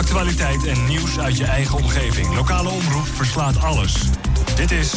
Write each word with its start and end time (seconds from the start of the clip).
Actualiteit 0.00 0.66
en 0.66 0.86
nieuws 0.86 1.18
uit 1.18 1.36
je 1.36 1.44
eigen 1.44 1.78
omgeving. 1.78 2.34
Lokale 2.34 2.68
omroep 2.68 3.06
verslaat 3.06 3.62
alles. 3.62 3.94
Dit 4.54 4.70
is 4.70 4.92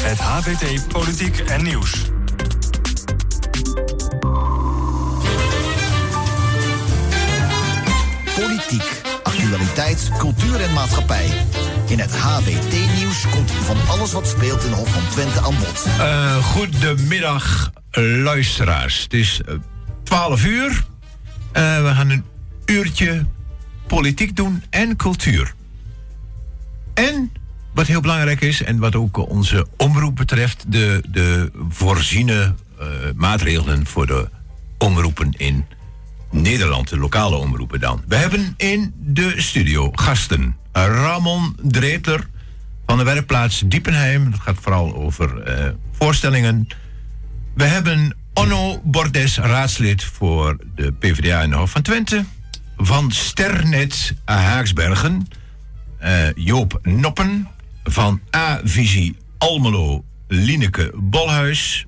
het 0.00 0.18
HVT 0.18 0.88
Politiek 0.88 1.38
en 1.38 1.62
Nieuws. 1.62 1.92
Politiek, 8.34 9.02
actualiteit, 9.22 10.10
cultuur 10.18 10.60
en 10.60 10.72
maatschappij. 10.72 11.30
In 11.88 11.98
het 11.98 12.16
HVT-nieuws 12.16 13.28
komt 13.30 13.50
van 13.50 13.76
alles 13.88 14.12
wat 14.12 14.28
speelt 14.28 14.64
in 14.64 14.72
Hof 14.72 14.92
van 14.92 15.08
Twente 15.10 15.40
aan 15.40 15.54
bod. 15.58 15.86
Uh, 15.98 16.36
goedemiddag, 16.36 17.70
luisteraars. 18.22 19.02
Het 19.02 19.14
is 19.14 19.40
12 20.02 20.44
uur. 20.44 20.68
Uh, 20.68 21.82
we 21.82 21.94
gaan 21.94 22.10
een 22.10 22.24
uurtje 22.66 23.24
politiek 23.88 24.36
doen 24.36 24.62
en 24.70 24.96
cultuur. 24.96 25.54
En 26.94 27.32
wat 27.74 27.86
heel 27.86 28.00
belangrijk 28.00 28.40
is, 28.40 28.62
en 28.62 28.78
wat 28.78 28.94
ook 28.94 29.28
onze 29.28 29.66
omroep 29.76 30.16
betreft, 30.16 30.64
de, 30.68 31.02
de 31.08 31.50
voorziene 31.68 32.54
uh, 32.80 32.86
maatregelen 33.14 33.86
voor 33.86 34.06
de 34.06 34.28
omroepen 34.78 35.32
in 35.36 35.64
Nederland, 36.30 36.88
de 36.88 36.98
lokale 36.98 37.36
omroepen 37.36 37.80
dan. 37.80 38.02
We 38.08 38.16
hebben 38.16 38.54
in 38.56 38.94
de 38.96 39.34
studio 39.36 39.90
gasten 39.92 40.56
Ramon 40.72 41.56
Dreetler 41.62 42.28
van 42.86 42.98
de 42.98 43.04
werkplaats 43.04 43.62
Diepenheim. 43.66 44.30
Dat 44.30 44.40
gaat 44.40 44.56
vooral 44.60 44.94
over 44.94 45.58
uh, 45.58 45.68
voorstellingen. 45.92 46.66
We 47.54 47.64
hebben 47.64 48.16
Onno 48.34 48.80
Bordes, 48.84 49.38
raadslid 49.38 50.04
voor 50.04 50.56
de 50.74 50.92
PvdA 50.92 51.42
in 51.42 51.50
de 51.50 51.56
Hof 51.56 51.70
van 51.70 51.82
Twente. 51.82 52.24
Van 52.80 53.10
Sternet 53.10 54.14
Haaksbergen. 54.24 55.26
Uh, 56.02 56.28
Joop 56.34 56.78
Noppen. 56.82 57.48
Van 57.84 58.20
A-Visie 58.36 59.16
Almelo 59.38 60.04
Lineke 60.28 60.92
Bolhuis. 60.94 61.86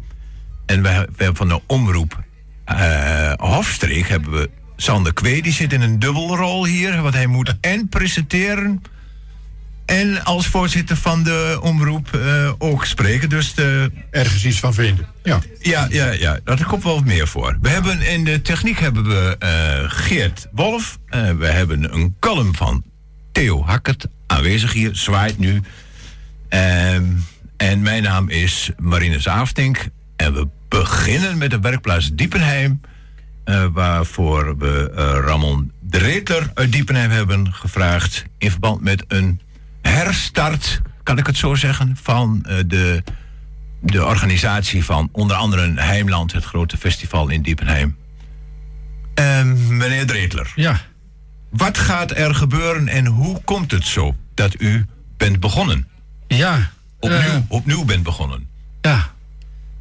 En 0.67 0.83
we, 0.83 0.89
we 0.89 1.25
hebben 1.25 1.37
van 1.37 1.49
de 1.49 1.61
omroep 1.67 2.25
uh, 2.67 3.33
Hofstreek 3.37 4.09
hebben 4.09 4.31
we 4.33 4.51
Sander 4.77 5.13
Kwee. 5.13 5.43
Die 5.43 5.53
zit 5.53 5.73
in 5.73 5.81
een 5.81 5.99
dubbelrol 5.99 6.65
hier. 6.65 7.03
Want 7.03 7.15
hij 7.15 7.27
moet 7.27 7.57
en 7.61 7.89
presenteren 7.89 8.83
en 9.91 10.25
als 10.25 10.47
voorzitter 10.47 10.97
van 10.97 11.23
de 11.23 11.59
omroep 11.63 12.09
uh, 12.15 12.53
ook 12.59 12.85
spreken. 12.85 13.29
Dus 13.29 13.55
de... 13.55 13.91
Ergens 14.11 14.45
iets 14.45 14.61
van 14.61 14.75
vinden. 14.75 15.07
Ja. 15.23 15.41
Ja, 15.61 15.87
ja, 15.91 16.11
ja, 16.11 16.41
daar 16.45 16.65
komt 16.65 16.83
wel 16.83 17.01
meer 17.01 17.29
voor. 17.29 17.59
We 17.61 17.69
hebben 17.69 18.03
in 18.03 18.25
de 18.25 18.43
techniek 18.43 18.79
hebben 18.79 19.05
we 19.05 19.37
uh, 19.43 19.91
Geert 19.91 20.49
Wolf. 20.53 20.99
Uh, 21.11 21.31
we 21.31 21.47
hebben 21.47 21.95
een 21.95 22.17
column 22.21 22.55
van 22.55 22.85
Theo 23.33 23.65
Hakkert 23.65 24.07
aanwezig 24.27 24.73
hier, 24.73 24.91
zwaait 24.93 25.39
nu. 25.39 25.63
Ehm, 26.49 27.05
en 27.57 27.83
mijn 27.83 28.03
naam 28.03 28.29
is 28.29 28.71
Marine 28.79 29.21
Zaaftink. 29.21 29.89
En 30.17 30.35
we 30.35 30.49
beginnen 30.69 31.39
met 31.39 31.51
de 31.51 31.61
werkplaats 31.61 32.11
Diepenheim. 32.13 32.81
waarvoor 33.73 34.59
we 34.59 34.91
Ramon 35.25 35.73
de 35.81 35.99
Reetler 35.99 36.51
uit 36.55 36.73
Diepenheim 36.73 37.11
hebben 37.11 37.53
gevraagd. 37.53 38.25
In 38.39 38.51
verband 38.51 38.81
met 38.81 39.05
een 39.09 39.41
herstart, 39.83 40.81
kan 41.03 41.19
ik 41.19 41.27
het 41.27 41.37
zo 41.37 41.55
zeggen, 41.55 41.97
van 42.03 42.47
uh, 42.49 42.59
de, 42.67 43.03
de 43.81 44.05
organisatie 44.05 44.85
van 44.85 45.09
onder 45.13 45.37
andere 45.37 45.73
Heimland, 45.81 46.33
het 46.33 46.45
grote 46.45 46.77
festival 46.77 47.29
in 47.29 47.43
Diepenheim. 47.43 47.97
Uh, 49.21 49.43
meneer 49.69 50.07
Dreetler. 50.07 50.53
Ja. 50.55 50.81
Wat 51.51 51.79
gaat 51.79 52.17
er 52.17 52.35
gebeuren 52.35 52.89
en 52.89 53.07
hoe 53.07 53.41
komt 53.45 53.71
het 53.71 53.87
zo 53.87 54.17
dat 54.35 54.61
u 54.61 54.87
bent 55.17 55.41
begonnen? 55.41 55.89
Ja. 56.27 56.71
Opnieuw, 56.99 57.19
uh, 57.19 57.37
opnieuw 57.49 57.85
bent 57.85 58.03
begonnen. 58.03 58.49
Ja. 58.81 59.11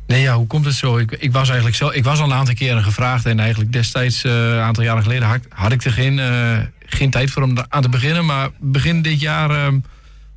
Nee, 0.07 0.21
ja, 0.21 0.35
hoe 0.35 0.47
komt 0.47 0.65
het 0.65 0.73
zo? 0.73 0.97
Ik, 0.97 1.11
ik 1.11 1.31
was 1.31 1.47
eigenlijk 1.47 1.77
zo. 1.77 1.89
Ik 1.89 2.03
was 2.03 2.19
al 2.19 2.25
een 2.25 2.37
aantal 2.37 2.53
keren 2.53 2.83
gevraagd 2.83 3.25
en 3.25 3.39
eigenlijk 3.39 3.73
destijds, 3.73 4.23
een 4.23 4.59
aantal 4.59 4.83
jaren 4.83 5.03
geleden, 5.03 5.27
had, 5.27 5.39
had 5.49 5.71
ik 5.71 5.83
er 5.83 5.91
geen 5.91 6.19
geen 6.89 7.09
tijd 7.09 7.31
voor 7.31 7.43
om 7.43 7.57
aan 7.69 7.81
te 7.81 7.89
beginnen. 7.89 8.25
Maar 8.25 8.49
begin 8.59 9.01
dit 9.01 9.19
jaar 9.19 9.51
uh, 9.51 9.79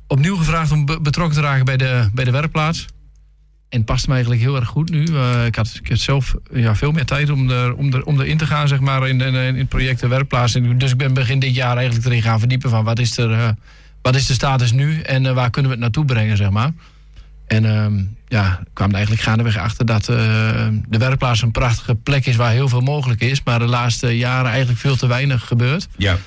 opnieuw 0.07 0.35
gevraagd 0.35 0.71
om 0.71 0.85
betrokken 0.85 1.35
te 1.35 1.41
raken 1.41 1.65
bij 1.65 1.77
de, 1.77 2.09
bij 2.13 2.25
de 2.25 2.31
werkplaats. 2.31 2.85
En 3.69 3.79
het 3.79 3.87
past 3.87 4.07
me 4.07 4.13
eigenlijk 4.13 4.41
heel 4.41 4.55
erg 4.55 4.67
goed 4.67 4.89
nu. 4.89 5.07
Uh, 5.07 5.45
ik, 5.45 5.55
had, 5.55 5.79
ik 5.83 5.97
zelf 5.97 6.35
ja, 6.53 6.75
veel 6.75 6.91
meer 6.91 7.05
tijd 7.05 7.29
om, 7.29 7.49
er, 7.49 7.73
om, 7.73 7.93
er, 7.93 8.03
om 8.03 8.21
erin 8.21 8.37
te 8.37 8.45
gaan, 8.45 8.67
zeg 8.67 8.79
maar, 8.79 9.07
in, 9.07 9.21
in, 9.21 9.35
in 9.35 9.57
het 9.57 9.69
project 9.69 9.99
de 9.99 10.07
werkplaats. 10.07 10.57
Dus 10.77 10.91
ik 10.91 10.97
ben 10.97 11.13
begin 11.13 11.39
dit 11.39 11.55
jaar 11.55 11.77
eigenlijk 11.77 12.05
erin 12.05 12.21
gaan 12.21 12.39
verdiepen 12.39 12.69
van 12.69 12.83
wat 12.83 12.99
is, 12.99 13.17
er, 13.17 13.29
uh, 13.29 13.49
wat 14.01 14.15
is 14.15 14.25
de 14.25 14.33
status 14.33 14.71
nu 14.71 14.99
en 14.99 15.23
uh, 15.23 15.31
waar 15.31 15.49
kunnen 15.49 15.71
we 15.71 15.77
het 15.77 15.85
naartoe 15.85 16.05
brengen, 16.05 16.37
zeg 16.37 16.49
maar. 16.49 16.71
En 17.47 17.63
uh, 17.63 17.85
ja, 18.27 18.59
ik 18.59 18.67
kwam 18.73 18.89
er 18.89 18.95
eigenlijk 18.95 19.23
gaandeweg 19.23 19.57
achter 19.57 19.85
dat 19.85 20.05
de 20.05 20.97
werkplaats 20.97 21.41
een 21.41 21.51
prachtige 21.51 21.95
plek 21.95 22.25
is 22.25 22.35
waar 22.35 22.51
heel 22.51 22.69
veel 22.69 22.81
mogelijk 22.81 23.21
is. 23.21 23.43
Maar 23.43 23.59
de 23.59 23.65
laatste 23.65 24.17
jaren 24.17 24.49
eigenlijk 24.49 24.79
veel 24.79 24.95
te 24.95 25.07
weinig 25.07 25.47
gebeurt. 25.47 25.87
Ja. 25.97 26.17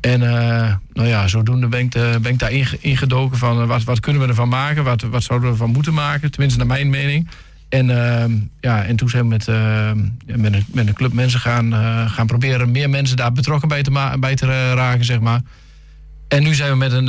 En 0.00 0.22
uh, 0.22 0.74
nou 0.92 1.08
ja, 1.08 1.28
zodoende 1.28 1.66
ben 1.66 1.80
ik, 1.80 1.92
de, 1.92 2.18
ik 2.22 2.38
daar 2.38 2.52
ingedoken 2.80 3.38
van 3.38 3.60
uh, 3.60 3.66
wat, 3.66 3.84
wat 3.84 4.00
kunnen 4.00 4.22
we 4.22 4.28
ervan 4.28 4.48
maken? 4.48 4.84
Wat, 4.84 5.02
wat 5.02 5.22
zouden 5.22 5.48
we 5.48 5.54
ervan 5.54 5.72
moeten 5.72 5.94
maken? 5.94 6.30
Tenminste, 6.30 6.58
naar 6.58 6.66
mijn 6.66 6.90
mening. 6.90 7.28
En, 7.68 7.88
uh, 7.88 8.24
ja, 8.60 8.84
en 8.84 8.96
toen 8.96 9.08
zijn 9.08 9.22
we 9.22 9.28
met, 9.28 9.46
met, 10.40 10.54
een, 10.54 10.64
met 10.72 10.86
een 10.86 10.94
club 10.94 11.12
mensen 11.12 11.40
gaan, 11.40 11.72
gaan 12.10 12.26
proberen 12.26 12.70
meer 12.70 12.90
mensen 12.90 13.16
daar 13.16 13.32
betrokken 13.32 13.68
bij 13.68 13.82
te, 13.82 14.16
bij 14.20 14.34
te 14.34 14.74
raken, 14.74 15.04
zeg 15.04 15.20
maar. 15.20 15.40
En 16.28 16.42
nu 16.42 16.54
zijn 16.54 16.70
we 16.70 16.76
met 16.76 16.92
een, 16.92 17.06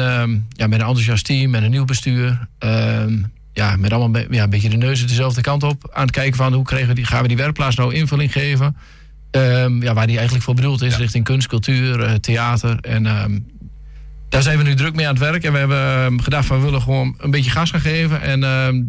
ja, 0.50 0.68
met 0.68 0.80
een 0.80 0.86
enthousiast 0.86 1.26
team, 1.26 1.52
met 1.52 1.64
een 1.64 1.72
nieuw 1.72 1.86
bestuur. 1.86 2.48
Ehm, 2.58 3.18
ja, 3.54 3.76
met 3.76 3.94
allemaal 3.94 4.22
ja, 4.30 4.44
een 4.44 4.50
beetje 4.50 4.70
de 4.70 4.78
neuzen 4.78 5.08
dezelfde 5.08 5.42
kant 5.42 5.64
op. 5.64 5.90
Aan 5.94 6.02
het 6.02 6.12
kijken 6.12 6.36
van 6.36 6.54
hoe 6.54 6.64
kregen 6.64 6.96
die, 6.96 7.06
gaan 7.06 7.22
we 7.22 7.28
die 7.28 7.38
werkplaats 7.38 7.76
nou 7.76 7.94
invulling 7.94 8.32
geven. 8.32 8.76
Um, 9.32 9.82
ja, 9.84 9.94
waar 9.94 10.08
die 10.08 10.16
eigenlijk 10.16 10.46
voor 10.46 10.56
bedoeld 10.56 10.82
is, 10.82 10.92
ja. 10.92 10.98
richting 10.98 11.24
kunst, 11.24 11.48
cultuur, 11.48 12.00
uh, 12.00 12.14
theater. 12.14 12.80
En 12.80 13.06
um, 13.06 13.46
daar 14.30 14.42
zijn 14.42 14.58
we 14.58 14.64
nu 14.64 14.76
druk 14.76 14.96
mee 14.96 15.08
aan 15.08 15.14
het 15.14 15.24
werk. 15.24 15.44
En 15.44 15.52
we 15.52 15.58
hebben 15.58 16.24
gedacht 16.24 16.46
van 16.46 16.58
we 16.58 16.66
willen 16.66 16.82
gewoon 16.82 17.16
een 17.18 17.32
beetje 17.32 17.52
gas 17.52 17.72
gaan 17.72 17.80
geven. 17.80 18.22
En 18.22 18.42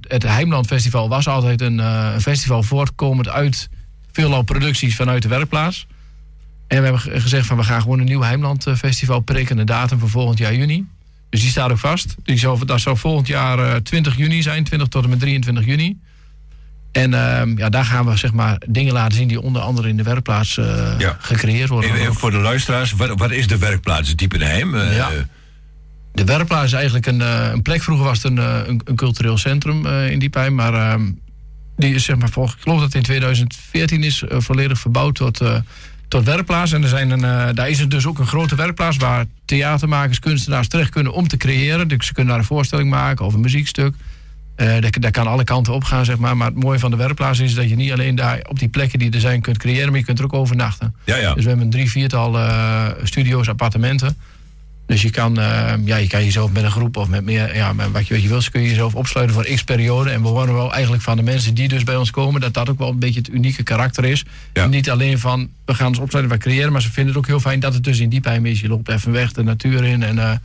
het 0.09 0.23
Heimland 0.23 0.67
Festival 0.67 1.09
was 1.09 1.29
altijd 1.29 1.61
een, 1.61 1.79
uh, 1.79 2.11
een, 2.15 2.21
festival 2.21 2.63
voortkomend 2.63 3.29
uit 3.29 3.69
veelal 4.13 4.43
producties 4.43 4.97
vanuit 4.97 5.23
de 5.23 5.29
werkplaats. 5.29 5.87
En 6.67 6.79
we 6.79 6.85
hebben 6.85 7.21
gezegd 7.21 7.47
van 7.47 7.57
we 7.57 7.63
gaan 7.63 7.83
gewoon 7.83 7.99
een 7.99 8.05
nieuw 8.05 8.23
Heimland 8.23 8.67
Festival 8.77 9.21
prikken. 9.21 9.59
Een 9.59 9.67
datum 9.67 9.99
voor 9.99 10.11
volgend 10.11 10.39
jaar 10.39 10.55
juni. 10.55 10.87
Dus 11.31 11.41
die 11.41 11.51
staat 11.51 11.71
ook 11.71 11.79
vast. 11.79 12.15
Die 12.23 12.65
dat 12.65 12.81
zal 12.81 12.97
volgend 12.97 13.27
jaar 13.27 13.83
20 13.83 14.17
juni 14.17 14.43
zijn, 14.43 14.65
20 14.65 14.89
tot 14.89 15.05
en 15.05 15.11
met 15.11 15.21
23 15.21 15.65
juni. 15.65 15.99
En 16.93 17.13
uh, 17.13 17.43
ja, 17.57 17.69
daar 17.69 17.85
gaan 17.85 18.07
we 18.07 18.17
zeg 18.17 18.33
maar, 18.33 18.63
dingen 18.69 18.93
laten 18.93 19.17
zien 19.17 19.29
die 19.29 19.41
onder 19.41 19.63
andere 19.63 19.89
in 19.89 19.97
de 19.97 20.03
werkplaats 20.03 20.57
uh, 20.57 20.95
ja. 20.99 21.17
gecreëerd 21.21 21.69
worden. 21.69 21.95
Even, 21.95 22.15
voor 22.15 22.31
de 22.31 22.37
luisteraars, 22.37 22.93
wat, 22.93 23.19
wat 23.19 23.31
is 23.31 23.47
de 23.47 23.59
werkplaats 23.59 24.17
Diepenheim? 24.17 24.75
Uh, 24.75 24.97
ja. 24.97 25.11
De 26.13 26.25
werkplaats 26.25 26.65
is 26.65 26.73
eigenlijk 26.73 27.07
een, 27.07 27.21
een 27.21 27.63
plek. 27.63 27.83
Vroeger 27.83 28.05
was 28.05 28.23
het 28.23 28.33
een, 28.33 28.69
een, 28.69 28.81
een 28.85 28.97
cultureel 28.97 29.39
centrum 29.39 29.87
in 29.87 30.19
Diepenheim. 30.19 30.55
Maar 30.55 30.75
ehm, 30.75 31.11
die 31.77 31.95
is, 31.95 32.05
zeg 32.05 32.17
maar, 32.17 32.29
volgens, 32.29 32.55
ik 32.55 32.63
geloof 32.63 32.79
dat 32.79 32.87
het 32.87 32.97
in 32.97 33.03
2014 33.03 34.03
is 34.03 34.25
volledig 34.27 34.79
verbouwd 34.79 35.15
tot, 35.15 35.43
tot 36.09 36.25
werkplaats. 36.25 36.73
En 36.73 36.83
er 36.83 36.89
zijn 36.89 37.11
een, 37.11 37.55
daar 37.55 37.69
is 37.69 37.79
het 37.79 37.91
dus 37.91 38.07
ook 38.07 38.19
een 38.19 38.27
grote 38.27 38.55
werkplaats 38.55 38.97
waar 38.97 39.25
theatermakers, 39.45 40.19
kunstenaars 40.19 40.69
terecht 40.69 40.91
kunnen 40.91 41.13
om 41.13 41.29
te 41.29 41.37
creëren. 41.37 41.89
Dus 41.89 42.07
ze 42.07 42.13
kunnen 42.13 42.33
daar 42.33 42.43
een 42.43 42.49
voorstelling 42.49 42.91
maken 42.91 43.25
of 43.25 43.35
een 43.35 43.41
muziekstuk. 43.41 43.95
Dat, 44.81 44.97
dat, 45.01 45.11
kan 45.11 45.27
alle 45.27 45.45
kanten 45.45 45.73
op 45.73 45.85
gaan, 45.85 46.05
zeg 46.05 46.19
maar. 46.19 46.37
Maar 46.37 46.47
het 46.47 46.63
mooie 46.63 46.79
van 46.79 46.91
de 46.91 46.97
werkplaats 46.97 47.39
is 47.39 47.55
dat 47.55 47.69
je 47.69 47.77
niet 47.77 47.93
alleen 47.93 48.15
daar 48.15 48.41
op 48.49 48.59
die 48.59 48.69
plekken 48.69 48.99
die 48.99 49.11
er 49.11 49.21
zijn 49.21 49.41
kunt 49.41 49.59
creëren, 49.59 49.91
maar 49.91 49.99
je 49.99 50.05
kunt 50.05 50.19
er 50.19 50.25
ook 50.25 50.33
overnachten. 50.33 50.95
Ja, 51.05 51.17
ja. 51.17 51.35
Dus 51.35 51.43
we 51.43 51.49
hebben 51.49 51.67
een 51.67 51.73
drie, 51.73 51.91
viertal 51.91 52.39
uh, 52.39 52.87
studio's, 53.03 53.49
appartementen. 53.49 54.17
Dus 54.87 55.03
je 55.03 55.11
kan, 55.11 55.39
uh, 55.39 55.73
ja, 55.85 55.97
je 55.97 56.07
kan 56.07 56.25
jezelf 56.25 56.53
met 56.53 56.63
een 56.63 56.71
groep 56.71 56.97
of 56.97 57.09
met 57.09 57.25
meer, 57.25 57.57
ja, 57.57 57.73
met 57.73 57.91
wat 57.91 58.07
je, 58.07 58.15
wat 58.15 58.23
je 58.23 58.29
wil, 58.29 58.43
kun 58.53 58.61
je 58.63 58.69
jezelf 58.69 58.95
opsluiten 58.95 59.37
voor 59.37 59.45
x 59.45 59.65
periode. 59.65 60.11
En 60.11 60.23
we 60.23 60.29
horen 60.29 60.55
wel 60.55 60.73
eigenlijk 60.73 61.03
van 61.03 61.17
de 61.17 61.23
mensen 61.23 61.55
die 61.55 61.69
dus 61.69 61.85
bij 61.85 61.97
ons 61.97 62.11
komen, 62.11 62.41
dat 62.41 62.55
dat 62.55 62.69
ook 62.69 62.79
wel 62.79 62.89
een 62.89 62.99
beetje 62.99 63.19
het 63.21 63.29
unieke 63.29 63.63
karakter 63.63 64.05
is. 64.05 64.25
Ja. 64.53 64.67
Niet 64.67 64.91
alleen 64.91 65.19
van, 65.19 65.49
we 65.65 65.75
gaan 65.75 65.87
ons 65.87 65.99
opsluiten, 65.99 66.37
we 66.37 66.43
creëren, 66.43 66.73
maar 66.73 66.83
ze 66.83 66.93
vinden 66.93 67.15
het 67.15 67.23
ook 67.23 67.29
heel 67.29 67.41
fijn 67.41 67.61
dat 67.61 67.75
het 67.75 67.85
dus 67.85 67.99
in 67.99 68.09
diepheim 68.09 68.47
is. 68.47 68.61
Je 68.61 68.69
loopt 68.69 68.89
even 68.89 69.13
weg 69.13 69.33
de 69.33 69.43
natuur 69.43 69.85
in 69.85 70.03
en 70.03 70.41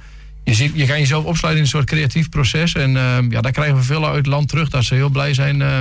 je, 0.45 0.53
ziet, 0.53 0.71
je 0.75 0.86
kan 0.86 1.00
jezelf 1.00 1.24
opsluiten 1.24 1.63
in 1.63 1.69
een 1.69 1.75
soort 1.77 1.86
creatief 1.86 2.30
proces. 2.30 2.74
En 2.74 2.89
uh, 2.89 3.18
ja, 3.30 3.42
daar 3.42 3.51
krijgen 3.51 3.75
we 3.75 3.83
veel 3.83 4.06
uit 4.06 4.15
het 4.15 4.25
land 4.25 4.47
terug. 4.47 4.69
Dat 4.69 4.83
ze 4.83 4.95
heel 4.95 5.09
blij 5.09 5.33
zijn 5.33 5.59
uh, 5.59 5.80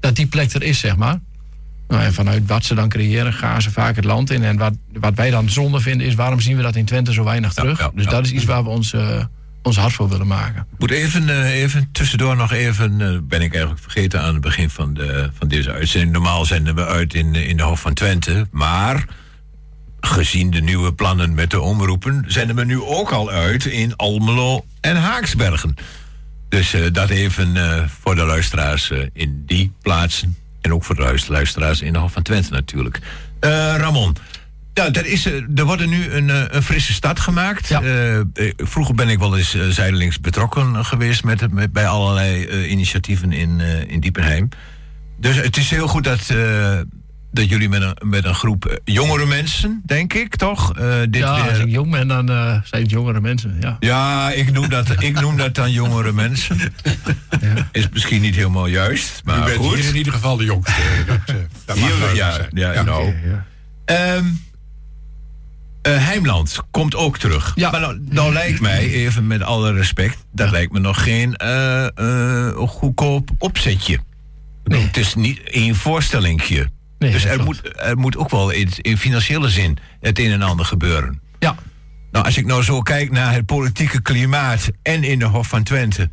dat 0.00 0.16
die 0.16 0.26
plek 0.26 0.52
er 0.52 0.62
is, 0.62 0.78
zeg 0.78 0.96
maar. 0.96 1.20
Nou, 1.88 2.02
en 2.02 2.14
vanuit 2.14 2.46
wat 2.46 2.64
ze 2.64 2.74
dan 2.74 2.88
creëren, 2.88 3.32
gaan 3.32 3.62
ze 3.62 3.70
vaak 3.70 3.96
het 3.96 4.04
land 4.04 4.30
in. 4.30 4.44
En 4.44 4.56
wat, 4.56 4.74
wat 4.92 5.14
wij 5.14 5.30
dan 5.30 5.50
zonde 5.50 5.80
vinden 5.80 6.06
is, 6.06 6.14
waarom 6.14 6.40
zien 6.40 6.56
we 6.56 6.62
dat 6.62 6.76
in 6.76 6.84
Twente 6.84 7.12
zo 7.12 7.24
weinig 7.24 7.52
terug? 7.52 7.78
Ja, 7.78 7.84
ja, 7.84 7.90
dus 7.94 8.06
dat 8.06 8.24
is 8.24 8.32
iets 8.32 8.44
waar 8.44 8.62
we 8.62 8.68
ons, 8.68 8.92
uh, 8.92 9.24
ons 9.62 9.76
hart 9.76 9.92
voor 9.92 10.08
willen 10.08 10.26
maken. 10.26 10.66
Moet 10.78 10.90
even, 10.90 11.44
even 11.44 11.88
tussendoor 11.92 12.36
nog 12.36 12.52
even, 12.52 12.96
ben 13.28 13.42
ik 13.42 13.50
eigenlijk 13.52 13.82
vergeten 13.82 14.20
aan 14.20 14.32
het 14.32 14.42
begin 14.42 14.70
van, 14.70 14.94
de, 14.94 15.30
van 15.38 15.48
deze 15.48 15.72
uitzending. 15.72 16.12
Normaal 16.12 16.44
zenden 16.44 16.74
we 16.74 16.86
uit 16.86 17.14
in, 17.14 17.34
in 17.34 17.56
de 17.56 17.62
Hof 17.62 17.80
van 17.80 17.94
Twente, 17.94 18.46
maar 18.50 19.04
gezien 20.00 20.50
de 20.50 20.60
nieuwe 20.60 20.94
plannen 20.94 21.34
met 21.34 21.50
de 21.50 21.60
omroepen, 21.60 22.24
zenden 22.26 22.56
we 22.56 22.64
nu 22.64 22.82
ook 22.82 23.10
al 23.10 23.30
uit 23.30 23.64
in 23.64 23.96
Almelo 23.96 24.64
en 24.80 24.96
Haaksbergen. 24.96 25.74
Dus 26.48 26.74
uh, 26.74 26.86
dat 26.92 27.10
even 27.10 27.56
uh, 27.56 27.82
voor 28.00 28.14
de 28.14 28.24
luisteraars 28.24 28.90
uh, 28.90 29.06
in 29.12 29.42
die 29.46 29.72
plaatsen. 29.82 30.36
En 30.60 30.72
ook 30.72 30.84
voor 30.84 30.94
de 30.94 31.24
luisteraars 31.28 31.80
in 31.80 31.92
de 31.92 31.98
Hof 31.98 32.12
van 32.12 32.22
Twente 32.22 32.50
natuurlijk. 32.50 33.00
Ramon, 33.76 34.16
ja, 34.74 34.92
er, 34.92 35.06
is, 35.06 35.26
er 35.26 35.64
wordt 35.64 35.86
nu 35.86 36.10
een, 36.10 36.56
een 36.56 36.62
frisse 36.62 36.92
stad 36.92 37.20
gemaakt. 37.20 37.68
Ja. 37.68 37.82
vroeger 38.56 38.94
ben 38.94 39.08
ik 39.08 39.18
wel 39.18 39.36
eens 39.36 39.56
zijdelings 39.68 40.20
betrokken 40.20 40.84
geweest 40.84 41.24
met, 41.24 41.52
met, 41.52 41.72
bij 41.72 41.86
allerlei 41.86 42.66
initiatieven 42.66 43.32
in, 43.32 43.60
in 43.88 44.00
Diepenheim. 44.00 44.48
Dus 45.16 45.36
het 45.36 45.56
is 45.56 45.70
heel 45.70 45.88
goed 45.88 46.04
dat, 46.04 46.32
dat 47.30 47.48
jullie 47.48 47.68
met 47.68 47.82
een, 47.82 47.96
met 48.08 48.24
een 48.24 48.34
groep 48.34 48.64
eh, 48.64 48.76
jongere 48.84 49.26
mensen, 49.26 49.82
denk 49.84 50.12
ik, 50.12 50.36
toch? 50.36 50.78
Uh, 50.78 50.94
dit 51.10 51.16
ja, 51.16 51.34
weer... 51.34 51.50
als 51.50 51.58
ik 51.58 51.70
jong 51.70 51.90
ben, 51.90 52.08
dan 52.08 52.30
uh, 52.30 52.60
zijn 52.64 52.82
het 52.82 52.90
jongere 52.90 53.20
mensen, 53.20 53.56
ja. 53.60 53.76
Ja, 53.80 54.30
ik 54.30 54.52
noem 54.52 54.68
dat, 54.68 55.02
ik 55.02 55.20
noem 55.20 55.36
dat 55.36 55.54
dan 55.54 55.72
jongere 55.72 56.12
mensen. 56.12 56.58
ja. 57.40 57.68
Is 57.72 57.88
misschien 57.88 58.20
niet 58.20 58.34
helemaal 58.34 58.66
juist, 58.66 59.20
maar 59.24 59.38
U 59.38 59.44
bent 59.44 59.56
goed. 59.56 59.74
hier 59.74 59.88
in 59.88 59.96
ieder 59.96 60.12
geval 60.12 60.36
de 60.36 60.44
jongste. 60.44 60.82
dat, 61.06 61.36
dat 61.64 61.76
hier, 61.76 62.14
ja, 62.14 62.32
zijn. 62.32 62.48
ja, 62.52 62.72
ja, 62.72 62.82
nou. 62.82 63.14
Okay, 63.84 64.16
um, 64.16 64.46
Heimland 65.82 66.60
komt 66.70 66.94
ook 66.94 67.18
terug. 67.18 67.52
Ja. 67.54 67.70
Maar 67.70 67.80
nou, 67.80 68.00
nou, 68.08 68.32
lijkt 68.32 68.60
mij, 68.60 68.88
even 68.88 69.26
met 69.26 69.42
alle 69.42 69.72
respect... 69.72 70.24
dat 70.32 70.46
ja. 70.46 70.52
lijkt 70.52 70.72
me 70.72 70.78
nog 70.78 71.02
geen 71.02 71.40
goedkoop 72.68 73.30
opzetje. 73.38 73.98
Nee. 74.64 74.86
Het 74.86 74.96
is 74.96 75.14
niet 75.14 75.42
één 75.42 75.74
voorstellingje. 75.74 76.70
Nee, 76.98 77.10
dus 77.10 77.24
er 77.24 77.44
moet, 77.44 77.78
er 77.80 77.98
moet 77.98 78.16
ook 78.16 78.30
wel 78.30 78.50
in, 78.50 78.68
in 78.76 78.98
financiële 78.98 79.48
zin 79.48 79.78
het 80.00 80.18
een 80.18 80.30
en 80.30 80.42
ander 80.42 80.66
gebeuren. 80.66 81.20
Ja. 81.38 81.54
Nou, 82.10 82.24
als 82.24 82.36
ik 82.36 82.46
nou 82.46 82.62
zo 82.62 82.80
kijk 82.80 83.10
naar 83.10 83.32
het 83.32 83.46
politieke 83.46 84.02
klimaat 84.02 84.70
en 84.82 85.04
in 85.04 85.18
de 85.18 85.24
Hof 85.24 85.48
van 85.48 85.62
Twente 85.62 86.10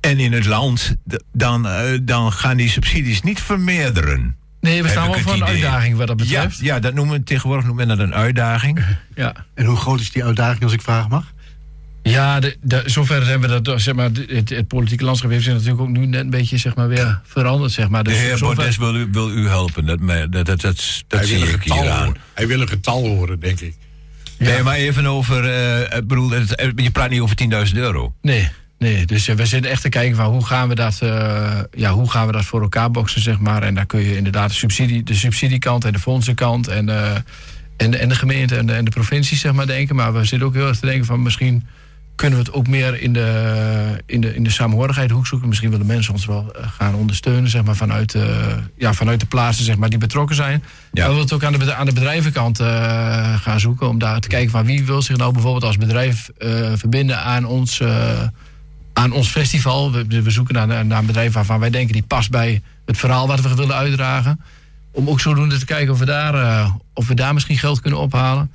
en 0.00 0.18
in 0.18 0.32
het 0.32 0.46
land, 0.46 0.96
dan, 1.32 1.66
uh, 1.66 1.98
dan 2.02 2.32
gaan 2.32 2.56
die 2.56 2.68
subsidies 2.68 3.22
niet 3.22 3.40
vermeerderen. 3.42 4.36
Nee, 4.60 4.82
we 4.82 4.88
staan 4.88 5.10
wel 5.10 5.18
voor 5.18 5.32
een 5.32 5.44
uitdaging 5.44 5.96
wat 5.96 6.06
dat 6.06 6.16
betreft. 6.16 6.58
Ja, 6.58 6.74
ja 6.74 6.80
dat 6.80 6.94
noemen 6.94 7.18
we 7.18 7.22
tegenwoordig 7.22 7.66
noemen 7.66 7.88
we 7.88 7.96
dat 7.96 8.06
een 8.06 8.14
uitdaging. 8.14 8.78
Ja. 9.14 9.34
En 9.54 9.64
hoe 9.64 9.76
groot 9.76 10.00
is 10.00 10.10
die 10.12 10.24
uitdaging, 10.24 10.62
als 10.62 10.72
ik 10.72 10.82
vragen 10.82 11.10
mag? 11.10 11.32
Ja, 12.10 12.40
de, 12.40 12.56
de, 12.62 12.82
zover 12.86 13.24
zijn 13.24 13.40
we 13.40 13.60
dat, 13.60 13.80
zeg 13.80 13.94
maar, 13.94 14.10
het, 14.28 14.48
het, 14.48 14.68
politieke 14.68 15.04
landschap 15.04 15.30
heeft 15.30 15.44
zich 15.44 15.52
natuurlijk 15.52 15.80
ook 15.80 15.88
nu 15.88 16.06
net 16.06 16.20
een 16.20 16.30
beetje 16.30 16.56
zeg 16.56 16.74
maar, 16.74 16.88
weer 16.88 17.20
veranderd. 17.24 17.72
Zeg 17.72 17.88
maar. 17.88 18.04
Dus 18.04 18.12
de 18.12 18.18
heer 18.18 18.36
zover... 18.36 18.56
Bordes 18.56 18.76
wil 18.76 18.96
u, 18.96 19.08
wil 19.12 19.30
u 19.30 19.48
helpen, 19.48 19.86
dat, 19.86 19.98
dat, 19.98 20.32
dat, 20.32 20.60
dat, 20.60 21.04
dat 21.06 21.26
zie 21.26 21.48
ik 21.48 21.62
hier 21.62 21.90
aan. 21.90 22.14
Hij 22.34 22.46
wil 22.46 22.60
een 22.60 22.68
getal 22.68 23.06
horen, 23.06 23.40
denk 23.40 23.60
ik. 23.60 23.74
Ja. 24.38 24.46
Nee, 24.46 24.62
maar 24.62 24.74
even 24.74 25.06
over, 25.06 25.44
uh, 25.44 25.98
bedoel, 26.04 26.30
het, 26.30 26.72
je 26.76 26.90
praat 26.90 27.10
niet 27.10 27.20
over 27.20 27.36
10.000 27.68 27.74
euro. 27.74 28.14
Nee, 28.22 28.48
nee, 28.78 29.06
dus 29.06 29.26
we 29.26 29.46
zitten 29.46 29.70
echt 29.70 29.82
te 29.82 29.88
kijken 29.88 30.16
van 30.16 30.26
hoe 30.26 30.46
gaan 30.46 30.68
we 30.68 30.74
dat, 30.74 31.00
uh, 31.02 31.60
ja, 31.70 31.92
hoe 31.92 32.10
gaan 32.10 32.26
we 32.26 32.32
dat 32.32 32.44
voor 32.44 32.62
elkaar 32.62 32.90
boksen, 32.90 33.20
zeg 33.20 33.38
maar. 33.38 33.62
En 33.62 33.74
daar 33.74 33.86
kun 33.86 34.00
je 34.00 34.16
inderdaad 34.16 34.48
de, 34.48 34.54
subsidie, 34.54 35.02
de 35.02 35.14
subsidiekant 35.14 35.84
en 35.84 35.92
de 35.92 35.98
fondsenkant 35.98 36.68
en, 36.68 36.88
en, 37.76 38.00
en 38.00 38.08
de 38.08 38.14
gemeente 38.14 38.56
en 38.56 38.66
de, 38.66 38.72
en 38.72 38.84
de 38.84 38.90
provincie, 38.90 39.36
zeg 39.36 39.52
maar, 39.52 39.66
denken. 39.66 39.96
Maar 39.96 40.12
we 40.12 40.24
zitten 40.24 40.48
ook 40.48 40.54
heel 40.54 40.68
erg 40.68 40.78
te 40.78 40.86
denken 40.86 41.06
van 41.06 41.22
misschien 41.22 41.66
kunnen 42.20 42.38
we 42.38 42.44
het 42.44 42.54
ook 42.54 42.66
meer 42.66 43.02
in 43.02 43.12
de, 43.12 44.02
in 44.06 44.20
de, 44.20 44.34
in 44.34 44.42
de 44.42 44.50
samenhorigheid 44.50 45.10
hoek 45.10 45.26
zoeken. 45.26 45.48
Misschien 45.48 45.70
willen 45.70 45.86
mensen 45.86 46.12
ons 46.12 46.26
wel 46.26 46.52
eh, 46.52 46.68
gaan 46.68 46.94
ondersteunen 46.94 47.50
zeg 47.50 47.64
maar, 47.64 47.76
vanuit, 47.76 48.14
uh, 48.14 48.22
ja, 48.76 48.92
vanuit 48.92 49.20
de 49.20 49.26
plaatsen 49.26 49.64
zeg 49.64 49.76
maar, 49.76 49.88
die 49.88 49.98
betrokken 49.98 50.36
zijn. 50.36 50.62
Ja. 50.92 51.02
we 51.02 51.08
willen 51.08 51.22
het 51.22 51.32
ook 51.32 51.44
aan 51.44 51.52
de, 51.52 51.74
aan 51.74 51.86
de 51.86 51.92
bedrijvenkant 51.92 52.60
uh, 52.60 52.66
gaan 53.40 53.60
zoeken. 53.60 53.88
Om 53.88 53.98
daar 53.98 54.20
te 54.20 54.28
kijken 54.28 54.50
van 54.50 54.64
wie 54.64 54.84
wil 54.84 55.02
zich 55.02 55.16
nou 55.16 55.32
bijvoorbeeld 55.32 55.64
als 55.64 55.76
bedrijf 55.76 56.30
uh, 56.38 56.72
verbinden 56.74 57.18
aan 57.22 57.44
ons, 57.44 57.82
aan 58.92 59.12
ons 59.12 59.28
festival. 59.28 59.92
We, 59.92 60.22
we 60.22 60.30
zoeken 60.30 60.54
naar, 60.54 60.86
naar 60.86 60.98
een 60.98 61.06
bedrijf 61.06 61.32
waarvan 61.32 61.60
wij 61.60 61.70
denken 61.70 61.92
die 61.92 62.02
past 62.02 62.30
bij 62.30 62.62
het 62.86 62.96
verhaal 62.96 63.26
wat 63.26 63.40
we 63.40 63.54
willen 63.54 63.76
uitdragen. 63.76 64.40
Om 64.92 65.08
ook 65.08 65.20
zodoende 65.20 65.58
te 65.58 65.64
kijken 65.64 65.92
of 65.92 65.98
we 65.98 66.04
daar, 66.04 66.66
of 66.94 67.08
we 67.08 67.14
daar 67.14 67.34
misschien 67.34 67.58
geld 67.58 67.80
kunnen 67.80 68.00
ophalen. 68.00 68.50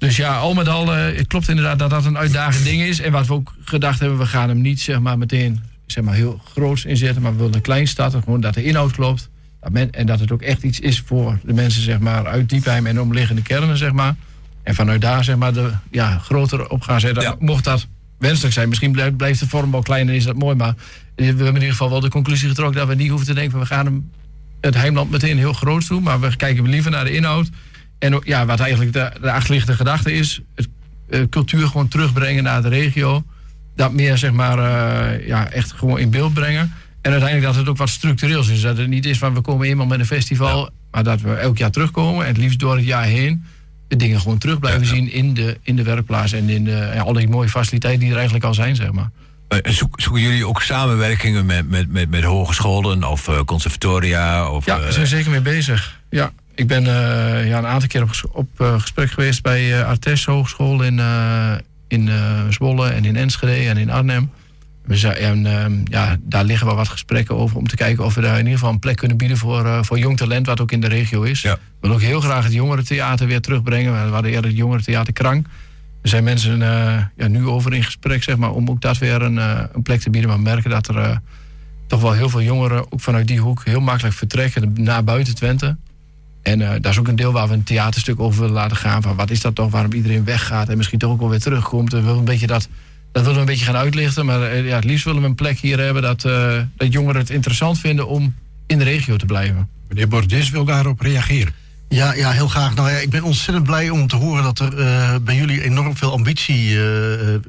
Dus 0.00 0.16
ja, 0.16 0.36
al 0.36 0.54
met 0.54 0.68
al, 0.68 0.96
uh, 0.96 1.16
het 1.16 1.26
klopt 1.26 1.48
inderdaad 1.48 1.78
dat 1.78 1.90
dat 1.90 2.04
een 2.04 2.18
uitdagend 2.18 2.64
ding 2.64 2.82
is. 2.82 3.00
En 3.00 3.12
wat 3.12 3.26
we 3.26 3.32
ook 3.32 3.54
gedacht 3.64 4.00
hebben, 4.00 4.18
we 4.18 4.26
gaan 4.26 4.48
hem 4.48 4.60
niet 4.60 4.80
zeg 4.80 5.00
maar, 5.00 5.18
meteen 5.18 5.60
zeg 5.86 6.04
maar, 6.04 6.14
heel 6.14 6.40
groots 6.52 6.84
inzetten. 6.84 7.22
Maar 7.22 7.32
we 7.32 7.36
willen 7.36 7.54
een 7.54 7.60
klein 7.60 7.86
starten, 7.86 8.22
gewoon 8.22 8.40
dat 8.40 8.54
de 8.54 8.64
inhoud 8.64 8.92
klopt. 8.92 9.30
Dat 9.60 9.72
men, 9.72 9.90
en 9.90 10.06
dat 10.06 10.20
het 10.20 10.32
ook 10.32 10.42
echt 10.42 10.62
iets 10.62 10.80
is 10.80 11.02
voor 11.06 11.38
de 11.42 11.52
mensen 11.52 11.82
zeg 11.82 11.98
maar, 11.98 12.26
uit 12.26 12.48
Diepheim 12.48 12.86
en 12.86 13.00
omliggende 13.00 13.42
kernen. 13.42 13.76
Zeg 13.76 13.92
maar. 13.92 14.14
En 14.62 14.74
vanuit 14.74 15.00
daar 15.00 15.24
zeg 15.24 15.36
maar, 15.36 15.52
de 15.52 15.70
ja, 15.90 16.18
grotere 16.18 16.70
op 16.70 16.82
gaan 16.82 17.00
zetten. 17.00 17.22
Ja. 17.22 17.36
Mocht 17.38 17.64
dat 17.64 17.86
wenselijk 18.18 18.54
zijn, 18.54 18.68
misschien 18.68 18.92
blijft, 18.92 19.16
blijft 19.16 19.40
de 19.40 19.48
vorm 19.48 19.70
wel 19.70 19.82
klein 19.82 20.08
en 20.08 20.14
is 20.14 20.24
dat 20.24 20.36
mooi. 20.36 20.56
Maar 20.56 20.74
we 21.14 21.24
hebben 21.24 21.46
in 21.46 21.54
ieder 21.54 21.70
geval 21.70 21.90
wel 21.90 22.00
de 22.00 22.08
conclusie 22.08 22.48
getrokken 22.48 22.78
dat 22.78 22.88
we 22.88 22.94
niet 22.94 23.08
hoeven 23.08 23.26
te 23.26 23.34
denken... 23.34 23.58
we 23.58 23.66
gaan 23.66 23.84
hem 23.84 24.10
het 24.60 24.74
Heimland 24.74 25.10
meteen 25.10 25.38
heel 25.38 25.52
groot 25.52 25.88
doen. 25.88 26.02
Maar 26.02 26.20
we 26.20 26.36
kijken 26.36 26.68
liever 26.68 26.90
naar 26.90 27.04
de 27.04 27.12
inhoud... 27.12 27.50
En 28.00 28.20
ja, 28.24 28.46
wat 28.46 28.60
eigenlijk 28.60 28.92
de, 28.92 29.12
de 29.20 29.32
achterliggende 29.32 29.76
gedachte 29.76 30.12
is, 30.12 30.40
het, 30.54 30.68
uh, 31.08 31.20
cultuur 31.30 31.66
gewoon 31.66 31.88
terugbrengen 31.88 32.42
naar 32.42 32.62
de 32.62 32.68
regio. 32.68 33.24
Dat 33.76 33.92
meer, 33.92 34.18
zeg 34.18 34.32
maar, 34.32 34.58
uh, 34.58 35.26
ja, 35.26 35.50
echt 35.50 35.72
gewoon 35.72 35.98
in 35.98 36.10
beeld 36.10 36.34
brengen. 36.34 36.72
En 37.02 37.10
uiteindelijk 37.10 37.52
dat 37.52 37.60
het 37.60 37.68
ook 37.68 37.76
wat 37.76 37.88
structureels 37.88 38.48
is. 38.48 38.60
Dat 38.60 38.76
het 38.76 38.88
niet 38.88 39.06
is 39.06 39.18
van 39.18 39.34
we 39.34 39.40
komen 39.40 39.66
eenmaal 39.66 39.86
met 39.86 39.98
een 39.98 40.06
festival, 40.06 40.64
ja. 40.64 40.70
maar 40.90 41.04
dat 41.04 41.20
we 41.20 41.34
elk 41.34 41.58
jaar 41.58 41.70
terugkomen. 41.70 42.22
En 42.22 42.28
het 42.28 42.36
liefst 42.36 42.58
door 42.58 42.76
het 42.76 42.84
jaar 42.84 43.04
heen 43.04 43.44
de 43.88 43.96
dingen 43.96 44.20
gewoon 44.20 44.38
terug 44.38 44.58
blijven 44.58 44.82
ja, 44.82 44.88
zien 44.88 45.12
in 45.12 45.34
de, 45.34 45.58
in 45.62 45.76
de 45.76 45.82
werkplaats. 45.82 46.32
En 46.32 46.48
in 46.48 46.64
de, 46.64 46.90
ja, 46.94 47.00
al 47.00 47.12
die 47.12 47.28
mooie 47.28 47.48
faciliteiten 47.48 48.00
die 48.00 48.10
er 48.10 48.16
eigenlijk 48.16 48.44
al 48.44 48.54
zijn, 48.54 48.76
zeg 48.76 48.92
maar. 48.92 49.10
Zoek, 49.62 50.00
zoeken 50.00 50.22
jullie 50.22 50.46
ook 50.46 50.62
samenwerkingen 50.62 51.46
met, 51.46 51.68
met, 51.68 51.92
met, 51.92 52.10
met 52.10 52.24
hogescholen 52.24 53.04
of 53.04 53.28
uh, 53.28 53.40
conservatoria? 53.40 54.50
Of, 54.50 54.64
ja, 54.64 54.80
we 54.80 54.92
zijn 54.92 55.06
zeker 55.06 55.30
mee 55.30 55.40
bezig. 55.40 56.00
Ja, 56.10 56.32
ik 56.54 56.66
ben 56.66 56.84
uh, 56.84 57.48
ja, 57.48 57.58
een 57.58 57.66
aantal 57.66 57.88
keer 57.88 58.02
op, 58.02 58.10
op 58.32 58.48
uh, 58.60 58.80
gesprek 58.80 59.10
geweest 59.10 59.42
bij 59.42 59.68
uh, 59.68 59.86
Artes 59.86 60.24
Hogeschool 60.24 60.82
in, 60.82 61.00
in 61.88 62.10
Zwolle 62.48 62.88
en 62.88 63.04
in 63.04 63.16
Enschede 63.16 63.68
en 63.68 63.76
in 63.76 63.90
Arnhem. 63.90 64.30
We 64.84 64.96
zijn, 64.96 65.16
en, 65.16 65.46
ehm, 65.46 65.72
ja, 65.84 66.16
daar 66.20 66.44
liggen 66.44 66.66
wel 66.66 66.76
wat 66.76 66.88
gesprekken 66.88 67.36
over 67.36 67.56
om 67.56 67.66
te 67.66 67.76
kijken 67.76 68.04
of 68.04 68.14
we 68.14 68.20
daar 68.20 68.32
in 68.32 68.38
ieder 68.38 68.52
geval 68.52 68.72
een 68.72 68.78
plek 68.78 68.96
kunnen 68.96 69.16
bieden 69.16 69.36
voor, 69.36 69.84
voor 69.84 69.98
jong 69.98 70.16
talent, 70.16 70.46
wat 70.46 70.60
ook 70.60 70.72
in 70.72 70.80
de 70.80 70.88
regio 70.88 71.22
is. 71.22 71.42
Ja. 71.42 71.54
We 71.54 71.60
willen 71.80 71.96
ook 71.96 72.02
heel 72.02 72.20
graag 72.20 72.44
het 72.44 72.52
jongerentheater 72.52 73.26
weer 73.26 73.40
terugbrengen. 73.40 73.92
We 73.92 74.12
hadden 74.12 74.30
eerder 74.30 74.50
het 74.50 74.58
jongerentheater 74.58 75.12
Krank. 75.12 75.46
Er 76.02 76.08
zijn 76.08 76.24
mensen 76.24 76.58
ja, 77.16 77.28
nu 77.28 77.46
over 77.46 77.74
in 77.74 77.84
gesprek, 77.84 78.22
zeg 78.22 78.36
maar, 78.36 78.50
om 78.50 78.70
ook 78.70 78.80
dat 78.80 78.98
weer 78.98 79.22
een, 79.22 79.36
een 79.36 79.82
plek 79.82 80.00
te 80.00 80.10
bieden. 80.10 80.30
Maar 80.30 80.38
we 80.38 80.44
merken 80.44 80.70
dat 80.70 80.88
er 80.88 81.20
toch 81.90 82.00
wel 82.00 82.12
heel 82.12 82.28
veel 82.28 82.42
jongeren, 82.42 82.92
ook 82.92 83.00
vanuit 83.00 83.26
die 83.26 83.40
hoek, 83.40 83.64
heel 83.64 83.80
makkelijk 83.80 84.14
vertrekken 84.14 84.72
naar 84.76 85.04
buiten 85.04 85.34
Twente. 85.34 85.76
En 86.42 86.60
uh, 86.60 86.70
dat 86.80 86.92
is 86.92 86.98
ook 86.98 87.08
een 87.08 87.16
deel 87.16 87.32
waar 87.32 87.48
we 87.48 87.54
een 87.54 87.62
theaterstuk 87.62 88.20
over 88.20 88.40
willen 88.40 88.54
laten 88.54 88.76
gaan. 88.76 89.02
Van 89.02 89.16
wat 89.16 89.30
is 89.30 89.40
dat 89.40 89.54
toch, 89.54 89.70
waarom 89.70 89.92
iedereen 89.92 90.24
weggaat 90.24 90.68
en 90.68 90.76
misschien 90.76 90.98
toch 90.98 91.10
ook 91.10 91.20
wel 91.20 91.28
weer 91.28 91.40
terugkomt. 91.40 91.92
We 91.92 92.00
willen 92.00 92.18
een 92.18 92.24
beetje 92.24 92.46
dat, 92.46 92.68
dat 93.12 93.22
willen 93.22 93.34
we 93.34 93.40
een 93.40 93.46
beetje 93.46 93.64
gaan 93.64 93.76
uitlichten. 93.76 94.26
Maar 94.26 94.40
uh, 94.40 94.66
ja, 94.66 94.74
het 94.74 94.84
liefst 94.84 95.04
willen 95.04 95.22
we 95.22 95.28
een 95.28 95.34
plek 95.34 95.58
hier 95.58 95.78
hebben 95.78 96.02
dat, 96.02 96.24
uh, 96.24 96.56
dat 96.76 96.92
jongeren 96.92 97.20
het 97.20 97.30
interessant 97.30 97.78
vinden 97.78 98.08
om 98.08 98.34
in 98.66 98.78
de 98.78 98.84
regio 98.84 99.16
te 99.16 99.26
blijven. 99.26 99.68
Meneer 99.88 100.08
Bordes 100.08 100.50
wil 100.50 100.64
daarop 100.64 101.00
reageren. 101.00 101.52
Ja, 101.88 102.14
ja, 102.14 102.30
heel 102.30 102.48
graag. 102.48 102.74
Nou 102.74 102.90
ja, 102.90 102.96
ik 102.96 103.10
ben 103.10 103.22
ontzettend 103.22 103.66
blij 103.66 103.90
om 103.90 104.06
te 104.06 104.16
horen 104.16 104.42
dat 104.42 104.58
er 104.58 105.22
bij 105.22 105.36
jullie 105.36 105.62
enorm 105.62 105.96
veel 105.96 106.12
ambitie 106.12 106.78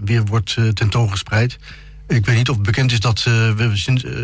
weer 0.03 0.23
wordt 0.25 0.57
tentoongespreid. 0.73 1.57
Ik 2.11 2.25
weet 2.25 2.35
niet 2.35 2.49
of 2.49 2.61
bekend 2.61 2.91
is 2.91 2.99
dat 2.99 3.25
uh, 3.27 3.51
we 3.51 3.71
sinds 3.73 4.03
uh, 4.03 4.19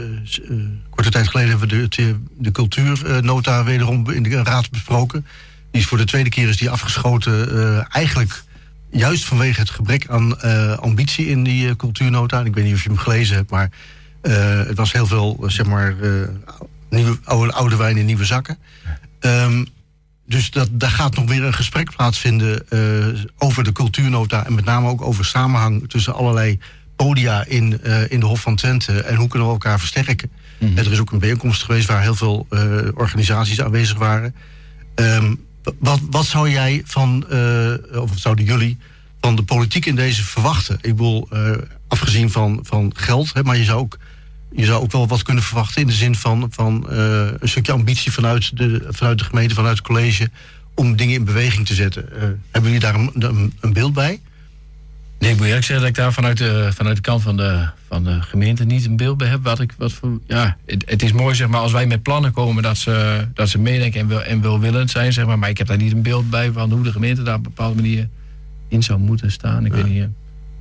korte 0.89 1.09
tijd 1.09 1.27
geleden 1.27 1.49
hebben 1.49 1.69
we 1.69 1.87
de, 1.87 2.15
de 2.37 2.51
cultuurnota 2.51 3.63
wederom 3.63 4.09
in 4.09 4.23
de 4.23 4.43
raad 4.43 4.69
besproken. 4.69 5.25
Die 5.71 5.81
is 5.81 5.87
voor 5.87 5.97
de 5.97 6.05
tweede 6.05 6.29
keer 6.29 6.49
is 6.49 6.57
die 6.57 6.69
afgeschoten. 6.69 7.87
eigenlijk 7.89 8.43
juist 8.91 9.25
vanwege 9.25 9.59
het 9.59 9.69
gebrek 9.69 10.07
aan 10.07 10.41
ambitie 10.79 11.27
in 11.27 11.43
die 11.43 11.75
cultuurnota. 11.75 12.43
Ik 12.43 12.53
weet 12.53 12.63
niet 12.63 12.73
of 12.73 12.83
je 12.83 12.89
hem 12.89 12.97
gelezen 12.97 13.35
hebt, 13.35 13.51
maar 13.51 13.71
het 14.67 14.77
was 14.77 14.91
heel 14.91 15.07
veel, 15.07 15.43
zeg 15.47 15.65
maar, 15.65 15.95
nieuwe, 16.89 17.17
oude, 17.23 17.53
oude 17.53 17.75
wijn 17.75 17.97
in 17.97 18.05
nieuwe 18.05 18.25
zakken. 18.25 18.57
Um, 19.19 19.65
dus 20.25 20.51
dat, 20.51 20.69
daar 20.71 20.91
gaat 20.91 21.15
nog 21.15 21.25
weer 21.25 21.43
een 21.43 21.53
gesprek 21.53 21.95
plaatsvinden 21.95 22.65
over 23.37 23.63
de 23.63 23.71
cultuurnota 23.71 24.45
en 24.45 24.55
met 24.55 24.65
name 24.65 24.87
ook 24.89 25.01
over 25.01 25.25
samenhang 25.25 25.89
tussen 25.89 26.13
allerlei 26.13 26.59
podia 26.97 27.45
in, 27.45 27.79
uh, 27.83 28.11
in 28.11 28.19
de 28.19 28.25
Hof 28.25 28.41
van 28.41 28.55
Twente 28.55 29.01
en 29.01 29.15
hoe 29.15 29.27
kunnen 29.27 29.47
we 29.47 29.53
elkaar 29.53 29.79
versterken. 29.79 30.31
Mm 30.59 30.67
-hmm. 30.67 30.77
Er 30.77 30.91
is 30.91 30.99
ook 30.99 31.11
een 31.11 31.19
bijeenkomst 31.19 31.63
geweest 31.63 31.87
waar 31.87 32.01
heel 32.01 32.15
veel 32.15 32.47
uh, 32.49 32.61
organisaties 32.93 33.61
aanwezig 33.61 33.97
waren. 33.97 34.35
Um, 34.95 35.45
wat, 35.79 35.99
wat 36.09 36.25
zou 36.25 36.49
jij 36.49 36.81
van, 36.85 37.25
uh, 37.31 38.01
of 38.01 38.11
zouden 38.15 38.45
jullie 38.45 38.77
van 39.21 39.35
de 39.35 39.43
politiek 39.43 39.85
in 39.85 39.95
deze 39.95 40.23
verwachten? 40.23 40.77
Ik 40.81 40.95
bedoel, 40.95 41.29
afgezien 41.87 42.31
van, 42.31 42.59
van 42.63 42.91
geld, 42.95 43.33
hè, 43.33 43.43
maar 43.43 43.57
je 43.57 43.63
zou, 43.63 43.79
ook, 43.79 43.97
je 44.51 44.65
zou 44.65 44.81
ook 44.81 44.91
wel 44.91 45.07
wat 45.07 45.23
kunnen 45.23 45.43
verwachten 45.43 45.81
in 45.81 45.87
de 45.87 45.93
zin 45.93 46.15
van, 46.15 46.47
van 46.49 46.85
een 46.89 47.49
stukje 47.49 47.71
ambitie 47.71 48.11
vanuit 48.11 48.57
de, 48.57 48.87
vanuit 48.89 49.17
de 49.17 49.23
gemeente, 49.23 49.55
vanuit 49.55 49.77
het 49.77 49.87
college 49.87 50.29
om 50.77 50.95
dingen 50.95 51.15
in 51.15 51.23
beweging 51.23 51.65
te 51.65 51.73
zetten. 51.73 52.11
Eh, 52.11 52.21
hebben 52.51 52.71
jullie 52.71 52.79
daar 52.79 52.95
een, 52.95 53.53
een 53.59 53.73
beeld 53.73 53.93
bij? 53.93 54.21
Nee, 55.19 55.31
ik 55.31 55.37
moet 55.37 55.45
eerlijk 55.45 55.65
zeggen 55.65 55.79
dat 55.87 55.95
ik 55.97 56.03
daar 56.03 56.13
vanuit 56.13 56.37
de, 56.37 56.69
vanuit 56.73 56.95
de 56.95 57.01
kant 57.01 57.21
van 57.21 57.37
de, 57.37 57.67
van 57.87 58.03
de 58.03 58.21
gemeente 58.21 58.63
niet 58.65 58.85
een 58.85 58.95
beeld 58.97 59.17
bij 59.17 59.27
heb. 59.27 59.43
Wat 59.43 59.59
ik, 59.59 59.73
wat 59.77 59.93
voor, 59.93 60.19
ja, 60.27 60.57
het, 60.65 60.83
het 60.89 61.03
is 61.03 61.11
mooi 61.11 61.35
zeg 61.35 61.47
maar, 61.47 61.59
als 61.59 61.71
wij 61.71 61.85
met 61.87 62.03
plannen 62.03 62.31
komen 62.31 62.63
dat 62.63 62.77
ze, 62.77 63.27
dat 63.33 63.49
ze 63.49 63.59
meedenken 63.59 63.99
en, 63.99 64.07
wil, 64.07 64.21
en 64.23 64.41
welwillend 64.41 64.89
zijn. 64.91 65.13
Zeg 65.13 65.25
maar, 65.25 65.39
maar 65.39 65.49
ik 65.49 65.57
heb 65.57 65.67
daar 65.67 65.77
niet 65.77 65.91
een 65.91 66.01
beeld 66.01 66.29
bij 66.29 66.51
van 66.51 66.71
hoe 66.71 66.83
de 66.83 66.91
gemeente 66.91 67.23
daar 67.23 67.35
op 67.35 67.45
een 67.45 67.53
bepaalde 67.55 67.75
manier 67.75 68.07
in 68.67 68.83
zou 68.83 68.99
moeten 68.99 69.31
staan. 69.31 69.65
Ik 69.65 69.73
weet 69.73 69.87
niet. 69.87 70.01
eh. 70.01 70.07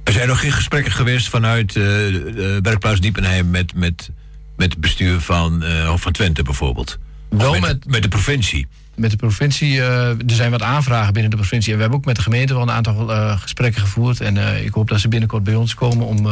Er 0.05 0.13
zijn 0.13 0.29
nog 0.29 0.41
geen 0.41 0.53
gesprekken 0.53 0.93
geweest 0.93 1.29
vanuit 1.29 1.69
eh, 1.77 1.83
de 1.83 2.59
werkplaats 2.63 3.01
Diepenheim 3.01 3.51
met, 3.51 3.75
met, 3.75 4.11
met 4.57 4.71
het 4.73 4.81
bestuur 4.81 5.21
van 5.21 5.63
eh 5.63 5.89
Hof 5.89 6.01
van 6.03 6.13
Twente 6.13 6.43
bijvoorbeeld. 6.43 6.99
Wel 7.29 7.53
met, 7.53 7.61
met- 7.61 7.87
met 7.87 8.03
de 8.03 8.09
provincie. 8.09 8.67
Met 8.97 9.11
de 9.11 9.17
provincie, 9.17 9.81
eh, 9.81 10.09
er 10.09 10.25
zijn 10.27 10.51
wat 10.51 10.63
aanvragen 10.63 11.13
binnen 11.13 11.31
de 11.31 11.37
provincie. 11.37 11.71
En 11.71 11.77
we 11.77 11.83
hebben 11.83 12.01
ook 12.01 12.07
met 12.07 12.17
de 12.17 12.23
gemeente 12.23 12.53
wel 12.53 12.63
een 12.63 12.71
aantal 12.71 13.13
eh, 13.13 13.41
gesprekken 13.41 13.81
gevoerd. 13.81 14.21
En 14.21 14.37
eh, 14.37 14.65
ik 14.65 14.73
hoop 14.73 14.89
dat 14.89 15.01
ze 15.01 15.09
binnenkort 15.09 15.45
bij 15.45 15.55
ons 15.55 15.75
komen 15.75 16.07
om, 16.07 16.29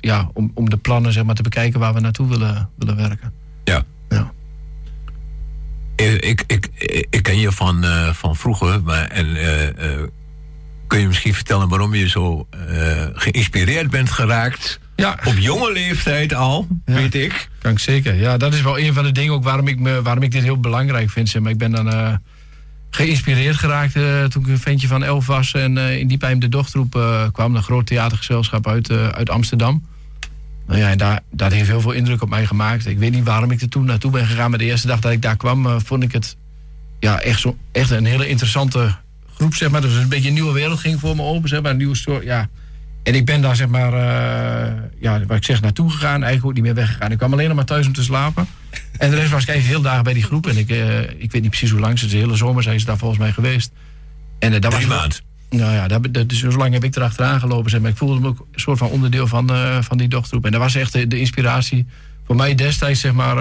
ja, 0.00 0.30
om, 0.32 0.50
om 0.54 0.70
de 0.70 0.76
plannen 0.76 1.12
zeg 1.12 1.24
maar, 1.24 1.34
te 1.34 1.42
bekijken 1.42 1.80
waar 1.80 1.94
we 1.94 2.00
naartoe 2.00 2.28
willen, 2.28 2.68
willen 2.78 2.96
werken. 2.96 3.32
Ja. 3.64 3.82
Ja. 4.08 4.32
Ik, 5.96 6.24
ik, 6.24 6.44
ik, 6.46 7.06
ik 7.10 7.22
ken 7.22 7.38
je 7.38 7.52
van, 7.52 7.84
van 8.14 8.36
vroeger, 8.36 8.82
maar 8.82 9.06
en, 9.06 9.26
kun 10.86 11.00
je 11.00 11.06
misschien 11.06 11.34
vertellen 11.34 11.68
waarom 11.68 11.94
je 11.94 12.08
zo 12.08 12.46
eh, 12.50 13.04
geïnspireerd 13.12 13.90
bent 13.90 14.10
geraakt? 14.10 14.80
Ja. 14.96 15.18
Op 15.24 15.34
jonge 15.38 15.72
leeftijd 15.72 16.34
al, 16.34 16.66
Ja. 16.84 16.94
weet 16.94 17.14
ik. 17.14 17.48
Kan 17.58 17.72
ik 17.72 17.78
zeker. 17.78 18.14
Ja, 18.14 18.36
dat 18.36 18.54
is 18.54 18.62
wel 18.62 18.78
een 18.78 18.92
van 18.94 19.04
de 19.04 19.12
dingen 19.12 19.32
ook 19.32 19.44
waarom 19.44 19.68
ik, 19.68 19.78
me, 19.78 20.02
waarom 20.02 20.22
ik 20.22 20.30
dit 20.30 20.42
heel 20.42 20.60
belangrijk 20.60 21.10
vind. 21.10 21.28
Zeg 21.28 21.42
maar 21.42 21.50
ik 21.50 21.58
ben 21.58 21.70
dan 21.70 21.92
eh, 21.92 22.14
geïnspireerd 22.90 23.56
geraakt 23.56 23.96
eh, 23.96 24.24
toen 24.24 24.42
ik 24.42 24.48
een 24.48 24.58
ventje 24.58 24.86
van 24.86 25.04
elf 25.04 25.26
was. 25.26 25.52
En 25.52 25.78
eh, 25.78 25.98
in 25.98 26.08
Diepheim 26.08 26.38
de 26.38 26.48
dochtroep 26.48 26.90
kwam. 27.32 27.56
Een 27.56 27.62
groot 27.62 27.86
theatergezelschap 27.86 28.68
uit, 28.68 28.90
uit 28.90 29.30
Amsterdam. 29.30 29.86
Nou 30.66 30.80
ja, 30.80 30.90
en 30.90 30.98
daar, 30.98 31.20
dat 31.32 31.52
heeft 31.52 31.68
heel 31.68 31.80
veel 31.80 31.92
indruk 31.92 32.22
op 32.22 32.28
mij 32.28 32.46
gemaakt. 32.46 32.86
Ik 32.86 32.98
weet 32.98 33.12
niet 33.12 33.24
waarom 33.24 33.50
ik 33.50 33.60
er 33.60 33.68
toen 33.68 33.84
naartoe 33.84 34.10
ben 34.10 34.26
gegaan. 34.26 34.50
Maar 34.50 34.58
de 34.58 34.64
eerste 34.64 34.86
dag 34.86 35.00
dat 35.00 35.12
ik 35.12 35.22
daar 35.22 35.36
kwam, 35.36 35.80
vond 35.80 36.02
ik 36.02 36.12
het 36.12 36.36
ja, 37.00 37.20
echt, 37.20 37.40
zo, 37.40 37.56
echt 37.72 37.90
een 37.90 38.04
hele 38.04 38.28
interessante 38.28 38.96
groep. 39.36 39.54
Zeg 39.54 39.70
maar. 39.70 39.80
Dus 39.80 39.94
een 39.94 40.08
beetje 40.08 40.28
een 40.28 40.34
nieuwe 40.34 40.52
wereld 40.52 40.78
ging 40.78 41.00
voor 41.00 41.16
me 41.16 41.22
open. 41.22 41.48
Zeg 41.48 41.62
maar. 41.62 41.70
Een 41.70 41.76
nieuwe 41.76 41.96
soort, 41.96 42.24
ja, 42.24 42.48
en 43.06 43.14
ik 43.14 43.24
ben 43.24 43.40
daar 43.40 43.56
zeg 43.56 43.68
maar, 43.68 43.92
eh, 43.92 44.72
ja, 44.98 45.24
wat 45.26 45.36
ik 45.36 45.44
zeg, 45.44 45.60
naartoe 45.60 45.90
gegaan. 45.90 46.22
Eigenlijk 46.22 46.44
ook 46.44 46.54
niet 46.54 46.62
meer 46.62 46.74
weggegaan. 46.74 47.10
Ik 47.10 47.18
kwam 47.18 47.32
alleen 47.32 47.46
nog 47.46 47.56
maar 47.56 47.64
thuis 47.64 47.86
om 47.86 47.92
te 47.92 48.02
slapen. 48.02 48.46
En 48.98 49.10
de 49.10 49.16
rest 49.16 49.30
was 49.30 49.42
ik 49.42 49.48
eigenlijk 49.48 49.78
heel 49.78 49.90
dagen 49.90 50.04
bij 50.04 50.12
die 50.12 50.22
groep. 50.22 50.46
En 50.46 50.56
ik, 50.56 50.70
eh, 50.70 51.00
ik 51.00 51.32
weet 51.32 51.42
niet 51.42 51.50
precies 51.50 51.70
hoe 51.70 51.80
lang 51.80 51.98
ze, 51.98 52.06
de 52.06 52.16
hele 52.16 52.36
zomer 52.36 52.62
zijn 52.62 52.80
ze 52.80 52.86
daar 52.86 52.98
volgens 52.98 53.20
mij 53.20 53.32
geweest. 53.32 53.70
En 54.38 54.50
dat 54.52 54.62
Drie 54.62 54.86
was 54.86 54.96
maand. 54.96 55.22
Nou 55.50 55.72
ja, 55.72 55.88
dat, 55.88 56.14
dat, 56.14 56.28
dus 56.28 56.38
zo 56.38 56.50
lang 56.50 56.72
heb 56.72 56.84
ik 56.84 56.96
erachteraan 56.96 57.40
gelopen. 57.40 57.70
Zeg 57.70 57.80
maar. 57.80 57.90
Ik 57.90 57.96
voelde 57.96 58.20
me 58.20 58.28
ook 58.28 58.46
een 58.52 58.60
soort 58.60 58.78
van 58.78 58.88
onderdeel 58.88 59.26
van, 59.26 59.50
van 59.80 59.98
die 59.98 60.08
dochtergroep. 60.08 60.44
En 60.44 60.52
dat 60.52 60.60
was 60.60 60.74
echt 60.74 60.92
de, 60.92 61.06
de 61.06 61.18
inspiratie 61.18 61.86
voor 62.26 62.36
mij 62.36 62.54
destijds, 62.54 63.00
zeg 63.00 63.12
maar, 63.12 63.36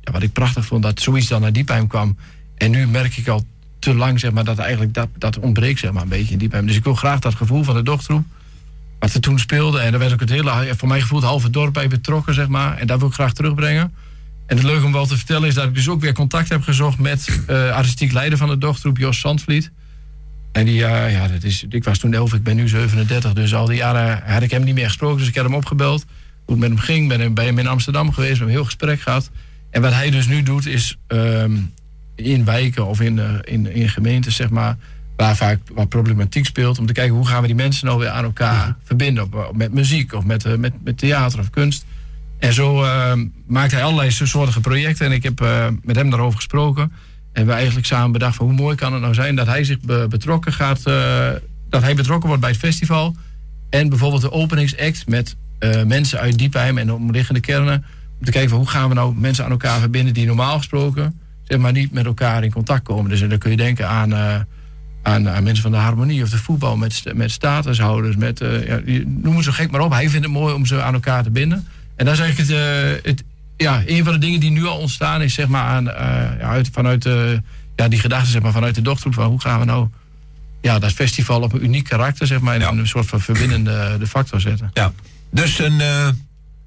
ja, 0.00 0.12
wat 0.12 0.22
ik 0.22 0.32
prachtig 0.32 0.64
vond, 0.64 0.82
dat 0.82 1.00
zoiets 1.00 1.28
dan 1.28 1.40
naar 1.40 1.52
Diepheim 1.52 1.86
kwam. 1.86 2.16
En 2.56 2.70
nu 2.70 2.86
merk 2.86 3.16
ik 3.16 3.28
al 3.28 3.44
te 3.80 3.94
lang, 3.94 4.20
zeg 4.20 4.30
maar, 4.30 4.44
dat 4.44 4.58
eigenlijk 4.58 4.94
dat, 4.94 5.08
dat 5.18 5.38
ontbreekt, 5.38 5.78
zeg 5.78 5.92
maar, 5.92 6.02
een 6.02 6.08
beetje 6.08 6.32
in 6.32 6.38
Diepheim. 6.38 6.66
Dus 6.66 6.76
ik 6.76 6.84
wil 6.84 6.94
graag 6.94 7.18
dat 7.18 7.34
gevoel 7.34 7.62
van 7.62 7.74
de 7.74 7.82
dochtergroep, 7.82 8.24
wat 8.98 9.14
er 9.14 9.20
toen 9.20 9.38
speelde. 9.38 9.80
En 9.80 9.90
daar 9.90 10.00
werd 10.00 10.12
ook 10.12 10.20
het 10.20 10.30
hele, 10.30 10.74
voor 10.76 10.88
mij 10.88 11.00
gevoel, 11.00 11.18
het 11.18 11.28
halve 11.28 11.50
dorp 11.50 11.72
bij 11.72 11.88
betrokken, 11.88 12.34
zeg 12.34 12.48
maar. 12.48 12.76
En 12.76 12.86
dat 12.86 12.98
wil 12.98 13.08
ik 13.08 13.14
graag 13.14 13.32
terugbrengen. 13.32 13.92
En 14.46 14.56
het 14.56 14.64
leuke 14.64 14.84
om 14.84 14.92
wel 14.92 15.06
te 15.06 15.16
vertellen 15.16 15.48
is 15.48 15.54
dat 15.54 15.64
ik 15.64 15.74
dus 15.74 15.88
ook 15.88 16.00
weer 16.00 16.12
contact 16.12 16.48
heb 16.48 16.62
gezocht 16.62 16.98
met 16.98 17.40
eh 17.46 17.70
artistiek 17.70 18.12
leider 18.12 18.38
van 18.38 18.48
de 18.48 18.58
dochtergroep, 18.58 18.98
Jos 18.98 19.18
Sandvliet. 19.18 19.70
En 20.52 20.64
die, 20.64 20.74
ja, 20.74 21.28
dat 21.28 21.42
is, 21.42 21.64
ik 21.68 21.84
was 21.84 21.98
toen 21.98 22.14
11, 22.14 22.34
ik 22.34 22.42
ben 22.42 22.56
nu 22.56 22.68
37. 22.68 23.32
Dus 23.32 23.54
al 23.54 23.66
die 23.66 23.76
jaren 23.76 24.22
had 24.32 24.42
ik 24.42 24.50
hem 24.50 24.64
niet 24.64 24.74
meer 24.74 24.86
gesproken. 24.86 25.18
Dus 25.18 25.28
ik 25.28 25.34
heb 25.34 25.44
hem 25.44 25.54
opgebeld. 25.54 26.04
Hoe 26.44 26.58
het 26.58 26.58
met 26.58 26.68
hem 26.68 26.78
ging. 26.78 27.08
Ben 27.08 27.20
hem 27.20 27.34
bij 27.34 27.44
hem 27.44 27.58
in 27.58 27.66
Amsterdam 27.66 28.12
geweest. 28.12 28.32
We 28.32 28.36
hebben 28.36 28.46
een 28.46 28.60
heel 28.60 28.64
gesprek 28.64 29.00
gehad. 29.00 29.30
En 29.70 29.82
wat 29.82 29.92
hij 29.92 30.10
dus 30.10 30.26
nu 30.26 30.42
doet 30.42 30.66
is 30.66 30.96
ehm, 31.06 31.56
in 32.22 32.44
wijken 32.44 32.86
of 32.86 33.00
in, 33.00 33.18
eh, 33.18 33.34
in, 33.44 33.74
in 33.74 33.88
gemeentes, 33.88 34.36
zeg 34.36 34.50
maar. 34.50 34.76
Waar 35.16 35.36
vaak 35.36 35.58
wat 35.74 35.88
problematiek 35.88 36.46
speelt. 36.46 36.78
Om 36.78 36.86
te 36.86 36.92
kijken 36.92 37.14
hoe 37.14 37.26
gaan 37.26 37.40
we 37.40 37.46
die 37.46 37.56
mensen 37.56 37.86
nou 37.86 37.98
weer 37.98 38.08
aan 38.08 38.24
elkaar 38.24 38.76
verbinden. 38.84 39.24
Op, 39.24 39.52
met 39.54 39.72
muziek 39.72 40.12
of 40.12 40.24
met, 40.24 40.44
eh, 40.44 40.56
met, 40.56 40.72
met 40.84 40.98
theater 40.98 41.38
of 41.38 41.50
kunst. 41.50 41.84
En 42.38 42.52
zo 42.52 42.82
ehm, 42.82 43.26
maakt 43.46 43.72
hij 43.72 43.82
allerlei 43.82 44.10
soortige 44.10 44.60
projecten. 44.60 45.06
En 45.06 45.12
ik 45.12 45.22
heb 45.22 45.40
eh, 45.40 45.66
met 45.82 45.96
hem 45.96 46.10
daarover 46.10 46.36
gesproken. 46.36 46.92
En 47.32 47.46
we 47.46 47.52
eigenlijk 47.52 47.86
samen 47.86 48.12
bedacht 48.12 48.36
van 48.36 48.46
hoe 48.46 48.54
mooi 48.54 48.76
kan 48.76 48.92
het 48.92 49.02
nou 49.02 49.14
zijn 49.14 49.36
dat 49.36 49.46
hij 49.46 49.64
zich 49.64 49.80
be- 49.80 50.06
betrokken 50.08 50.52
gaat, 50.52 50.86
eh, 50.86 51.28
dat 51.68 51.82
hij 51.82 51.94
betrokken 51.94 52.26
wordt 52.26 52.42
bij 52.42 52.50
het 52.50 52.60
festival. 52.60 53.16
En 53.70 53.88
bijvoorbeeld 53.88 54.22
de 54.22 54.32
openingsact 54.32 55.08
met 55.08 55.36
eh, 55.58 55.82
mensen 55.82 56.18
uit 56.18 56.38
Diepheim 56.38 56.78
en 56.78 56.86
de 56.86 56.94
omliggende 56.94 57.40
kernen. 57.40 57.84
Om 58.18 58.24
te 58.24 58.30
kijken 58.30 58.50
van 58.50 58.58
hoe 58.58 58.68
gaan 58.68 58.88
we 58.88 58.94
nou 58.94 59.14
mensen 59.14 59.44
aan 59.44 59.50
elkaar 59.50 59.80
verbinden 59.80 60.14
die 60.14 60.26
normaal 60.26 60.56
gesproken 60.56 61.20
zeg 61.50 61.58
maar 61.58 61.72
niet 61.72 61.92
met 61.92 62.04
elkaar 62.06 62.44
in 62.44 62.52
contact 62.52 62.82
komen. 62.82 63.10
Dus 63.10 63.20
dan 63.20 63.38
kun 63.38 63.50
je 63.50 63.56
denken 63.56 63.88
aan, 63.88 64.12
eh, 64.12 64.40
aan, 65.02 65.28
aan 65.28 65.42
mensen 65.42 65.62
van 65.62 65.72
de 65.72 65.78
harmonie 65.78 66.22
of 66.22 66.30
de 66.30 66.38
voetbal 66.38 66.76
met, 66.76 67.02
met 67.14 67.30
statushouders. 67.30 68.16
Met, 68.16 68.40
eh, 68.40 68.66
ja, 68.66 68.80
noem 69.06 69.36
het 69.36 69.44
zo 69.44 69.52
gek 69.52 69.70
maar 69.70 69.80
op. 69.80 69.92
Hij 69.92 70.08
vindt 70.08 70.26
het 70.26 70.34
mooi 70.34 70.54
om 70.54 70.66
ze 70.66 70.82
aan 70.82 70.94
elkaar 70.94 71.22
te 71.22 71.30
binden. 71.30 71.66
En 71.96 72.04
dat 72.04 72.14
is 72.14 72.20
eigenlijk 72.20 72.50
het, 72.50 72.58
eh, 73.04 73.10
het, 73.10 73.22
ja, 73.56 73.82
een 73.86 74.04
van 74.04 74.12
de 74.12 74.18
dingen 74.18 74.40
die 74.40 74.50
nu 74.50 74.64
al 74.66 74.78
ontstaan 74.78 75.22
is, 75.22 75.34
zeg 75.34 75.46
maar, 75.48 75.64
aan, 75.64 75.90
eh, 75.90 76.06
ja, 76.38 76.48
uit, 76.48 76.68
vanuit 76.72 77.06
eh, 77.06 77.32
ja, 77.76 77.88
die 77.88 77.98
gedachte, 77.98 78.30
zeg 78.30 78.42
maar, 78.42 78.52
vanuit 78.52 78.74
de 78.74 78.82
dochtergroep 78.82 79.14
van 79.14 79.30
hoe 79.30 79.40
gaan 79.40 79.58
we 79.58 79.64
nou 79.64 79.88
ja, 80.60 80.78
dat 80.78 80.92
festival 80.92 81.42
op 81.42 81.52
een 81.52 81.64
uniek 81.64 81.84
karakter, 81.84 82.26
zeg 82.26 82.40
maar, 82.40 82.54
en 82.54 82.60
Ja. 82.60 82.68
een 82.70 82.86
soort 82.86 83.06
van 83.06 83.20
verbindende 83.20 83.96
de 83.98 84.06
factor 84.06 84.40
zetten. 84.40 84.70
Ja. 84.74 84.92
Dus 85.30 85.58
een, 85.58 85.80
eh, 85.80 86.08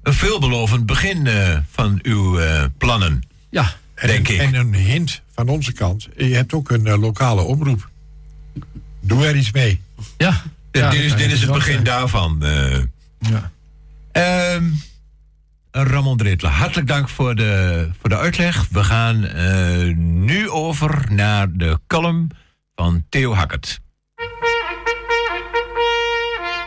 een 0.02 0.12
veelbelovend 0.14 0.86
begin 0.86 1.26
eh, 1.26 1.56
van 1.70 1.98
uw 2.02 2.38
eh, 2.38 2.64
plannen, 2.78 3.22
Ja, 3.50 3.72
denk 3.94 4.28
ik. 4.28 4.38
En 4.40 4.54
een 4.54 4.74
hint 4.74 5.22
van 5.34 5.48
onze 5.48 5.72
kant. 5.72 6.08
Je 6.16 6.34
hebt 6.34 6.52
ook 6.52 6.70
een 6.70 6.86
eh, 6.86 6.98
lokale 7.00 7.42
omroep. 7.42 7.90
Doe 9.00 9.26
er 9.26 9.36
iets 9.36 9.52
mee. 9.52 9.80
ja. 10.16 10.42
dit, 10.70 10.82
ja, 10.82 10.90
dit 10.90 11.00
is, 11.00 11.16
dit 11.16 11.32
is 11.32 11.40
het 11.42 11.52
begin 11.52 11.84
daarvan. 11.84 12.42
eh. 12.44 12.78
Ja. 13.18 13.50
Ehm, 14.12 14.64
Ramon 15.70 16.16
Drittler, 16.16 16.50
hartelijk 16.50 16.86
dank 16.88 17.08
voor 17.08 17.34
de, 17.34 17.88
voor 18.00 18.08
de 18.08 18.16
uitleg. 18.16 18.66
We 18.70 18.84
gaan 18.84 19.24
eh, 19.24 19.94
nu 19.96 20.50
over 20.50 21.06
naar 21.10 21.52
de 21.52 21.78
column 21.86 22.30
van 22.74 23.04
Theo 23.08 23.34
Hackert. 23.34 23.80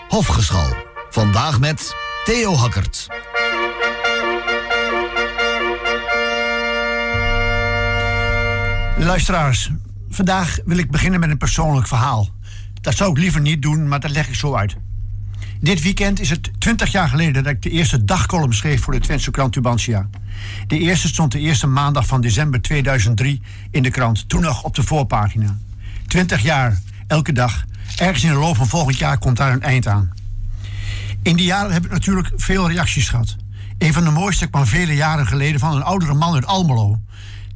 Hofgeschal. 0.08 0.76
Vandaag 1.10 1.60
met 1.60 1.96
Theo 2.26 2.54
Hakkert. 2.54 3.08
Luisteraars, 9.00 9.72
vandaag 10.10 10.60
wil 10.66 10.78
ik 10.78 10.92
beginnen 10.92 11.20
met 11.20 11.30
een 11.30 11.38
persoonlijk 11.38 11.88
verhaal. 11.88 12.30
Dat 12.82 12.96
zou 12.96 13.12
ik 13.12 13.18
liever 13.18 13.42
niet 13.42 13.62
doen, 13.62 13.88
maar 13.88 14.00
dat 14.00 14.12
leg 14.12 14.28
ik 14.28 14.36
zo 14.36 14.56
uit. 14.56 14.76
Dit 15.60 15.82
weekend 15.82 16.20
is 16.20 16.30
het 16.30 16.52
20 16.58 16.92
jaar 16.92 17.10
geleden 17.10 17.44
dat 17.44 17.54
ik 17.54 17.62
de 17.62 17.70
eerste 17.70 18.06
dagcolumn 18.06 18.54
schreef 18.54 18.82
voor 18.82 18.94
de 18.94 19.00
Twentse 19.00 19.32
krant 19.32 19.54
Tubantia. 19.54 20.10
De 20.68 20.78
eerste 20.78 21.08
stond 21.08 21.32
de 21.32 21.40
eerste 21.40 21.68
maandag 21.68 22.06
van 22.06 22.22
december 22.22 22.62
2003 22.62 23.42
in 23.72 23.84
de 23.84 23.90
krant, 23.90 24.30
toen 24.30 24.42
nog 24.42 24.64
op 24.64 24.76
de 24.76 24.84
voorpagina. 24.84 25.58
20 26.08 26.42
jaar, 26.42 26.82
elke 27.08 27.32
dag. 27.32 27.66
Ergens 27.98 28.24
in 28.24 28.30
de 28.30 28.36
loop 28.36 28.56
van 28.56 28.68
volgend 28.68 28.98
jaar 28.98 29.18
komt 29.18 29.38
daar 29.38 29.52
een 29.52 29.62
eind 29.62 29.88
aan. 29.88 30.14
In 31.22 31.36
die 31.36 31.46
jaren 31.46 31.74
heb 31.74 31.86
ik 31.86 31.92
natuurlijk 31.92 32.32
veel 32.36 32.70
reacties 32.70 33.10
gehad. 33.10 33.36
Een 33.78 33.94
van 33.94 34.04
de 34.04 34.12
mooiste 34.12 34.48
kwam 34.48 34.66
vele 34.66 34.96
jaren 34.96 35.28
geleden 35.28 35.60
van 35.60 35.76
een 35.76 35.84
oudere 35.84 36.14
man 36.14 36.34
uit 36.34 36.46
Almelo. 36.46 37.00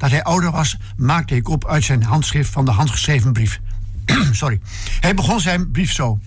Dat 0.02 0.12
hij 0.12 0.24
ouder 0.24 0.52
was, 0.52 0.78
maakte 0.98 1.36
ik 1.36 1.50
op 1.50 1.68
uit 1.68 1.84
zijn 1.84 2.04
handschrift 2.04 2.50
van 2.50 2.66
de 2.66 2.72
handgeschreven 2.72 3.34
brief. 3.34 3.60
Sorry. 4.32 4.60
Hij 5.00 5.14
begon 5.14 5.40
zijn 5.40 5.72
brief 5.72 5.92
zo. 5.92 6.20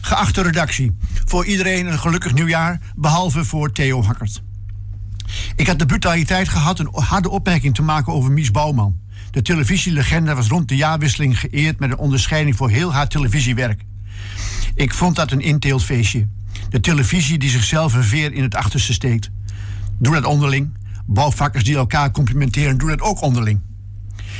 Geachte 0.00 0.42
redactie, 0.42 0.96
voor 1.24 1.44
iedereen 1.44 1.86
een 1.86 1.98
gelukkig 1.98 2.34
nieuwjaar, 2.34 2.80
behalve 2.96 3.44
voor 3.44 3.72
Theo 3.72 4.02
Hakkert. 4.02 4.42
Ik 5.56 5.66
had 5.66 5.78
de 5.78 5.86
brutaliteit 5.86 6.48
gehad 6.48 6.78
een 6.78 6.88
harde 6.92 7.30
opmerking 7.30 7.74
te 7.74 7.82
maken 7.82 8.12
over 8.12 8.32
Mies 8.32 8.50
Bouwman. 8.50 8.96
De 9.30 9.42
televisielegende 9.42 10.34
was 10.34 10.48
rond 10.48 10.68
de 10.68 10.76
jaarwisseling 10.76 11.40
geëerd 11.40 11.78
met 11.78 11.90
een 11.90 11.98
onderscheiding 11.98 12.56
voor 12.56 12.70
heel 12.70 12.92
haar 12.92 13.08
televisiewerk. 13.08 13.84
Ik 14.74 14.94
vond 14.94 15.16
dat 15.16 15.32
een 15.32 15.40
inteeltfeestje. 15.40 16.28
De 16.70 16.80
televisie 16.80 17.38
die 17.38 17.50
zichzelf 17.50 17.94
een 17.94 18.04
veer 18.04 18.32
in 18.32 18.42
het 18.42 18.54
achterste 18.54 18.92
steekt. 18.92 19.30
Doe 19.98 20.14
dat 20.14 20.24
onderling. 20.24 20.77
Bouwvakkers 21.10 21.64
die 21.64 21.76
elkaar 21.76 22.10
complimenteren, 22.10 22.78
doe 22.78 22.88
dat 22.88 23.00
ook 23.00 23.22
onderling. 23.22 23.60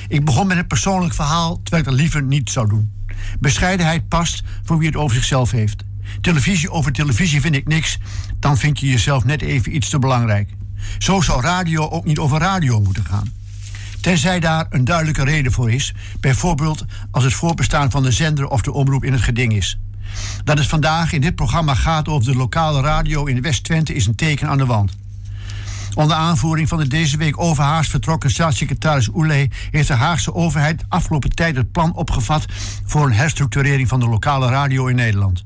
Ik 0.08 0.24
begon 0.24 0.46
met 0.46 0.56
een 0.56 0.66
persoonlijk 0.66 1.14
verhaal, 1.14 1.60
terwijl 1.62 1.82
ik 1.82 1.88
dat 1.88 1.98
liever 1.98 2.22
niet 2.22 2.50
zou 2.50 2.68
doen. 2.68 2.92
Bescheidenheid 3.40 4.08
past 4.08 4.42
voor 4.64 4.78
wie 4.78 4.86
het 4.86 4.96
over 4.96 5.16
zichzelf 5.16 5.50
heeft. 5.50 5.84
Televisie 6.20 6.70
over 6.70 6.92
televisie 6.92 7.40
vind 7.40 7.54
ik 7.54 7.68
niks, 7.68 7.98
dan 8.38 8.58
vind 8.58 8.80
je 8.80 8.88
jezelf 8.88 9.24
net 9.24 9.42
even 9.42 9.74
iets 9.74 9.88
te 9.88 9.98
belangrijk. 9.98 10.50
Zo 10.98 11.20
zou 11.20 11.40
radio 11.40 11.88
ook 11.88 12.04
niet 12.04 12.18
over 12.18 12.38
radio 12.38 12.80
moeten 12.80 13.04
gaan. 13.04 13.32
Tenzij 14.00 14.40
daar 14.40 14.66
een 14.70 14.84
duidelijke 14.84 15.24
reden 15.24 15.52
voor 15.52 15.70
is, 15.72 15.94
bijvoorbeeld 16.20 16.84
als 17.10 17.24
het 17.24 17.32
voorbestaan 17.32 17.90
van 17.90 18.02
de 18.02 18.12
zender 18.12 18.48
of 18.48 18.62
de 18.62 18.72
omroep 18.72 19.04
in 19.04 19.12
het 19.12 19.22
geding 19.22 19.52
is. 19.52 19.78
Dat 20.44 20.58
het 20.58 20.66
vandaag 20.66 21.12
in 21.12 21.20
dit 21.20 21.34
programma 21.34 21.74
gaat 21.74 22.08
over 22.08 22.32
de 22.32 22.38
lokale 22.38 22.80
radio 22.80 23.24
in 23.24 23.42
West-Twente 23.42 23.94
is 23.94 24.06
een 24.06 24.14
teken 24.14 24.48
aan 24.48 24.58
de 24.58 24.66
wand. 24.66 24.96
Onder 25.98 26.16
aanvoering 26.16 26.68
van 26.68 26.78
de 26.78 26.88
deze 26.88 27.16
week 27.16 27.40
overhaast 27.40 27.90
vertrokken 27.90 28.30
staatssecretaris 28.30 29.08
Oele 29.14 29.48
heeft 29.70 29.88
de 29.88 29.94
Haagse 29.94 30.34
overheid 30.34 30.84
afgelopen 30.88 31.34
tijd 31.34 31.56
het 31.56 31.72
plan 31.72 31.94
opgevat 31.94 32.44
voor 32.84 33.06
een 33.06 33.12
herstructurering 33.12 33.88
van 33.88 34.00
de 34.00 34.08
lokale 34.08 34.48
radio 34.48 34.86
in 34.86 34.96
Nederland. 34.96 35.44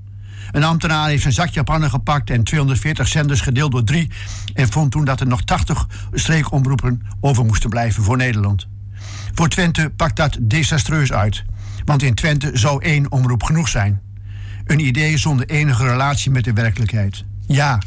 Een 0.50 0.64
ambtenaar 0.64 1.08
heeft 1.08 1.24
een 1.24 1.32
zakje 1.32 1.54
Japaner 1.54 1.90
gepakt 1.90 2.30
en 2.30 2.44
240 2.44 3.08
zenders 3.08 3.40
gedeeld 3.40 3.72
door 3.72 3.84
drie 3.84 4.10
en 4.54 4.68
vond 4.68 4.90
toen 4.90 5.04
dat 5.04 5.20
er 5.20 5.26
nog 5.26 5.42
80 5.42 5.86
streekomroepen 6.12 7.02
over 7.20 7.44
moesten 7.44 7.70
blijven 7.70 8.02
voor 8.02 8.16
Nederland. 8.16 8.66
Voor 9.34 9.48
Twente 9.48 9.92
pakt 9.96 10.16
dat 10.16 10.38
desastreus 10.40 11.12
uit, 11.12 11.44
want 11.84 12.02
in 12.02 12.14
Twente 12.14 12.50
zou 12.52 12.82
één 12.82 13.12
omroep 13.12 13.42
genoeg 13.42 13.68
zijn. 13.68 14.00
Een 14.64 14.86
idee 14.86 15.18
zonder 15.18 15.46
enige 15.46 15.84
relatie 15.86 16.30
met 16.30 16.44
de 16.44 16.52
werkelijkheid. 16.52 17.24
Ja, 17.46 17.78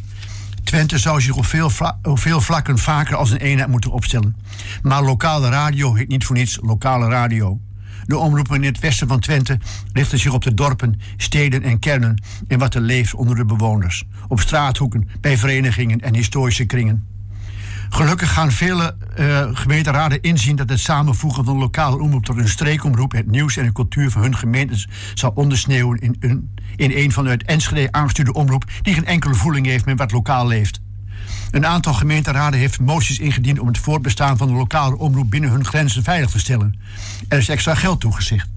Twente 0.65 0.97
zou 0.97 1.21
zich 1.21 1.35
op 1.35 1.45
veel, 1.45 1.71
veel, 2.01 2.41
vlakken 2.41 2.77
vaker 2.77 3.15
als 3.15 3.31
een 3.31 3.37
eenheid 3.37 3.69
moeten 3.69 3.91
opstellen. 3.91 4.35
Maar 4.81 5.03
lokale 5.03 5.49
radio 5.49 5.93
heet 5.93 6.07
niet 6.07 6.25
voor 6.25 6.35
niets 6.35 6.59
lokale 6.61 7.09
radio. 7.09 7.59
De 8.05 8.17
omroepen 8.17 8.55
in 8.55 8.63
het 8.63 8.79
westen 8.79 9.07
van 9.07 9.19
Twente 9.19 9.59
richten 9.93 10.19
zich 10.19 10.33
op 10.33 10.43
de 10.43 10.53
dorpen, 10.53 10.99
steden 11.17 11.63
en 11.63 11.79
kernen 11.79 12.23
en 12.47 12.59
wat 12.59 12.75
er 12.75 12.81
leeft 12.81 13.13
onder 13.13 13.35
de 13.35 13.45
bewoners. 13.45 14.03
Op 14.27 14.39
straathoeken, 14.39 15.09
bij 15.21 15.37
verenigingen 15.37 15.99
en 15.99 16.15
historische 16.15 16.65
kringen. 16.65 17.14
Gelukkig 17.89 18.33
gaan 18.33 18.51
vele 18.51 18.95
uh, 19.19 19.47
gemeenteraden 19.53 20.21
inzien 20.21 20.55
dat 20.55 20.69
het 20.69 20.79
samenvoegen 20.79 21.45
van 21.45 21.57
lokale 21.57 21.99
omroep 21.99 22.25
tot 22.25 22.37
een 22.37 22.47
streekomroep 22.47 23.11
het 23.11 23.31
nieuws 23.31 23.57
en 23.57 23.65
de 23.65 23.71
cultuur 23.71 24.11
van 24.11 24.21
hun 24.21 24.37
gemeentes 24.37 24.87
zal 25.13 25.31
ondersneeuwen 25.35 25.99
in 25.99 26.15
een, 26.19 26.53
in 26.75 26.91
een 26.91 27.11
van 27.11 27.27
uit 27.27 27.43
Enschede 27.43 27.91
aangestuurde 27.91 28.33
omroep 28.33 28.65
die 28.81 28.93
geen 28.93 29.05
enkele 29.05 29.33
voeling 29.33 29.65
heeft 29.65 29.85
met 29.85 29.97
wat 29.97 30.11
lokaal 30.11 30.47
leeft. 30.47 30.81
Een 31.51 31.65
aantal 31.65 31.93
gemeenteraden 31.93 32.59
heeft 32.59 32.79
moties 32.79 33.19
ingediend 33.19 33.59
om 33.59 33.67
het 33.67 33.77
voortbestaan 33.77 34.37
van 34.37 34.47
de 34.47 34.53
lokale 34.53 34.97
omroep 34.97 35.29
binnen 35.29 35.49
hun 35.49 35.65
grenzen 35.65 36.03
veilig 36.03 36.29
te 36.29 36.39
stellen. 36.39 36.79
Er 37.27 37.37
is 37.37 37.49
extra 37.49 37.75
geld 37.75 37.99
toegezegd. 37.99 38.47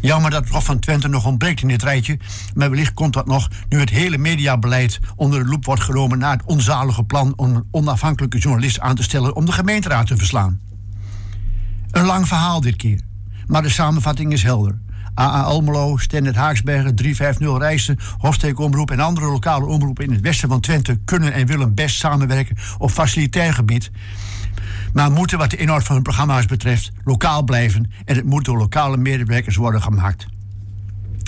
Jammer 0.00 0.30
dat 0.30 0.44
het 0.44 0.52
Hof 0.52 0.64
van 0.64 0.78
Twente 0.78 1.08
nog 1.08 1.26
ontbreekt 1.26 1.62
in 1.62 1.68
dit 1.68 1.82
rijtje, 1.82 2.18
maar 2.54 2.70
wellicht 2.70 2.94
komt 2.94 3.12
dat 3.12 3.26
nog 3.26 3.48
nu 3.68 3.80
het 3.80 3.90
hele 3.90 4.18
mediabeleid 4.18 4.98
onder 5.16 5.44
de 5.44 5.50
loep 5.50 5.64
wordt 5.64 5.82
genomen 5.82 6.18
na 6.18 6.30
het 6.30 6.42
onzalige 6.44 7.04
plan 7.04 7.32
om 7.36 7.54
een 7.54 7.64
onafhankelijke 7.70 8.38
journalist 8.38 8.80
aan 8.80 8.96
te 8.96 9.02
stellen 9.02 9.36
om 9.36 9.44
de 9.44 9.52
gemeenteraad 9.52 10.06
te 10.06 10.16
verslaan. 10.16 10.60
Een 11.90 12.06
lang 12.06 12.28
verhaal 12.28 12.60
dit 12.60 12.76
keer, 12.76 13.00
maar 13.46 13.62
de 13.62 13.68
samenvatting 13.68 14.32
is 14.32 14.42
helder. 14.42 14.78
AA 15.14 15.42
Almelo, 15.42 15.96
Stennet 15.96 16.34
Haaksbergen, 16.34 16.94
350 16.94 17.58
Rijssen, 17.58 17.98
Hofsteekomroep 18.18 18.90
en 18.90 19.00
andere 19.00 19.26
lokale 19.26 19.66
omroepen 19.66 20.04
in 20.04 20.12
het 20.12 20.20
westen 20.20 20.48
van 20.48 20.60
Twente 20.60 20.98
kunnen 21.04 21.32
en 21.32 21.46
willen 21.46 21.74
best 21.74 21.96
samenwerken 21.96 22.56
op 22.78 22.90
facilitair 22.90 23.54
gebied. 23.54 23.90
Maar 24.92 25.10
moeten 25.10 25.38
wat 25.38 25.50
de 25.50 25.56
inhoud 25.56 25.84
van 25.84 25.94
hun 25.94 26.02
programma's 26.02 26.46
betreft 26.46 26.90
lokaal 27.04 27.42
blijven 27.42 27.92
en 28.04 28.16
het 28.16 28.24
moet 28.24 28.44
door 28.44 28.58
lokale 28.58 28.96
medewerkers 28.96 29.56
worden 29.56 29.82
gemaakt. 29.82 30.26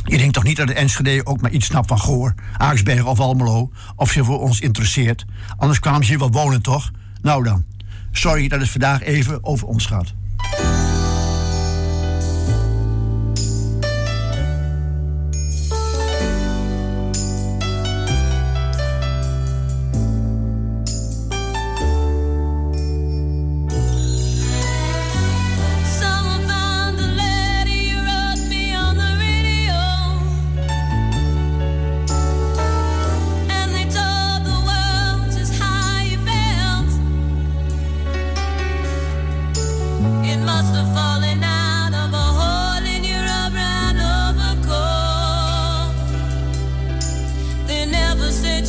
Je 0.05 0.19
denkt 0.19 0.35
toch 0.35 0.45
niet 0.45 0.57
dat 0.57 0.67
de 0.67 0.75
Enschede 0.75 1.27
ook 1.27 1.41
maar 1.41 1.51
iets 1.51 1.67
snapt 1.67 1.89
van 1.89 1.99
Goor, 1.99 2.35
Aaksbergen 2.57 3.07
of 3.07 3.21
Almelo, 3.21 3.71
of 3.97 4.11
ze 4.11 4.25
voor 4.25 4.41
ons 4.41 4.61
interesseert. 4.61 5.25
Anders 5.57 5.79
kwamen 5.79 6.05
ze 6.05 6.11
hier 6.11 6.19
wel 6.19 6.31
wonen, 6.31 6.63
toch? 6.63 6.91
Nou 7.23 7.45
dan, 7.45 7.65
sorry 8.11 8.49
dat 8.49 8.61
het 8.61 8.71
vandaag 8.71 9.03
even 9.03 9.45
over 9.45 9.67
ons 9.67 9.87
gaat. 9.87 10.15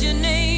your 0.00 0.14
name 0.14 0.51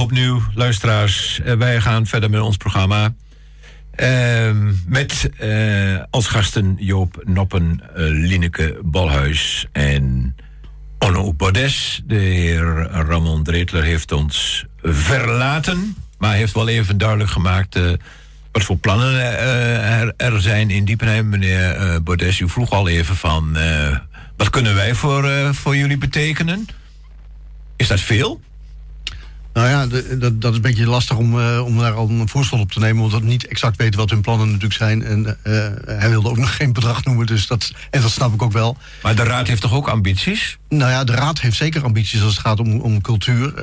opnieuw, 0.00 0.42
luisteraars. 0.54 1.40
Eh, 1.40 1.54
wij 1.54 1.80
gaan 1.80 2.06
verder 2.06 2.30
met 2.30 2.40
ons 2.40 2.56
programma. 2.56 3.14
Ehm, 3.94 4.72
met 4.86 5.30
eh, 5.38 6.02
als 6.10 6.26
gasten 6.26 6.76
Joop 6.78 7.22
Noppen, 7.24 7.80
uh, 7.82 7.88
Lineke 7.96 8.80
Balhuis 8.82 9.66
en 9.72 10.36
Onno 10.98 11.32
Bodes. 11.34 12.02
De 12.06 12.14
heer 12.14 12.88
Ramon 12.90 13.42
Dreetler 13.42 13.82
heeft 13.82 14.12
ons 14.12 14.64
verlaten, 14.82 15.96
maar 16.18 16.34
heeft 16.34 16.54
wel 16.54 16.68
even 16.68 16.98
duidelijk 16.98 17.30
gemaakt 17.30 17.78
wat 18.52 18.62
voor 18.62 18.76
plannen 18.76 19.38
er, 19.38 20.14
er, 20.16 20.40
zijn 20.40 20.70
in 20.70 20.84
Diepenheim. 20.84 21.28
Meneer 21.28 22.02
Bodes, 22.02 22.40
u 22.40 22.48
vroeg 22.48 22.70
al 22.70 22.88
even 22.88 23.16
van 23.16 23.56
wat 24.36 24.50
kunnen 24.50 24.74
wij 24.74 24.94
voor, 24.94 25.54
voor 25.54 25.76
jullie 25.76 25.98
betekenen? 25.98 26.66
Is 27.76 27.88
dat 27.88 28.00
veel? 28.00 28.40
Nou 29.52 29.68
ja, 29.68 29.86
dat, 30.16 30.40
dat 30.40 30.50
is 30.50 30.56
een 30.56 30.62
beetje 30.62 30.86
lastig 30.86 31.16
om, 31.16 31.38
uh, 31.38 31.64
om 31.64 31.78
daar 31.78 31.92
al 31.92 32.08
een 32.08 32.28
voorstel 32.28 32.58
op 32.58 32.72
te 32.72 32.78
nemen. 32.78 33.04
Omdat 33.04 33.20
we 33.20 33.26
niet 33.26 33.46
exact 33.46 33.76
weten 33.76 33.98
wat 33.98 34.10
hun 34.10 34.20
plannen 34.20 34.46
natuurlijk 34.46 34.74
zijn. 34.74 35.02
En 35.02 35.38
uh, 35.44 35.66
hij 35.98 36.10
wilde 36.10 36.28
ook 36.28 36.36
nog 36.36 36.56
geen 36.56 36.72
bedrag 36.72 37.04
noemen. 37.04 37.26
Dus 37.26 37.46
dat, 37.46 37.72
en 37.90 38.00
dat 38.00 38.10
snap 38.10 38.34
ik 38.34 38.42
ook 38.42 38.52
wel. 38.52 38.76
Maar 39.02 39.14
de 39.14 39.22
Raad 39.22 39.46
heeft 39.46 39.60
toch 39.60 39.74
ook 39.74 39.88
ambities? 39.88 40.58
Nou 40.68 40.90
ja, 40.90 41.04
de 41.04 41.12
Raad 41.12 41.40
heeft 41.40 41.56
zeker 41.56 41.84
ambities 41.84 42.22
als 42.22 42.32
het 42.32 42.40
gaat 42.40 42.60
om, 42.60 42.80
om 42.80 43.00
cultuur. 43.00 43.52
Uh, 43.56 43.62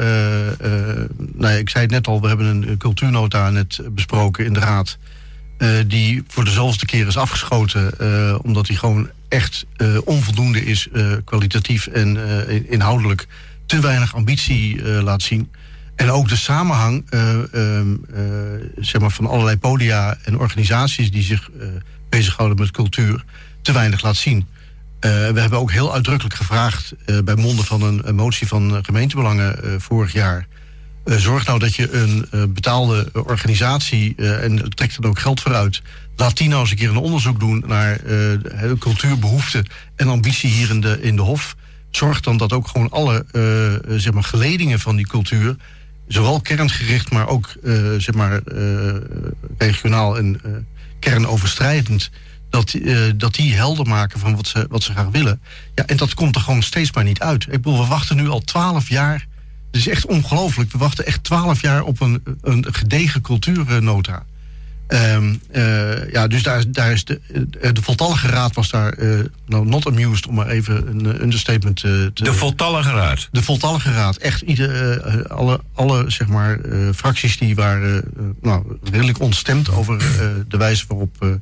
nou 1.17 1.54
ja, 1.54 1.60
ik 1.60 1.69
zei 1.69 1.84
het 1.84 1.93
net 1.93 2.08
al, 2.08 2.21
we 2.21 2.28
hebben 2.28 2.45
een 2.45 2.78
cultuurnota 2.78 3.50
net 3.50 3.80
besproken 3.91 4.45
in 4.45 4.54
de 4.54 4.60
Raad. 4.60 4.97
die 5.88 6.23
voor 6.28 6.45
de 6.45 6.52
zoveelste 6.52 6.86
keer 6.86 7.08
is 7.08 7.17
afgeschoten. 7.17 7.93
omdat 8.43 8.65
die 8.65 8.78
gewoon 8.78 9.10
echt 9.30 9.65
onvoldoende 10.04 10.65
is, 10.65 10.88
kwalitatief 11.23 11.88
en 11.88 12.17
inhoudelijk. 12.69 13.28
Te 13.65 13.80
weinig 13.80 14.15
ambitie 14.15 14.82
laat 14.84 15.21
zien. 15.21 15.50
En 15.98 16.12
ook 16.12 16.30
de 16.30 16.36
samenhang 16.36 17.06
uh, 17.10 17.34
uh, 17.54 17.82
zeg 18.76 19.02
maar 19.02 19.12
van 19.12 19.28
allerlei 19.28 19.58
podia 19.58 20.18
en 20.24 20.40
organisaties 20.40 21.12
die 21.12 21.24
zich 21.24 21.50
uh, 21.50 21.68
bezighouden 22.10 22.58
met 22.58 22.72
cultuur 22.72 23.24
te 23.62 23.72
weinig 23.72 24.02
laat 24.02 24.16
zien. 24.16 24.48
we 25.00 25.40
hebben 25.40 25.60
ook 25.60 25.72
heel 25.72 25.94
uitdrukkelijk 25.94 26.36
gevraagd 26.36 26.94
bij 27.24 27.36
monden 27.36 27.66
van 27.66 27.82
een, 27.82 28.16
motie 28.16 28.48
van 28.48 28.86
gemeentebelangen 28.86 29.82
vorig 29.82 30.14
jaar. 30.14 30.48
zorg 31.06 31.46
nou 31.46 31.60
dat 31.60 31.76
je 31.76 31.92
een 31.94 32.26
betaalde 32.54 33.10
organisatie, 33.14 34.16
en 34.16 34.70
trekt 34.70 34.98
er 34.98 35.08
ook 35.08 35.20
geld 35.20 35.42
vooruit, 35.42 35.82
laat 36.16 36.38
die 36.38 36.48
nou 36.48 36.62
eens 36.62 36.72
een 36.72 36.78
keer 36.78 36.90
een 36.90 36.98
onderzoek 36.98 37.40
doen 37.40 37.64
naar 37.68 38.00
cultuurbehoeften 38.80 39.68
en 39.96 40.08
ambitie 40.08 40.50
hier 40.50 40.70
in 40.70 40.82
de, 40.82 41.02
in 41.02 41.16
de 41.16 41.22
Hof. 41.22 41.56
Zorg 41.90 42.20
dan 42.20 42.38
dat 42.38 42.54
ook 42.54 42.68
gewoon 42.68 42.90
alle 42.90 43.26
zeg 43.88 44.14
maar, 44.14 44.24
geledingen 44.24 44.80
van 44.80 44.96
die 44.96 45.08
cultuur 45.08 45.56
zowel 46.08 46.41
kerngericht, 46.41 47.12
maar 47.12 47.28
ook 47.28 47.54
uh, 47.63 47.93
zeg 47.98 48.15
maar, 48.15 48.41
uh, 48.54 48.96
regionaal 49.58 50.17
en 50.17 50.39
uh, 50.46 50.52
kernoverstrijdend. 51.00 52.10
Dat, 52.50 52.76
dat 53.15 53.34
die 53.34 53.54
helder 53.54 53.88
maken 53.88 54.20
van 54.20 54.36
wat 54.36 54.48
ze, 54.48 54.65
wat 54.70 54.84
ze 54.84 54.91
graag 54.91 55.10
willen. 55.12 55.41
Ja, 55.76 55.86
en 55.86 55.98
dat 55.98 56.13
komt 56.13 56.36
er 56.36 56.41
gewoon 56.41 56.63
steeds 56.63 56.91
maar 56.91 57.04
niet 57.04 57.20
uit. 57.20 57.43
Ik 57.43 57.52
bedoel, 57.52 57.80
we 57.80 57.86
wachten 57.86 58.15
nu 58.15 58.30
al 58.30 58.39
twaalf 58.39 58.89
jaar. 58.89 59.28
Het 59.72 59.80
is 59.80 59.88
echt 59.88 60.06
ongelooflijk. 60.06 60.72
We 60.72 60.78
wachten 60.78 61.06
echt 61.06 61.24
twaalf 61.24 61.62
jaar 61.62 61.84
op 61.84 62.02
een, 62.02 62.24
een 62.41 62.65
gedegen 62.72 63.22
cultuurnota. 63.22 64.26
Um, 64.88 65.41
uh, 65.52 66.12
ja, 66.12 66.28
dus 66.28 66.43
daar, 66.43 66.63
daar 66.67 66.91
is 66.91 67.06
de, 67.06 67.19
de 67.73 67.82
voltallige 67.82 68.28
raad 68.28 68.56
was 68.56 68.69
daar 68.69 69.00
uh, 69.00 69.19
nou, 69.45 69.65
not 69.65 69.88
amused, 69.88 70.28
om 70.28 70.36
maar 70.36 70.47
even 70.47 70.88
een 70.88 71.21
understatement 71.21 71.76
te... 71.76 72.12
De 72.13 72.34
voltallige 72.34 72.91
raad? 72.91 73.28
De 73.32 73.41
voltallige 73.41 73.91
raad. 73.91 74.17
Echt 74.17 74.41
ieder, 74.41 74.97
uh, 75.08 75.23
alle, 75.26 75.60
alle 75.73 76.04
zeg 76.08 76.28
maar, 76.28 76.60
fracties 76.95 77.38
die 77.38 77.56
waren 77.56 78.04
nou, 78.41 78.78
redelijk 78.91 79.19
ontstemd 79.19 79.71
over 79.71 79.97
de 80.47 80.58
wijze 80.58 80.86
waarop 80.88 81.39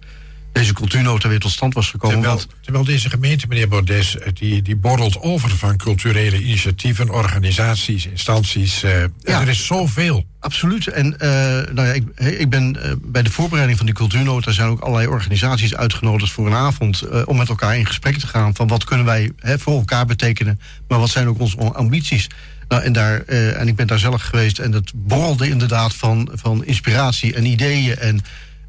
deze 0.60 0.74
cultuurnota 0.74 1.30
weer 1.30 1.40
tot 1.40 1.52
stand 1.52 1.74
was 1.74 1.90
gekomen. 1.90 2.22
Terwijl, 2.22 2.42
terwijl 2.62 2.86
deze 2.86 3.10
gemeente, 3.10 3.48
meneer 3.48 3.68
Bordes, 3.68 4.18
eh, 4.18 4.32
die, 4.34 4.62
die 4.62 4.76
borrelt 4.76 5.22
over 5.22 5.50
van 5.50 5.78
culturele 5.78 6.42
initiatieven, 6.42 7.10
organisaties, 7.10 8.06
instanties. 8.06 8.84
Uh, 8.84 8.92
ja, 9.20 9.42
er 9.42 9.48
is 9.48 9.66
zoveel. 9.66 10.26
Absoluut. 10.40 10.88
En 10.88 11.06
uh, 11.06 11.30
nou 11.74 11.88
ja, 11.88 11.94
ik, 11.94 12.20
ik 12.20 12.50
ben 12.50 12.78
uh, 12.78 12.92
bij 13.02 13.22
de 13.22 13.32
voorbereiding 13.32 13.78
van 13.78 13.86
die 13.86 13.96
cultuurnota 13.96 14.52
zijn 14.52 14.70
ook 14.70 14.80
allerlei 14.80 15.08
organisaties 15.08 15.76
uitgenodigd 15.76 16.32
voor 16.32 16.48
een 16.48 16.54
avond 16.54 17.26
om 17.26 17.38
met 17.38 17.50
elkaar 17.50 17.78
in 17.78 17.86
gesprek 17.86 18.18
te 18.18 18.28
gaan 18.28 18.56
van 18.56 18.68
wat 18.68 18.84
kunnen 18.84 19.06
wij 19.06 19.32
hè, 19.40 19.60
voor 19.60 19.78
elkaar 19.78 20.06
betekenen, 20.06 20.60
maar 20.88 21.00
wat 21.00 21.10
zijn 21.10 21.28
ook 21.28 21.40
onze 21.40 21.58
ambities. 21.58 22.28
Nou, 22.68 22.84
en, 22.84 22.94
daar, 22.94 23.22
en 23.22 23.68
ik 23.68 23.76
ben 23.76 23.88
daar 23.88 24.00
zelf 24.00 24.22
geweest 24.22 24.60
en 24.60 24.72
het 24.72 24.92
borrelde 24.96 25.50
inderdaad 25.50 25.96
van, 25.96 26.30
van 26.34 26.66
inspiratie 26.66 27.34
en 27.34 27.46
ideeën 27.46 27.98
en 27.98 28.22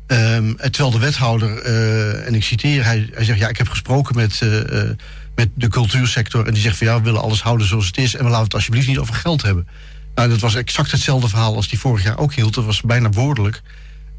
Um, 0.07 0.57
terwijl 0.57 0.91
de 0.91 0.99
wethouder, 0.99 1.67
uh, 1.67 2.27
en 2.27 2.35
ik 2.35 2.43
citeer, 2.43 2.85
hij, 2.85 3.09
hij 3.13 3.25
zegt: 3.25 3.39
Ja, 3.39 3.49
ik 3.49 3.57
heb 3.57 3.69
gesproken 3.69 4.17
met, 4.17 4.41
uh, 4.43 4.91
met 5.35 5.49
de 5.55 5.69
cultuursector. 5.69 6.47
En 6.47 6.53
die 6.53 6.63
zegt 6.63 6.77
van 6.77 6.87
ja, 6.87 6.97
we 6.97 7.03
willen 7.03 7.21
alles 7.21 7.43
houden 7.43 7.67
zoals 7.67 7.87
het 7.87 7.97
is. 7.97 8.15
En 8.15 8.25
we 8.25 8.31
laten 8.31 8.45
het 8.45 8.55
alsjeblieft 8.55 8.87
niet 8.87 8.99
over 8.99 9.15
geld 9.15 9.43
hebben. 9.43 9.69
Nou, 10.15 10.29
dat 10.29 10.41
was 10.41 10.55
exact 10.55 10.91
hetzelfde 10.91 11.29
verhaal 11.29 11.55
als 11.55 11.69
die 11.69 11.79
vorig 11.79 12.05
jaar 12.05 12.19
ook 12.19 12.35
hield. 12.35 12.55
Dat 12.55 12.65
was 12.65 12.81
bijna 12.81 13.11
woordelijk. 13.11 13.63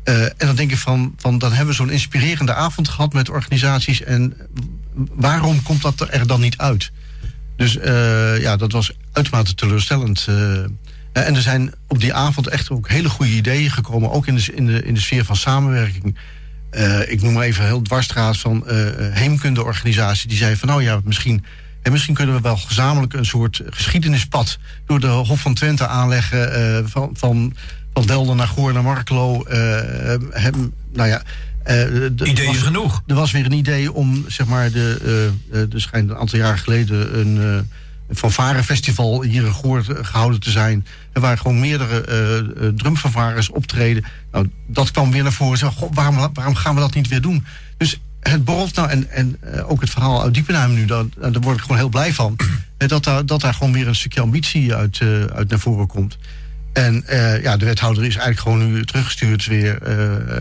En 0.03 0.33
dan 0.37 0.55
denk 0.55 0.71
ik 0.71 0.77
van, 0.77 1.13
van 1.17 1.37
dan 1.37 1.49
hebben 1.49 1.67
we 1.67 1.73
zo'n 1.73 1.89
inspirerende 1.89 2.53
avond 2.53 2.89
gehad 2.89 3.13
met 3.13 3.29
organisaties. 3.29 4.03
En 4.03 4.37
waarom 5.11 5.63
komt 5.63 5.81
dat 5.81 6.07
er 6.09 6.27
dan 6.27 6.39
niet 6.39 6.57
uit? 6.57 6.91
Dus 7.55 7.73
ja, 8.39 8.55
dat 8.55 8.71
was 8.71 8.91
uitermate 9.11 9.55
teleurstellend. 9.55 10.27
En 11.25 11.35
er 11.35 11.41
zijn 11.41 11.73
op 11.87 11.99
die 11.99 12.13
avond 12.13 12.47
echt 12.47 12.69
ook 12.69 12.89
hele 12.89 13.09
goede 13.09 13.31
ideeën 13.31 13.71
gekomen, 13.71 14.11
ook 14.11 14.27
in 14.27 14.35
de, 14.35 14.53
in 14.55 14.65
de, 14.65 14.83
in 14.83 14.93
de 14.93 14.99
sfeer 14.99 15.25
van 15.25 15.35
samenwerking. 15.35 16.17
Uh, 16.71 17.11
ik 17.11 17.21
noem 17.21 17.33
maar 17.33 17.43
even 17.43 17.65
heel 17.65 17.81
dwarsstraat 17.81 18.37
van 18.37 18.63
uh, 18.67 18.73
heemkundeorganisatie. 18.97 20.29
Die 20.29 20.37
zei 20.37 20.55
van 20.55 20.67
nou 20.67 20.83
ja, 20.83 20.99
misschien, 21.03 21.45
en 21.81 21.91
misschien 21.91 22.13
kunnen 22.13 22.35
we 22.35 22.41
wel 22.41 22.57
gezamenlijk 22.57 23.13
een 23.13 23.25
soort 23.25 23.61
geschiedenispad 23.65 24.57
door 24.85 24.99
de 24.99 25.07
Hof 25.07 25.39
van 25.39 25.53
Twente 25.53 25.87
aanleggen. 25.87 26.59
Uh, 26.59 26.79
van, 26.85 27.09
van, 27.13 27.53
van 27.93 28.05
Delden 28.05 28.35
naar 28.35 28.47
Goor 28.47 28.73
naar 28.73 28.83
Markelo. 28.83 29.43
Hem, 30.29 30.73
nou 30.93 31.09
ja, 31.09 31.21
Ideeën 32.23 32.47
was, 32.47 32.57
genoeg. 32.57 33.01
Er 33.07 33.15
was 33.15 33.31
weer 33.31 33.45
een 33.45 33.51
idee 33.51 33.93
om, 33.93 34.25
zeg 34.27 34.47
maar, 34.47 34.71
de, 34.71 35.31
uh, 35.51 35.73
er 35.73 35.81
schijnt 35.81 36.09
een 36.09 36.17
aantal 36.17 36.39
jaar 36.39 36.57
geleden 36.57 37.19
een 37.19 37.67
fanfarefestival 38.13 39.21
hier 39.21 39.45
in 39.45 39.53
Goor 39.53 39.83
gehouden 40.01 40.39
te 40.39 40.51
zijn. 40.51 40.85
Er 41.11 41.21
waren 41.21 41.37
gewoon 41.37 41.59
meerdere 41.59 42.53
uh, 42.61 43.49
optreden. 43.51 44.05
Nou, 44.31 44.49
dat 44.67 44.91
kwam 44.91 45.11
weer 45.11 45.23
naar 45.23 45.33
voren. 45.33 45.71
God, 45.71 45.95
waarom, 45.95 46.29
waarom 46.33 46.55
gaan 46.55 46.75
we 46.75 46.81
dat 46.81 46.93
niet 46.93 47.07
weer 47.07 47.21
doen? 47.21 47.45
Dus 47.77 47.99
het 48.19 48.45
borrelt 48.45 48.75
nou, 48.75 48.89
en, 48.89 49.09
en 49.11 49.39
ook 49.65 49.81
het 49.81 49.89
verhaal 49.89 50.23
uit 50.23 50.33
Diepenheim 50.33 50.73
nu, 50.73 50.85
daar, 50.85 51.03
daar 51.19 51.41
word 51.41 51.55
ik 51.55 51.61
gewoon 51.61 51.77
heel 51.77 51.89
blij 51.89 52.13
van. 52.13 52.35
dat, 52.77 53.03
daar, 53.03 53.25
dat 53.25 53.41
daar 53.41 53.53
gewoon 53.53 53.73
weer 53.73 53.87
een 53.87 53.95
stukje 53.95 54.21
ambitie 54.21 54.75
uit, 54.75 54.99
uit 55.33 55.49
naar 55.49 55.59
voren 55.59 55.87
komt. 55.87 56.17
En 56.73 57.03
ja, 57.41 57.57
de 57.57 57.65
wethouder 57.65 58.03
is 58.03 58.15
eigenlijk 58.15 58.39
gewoon 58.39 58.73
nu 58.73 58.85
teruggestuurd 58.85 59.45
weer. 59.45 59.81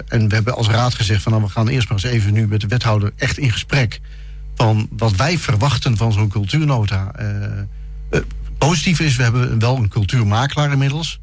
en 0.08 0.28
we 0.28 0.34
hebben 0.34 0.56
als 0.56 0.68
raad 0.68 0.94
gezegd 0.94 1.22
van 1.22 1.32
nou, 1.32 1.44
we 1.44 1.50
gaan 1.50 1.68
eerst 1.68 1.88
maar 1.88 1.98
eens 1.98 2.12
even 2.12 2.32
nu 2.32 2.46
met 2.46 2.60
de 2.60 2.66
wethouder 2.66 3.12
echt 3.16 3.38
in 3.38 3.52
gesprek 3.52 4.00
van 4.56 4.88
wat 4.90 5.16
wij 5.16 5.38
verwachten 5.38 5.96
van 5.96 6.12
zo'n 6.12 6.28
cultuurnota. 6.28 7.12
Uh, 7.20 8.20
positief 8.58 9.00
is, 9.00 9.16
we 9.16 9.22
hebben 9.22 9.58
wel 9.58 9.76
een 9.76 9.88
cultuurmakelaar 9.88 10.72
inmiddels. 10.72 11.20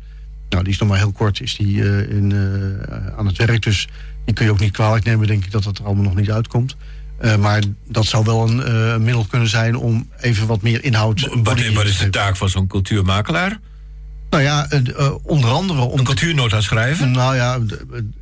Nou, 0.50 0.64
die 0.64 0.74
is 0.74 0.80
nog 0.80 0.90
maar 0.90 0.98
heel 0.98 1.12
kort 1.12 1.42
is 1.42 1.56
die, 1.56 1.76
uh, 1.76 2.10
in, 2.10 2.30
uh, 2.30 3.18
aan 3.18 3.26
het 3.26 3.38
werk. 3.38 3.62
Dus 3.62 3.88
die 4.26 4.34
kun 4.34 4.46
je 4.46 4.52
ook 4.52 4.60
niet 4.60 4.72
kwalijk 4.72 5.06
nemen, 5.06 5.28
denk 5.28 5.46
ik, 5.46 5.52
dat 5.52 5.64
dat 5.64 5.78
er 5.78 5.86
allemaal 5.86 6.04
nog 6.04 6.16
niet 6.16 6.32
uitkomt. 6.32 6.76
maar 7.40 7.64
dat 7.88 8.06
zou 8.06 8.24
wel 8.24 8.50
een 8.50 9.04
middel 9.04 9.26
kunnen 9.26 9.48
zijn 9.48 9.76
om 9.76 10.10
even 10.20 10.48
wat 10.48 10.62
meer 10.62 10.84
inhoud... 10.84 11.22
Wat, 11.22 11.72
wat 11.74 11.86
is 11.86 11.98
de 11.98 12.10
taak 12.10 12.36
van 12.36 12.50
zo'n 12.50 12.68
cultuurmakelaar? 12.68 13.60
Nou 14.34 14.46
ja, 14.46 14.68
uh, 14.72 15.12
onder 15.24 15.50
andere 15.50 15.82
om. 15.82 16.00
Een 16.00 16.06
cultuurnota 16.06 16.62
schrijven? 16.62 17.12
Nou 17.12 17.36
ja, 17.36 17.60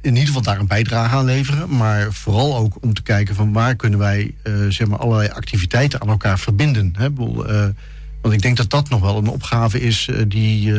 in 0.02 0.12
ieder 0.14 0.26
geval 0.26 0.42
daar 0.42 0.60
een 0.60 0.68
bijdrage 0.68 1.16
aan 1.16 1.26
leveren. 1.26 1.78
Maar 1.78 2.14
vooral 2.14 2.58
ook 2.58 2.78
om 2.82 2.94
te 2.94 3.02
kijken 3.02 3.36
van 3.36 3.54
waar 3.54 3.76
kunnen 3.76 4.00
wij 4.00 4.34
uh, 4.44 4.54
zeg 4.70 4.88
maar 4.88 5.00
allerlei 5.00 5.30
activiteiten 5.30 6.02
aan 6.02 6.10
elkaar 6.10 6.40
verbinden. 6.40 6.94
Hè? 6.98 7.08
Uh, 7.20 7.66
want 8.22 8.34
ik 8.34 8.42
denk 8.42 8.58
dat 8.58 8.70
dat 8.70 8.90
nog 8.90 9.02
wel 9.02 9.18
een 9.18 9.28
opgave 9.28 9.82
is 9.82 10.10
die, 10.28 10.74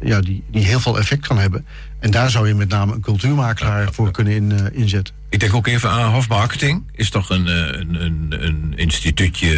ja, 0.00 0.20
die, 0.20 0.44
die 0.50 0.64
heel 0.64 0.80
veel 0.80 0.98
effect 0.98 1.26
kan 1.26 1.38
hebben. 1.38 1.66
En 2.00 2.10
daar 2.10 2.30
zou 2.30 2.48
je 2.48 2.54
met 2.54 2.68
name 2.68 2.92
een 2.92 3.00
cultuurmakelaar 3.00 3.92
voor 3.92 4.10
kunnen 4.10 4.32
in, 4.32 4.72
inzetten. 4.72 5.14
Ik 5.28 5.40
denk 5.40 5.54
ook 5.54 5.66
even 5.66 5.90
aan 5.90 6.12
Hofmarketing. 6.12 6.82
Is 6.92 7.10
toch 7.10 7.30
een, 7.30 7.46
een, 7.46 8.04
een, 8.04 8.36
een 8.38 8.72
instituutje 8.76 9.48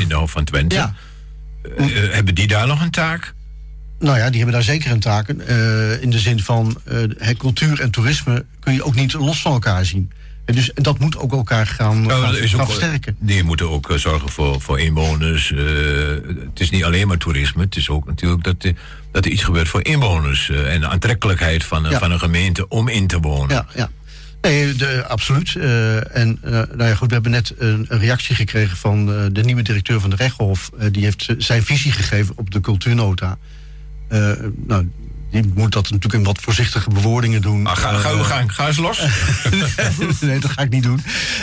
in 0.00 0.08
de 0.08 0.14
Hof 0.14 0.30
van 0.30 0.44
Twente? 0.44 0.74
Ja. 0.74 0.94
hebben 2.10 2.34
die 2.34 2.46
daar 2.46 2.66
nog 2.66 2.82
een 2.82 2.90
taak? 2.90 3.34
Nou 3.98 4.18
ja, 4.18 4.26
die 4.26 4.36
hebben 4.36 4.54
daar 4.54 4.62
zeker 4.62 4.90
een 4.90 5.00
taak. 5.00 5.28
Uh, 5.28 6.02
in 6.02 6.10
de 6.10 6.18
zin 6.18 6.40
van 6.40 6.76
uh, 6.92 7.30
cultuur 7.38 7.80
en 7.80 7.90
toerisme 7.90 8.44
kun 8.60 8.72
je 8.74 8.84
ook 8.84 8.94
niet 8.94 9.12
los 9.12 9.40
van 9.40 9.52
elkaar 9.52 9.84
zien. 9.84 10.10
En 10.44 10.54
dus 10.54 10.70
dat 10.74 10.98
moet 10.98 11.16
ook 11.18 11.32
elkaar 11.32 11.66
gaan, 11.66 12.02
Ja, 12.04 12.08
gaan, 12.10 12.20
dat 12.32 12.36
is 12.36 12.50
gaan 12.50 12.60
ook, 12.60 12.66
versterken. 12.66 13.16
Die 13.20 13.42
moeten 13.42 13.70
ook 13.70 13.90
eh, 13.90 13.96
zorgen 13.96 14.28
voor, 14.28 14.60
voor 14.60 14.80
inwoners. 14.80 15.52
eh, 15.52 15.58
het 16.24 16.60
is 16.60 16.70
niet 16.70 16.84
alleen 16.84 17.08
maar 17.08 17.16
toerisme. 17.18 17.62
Het 17.62 17.76
is 17.76 17.88
ook 17.88 18.06
natuurlijk 18.06 18.44
dat, 18.44 18.64
er- 18.64 18.74
dat 19.12 19.24
er 19.24 19.30
iets 19.30 19.42
gebeurt 19.42 19.68
voor 19.68 19.84
inwoners. 19.84 20.50
eh, 20.50 20.74
en 20.74 20.80
de 20.80 20.88
aantrekkelijkheid 20.88 21.64
van, 21.64 21.86
Ja. 21.90 21.98
van 21.98 22.10
een 22.12 22.18
gemeente 22.18 22.68
om 22.68 22.88
in 22.88 23.06
te 23.06 23.18
wonen. 23.20 23.54
Ja, 23.56 23.66
ja. 23.74 23.90
Nee, 24.40 24.74
de, 24.74 25.04
absoluut. 25.08 25.56
Eh, 25.56 26.16
en 26.16 26.38
eh, 26.42 26.50
nou 26.52 26.84
ja, 26.84 26.94
goed, 26.94 27.08
we 27.08 27.14
hebben 27.14 27.32
net 27.32 27.54
een, 27.58 27.86
een 27.88 27.98
reactie 27.98 28.34
gekregen 28.34 28.76
van 28.76 29.12
eh, 29.14 29.24
de 29.32 29.42
nieuwe 29.42 29.62
directeur 29.62 30.00
van 30.00 30.10
de 30.10 30.16
Rechtshof. 30.16 30.70
Eh, 30.78 30.86
die 30.90 31.04
heeft 31.04 31.34
zijn 31.38 31.62
visie 31.64 31.92
gegeven 31.92 32.34
op 32.38 32.50
de 32.50 32.60
cultuurnota. 32.60 33.38
Eh, 34.08 34.30
nou, 34.66 34.88
die 35.30 35.52
moet 35.54 35.72
dat 35.72 35.84
natuurlijk 35.90 36.14
in 36.14 36.22
wat 36.24 36.40
voorzichtige 36.40 36.90
bewoordingen 36.90 37.42
doen. 37.42 37.62
Maar 37.62 37.76
ga, 37.76 37.92
ga, 37.92 38.10
Eh, 38.10 38.24
ga, 38.24 38.44
ga 38.46 38.66
eens 38.66 38.76
los. 38.76 39.02
nee, 40.20 40.40
dat 40.40 40.50
ga 40.50 40.62
ik 40.62 40.70
niet 40.70 40.82
doen. 40.82 41.00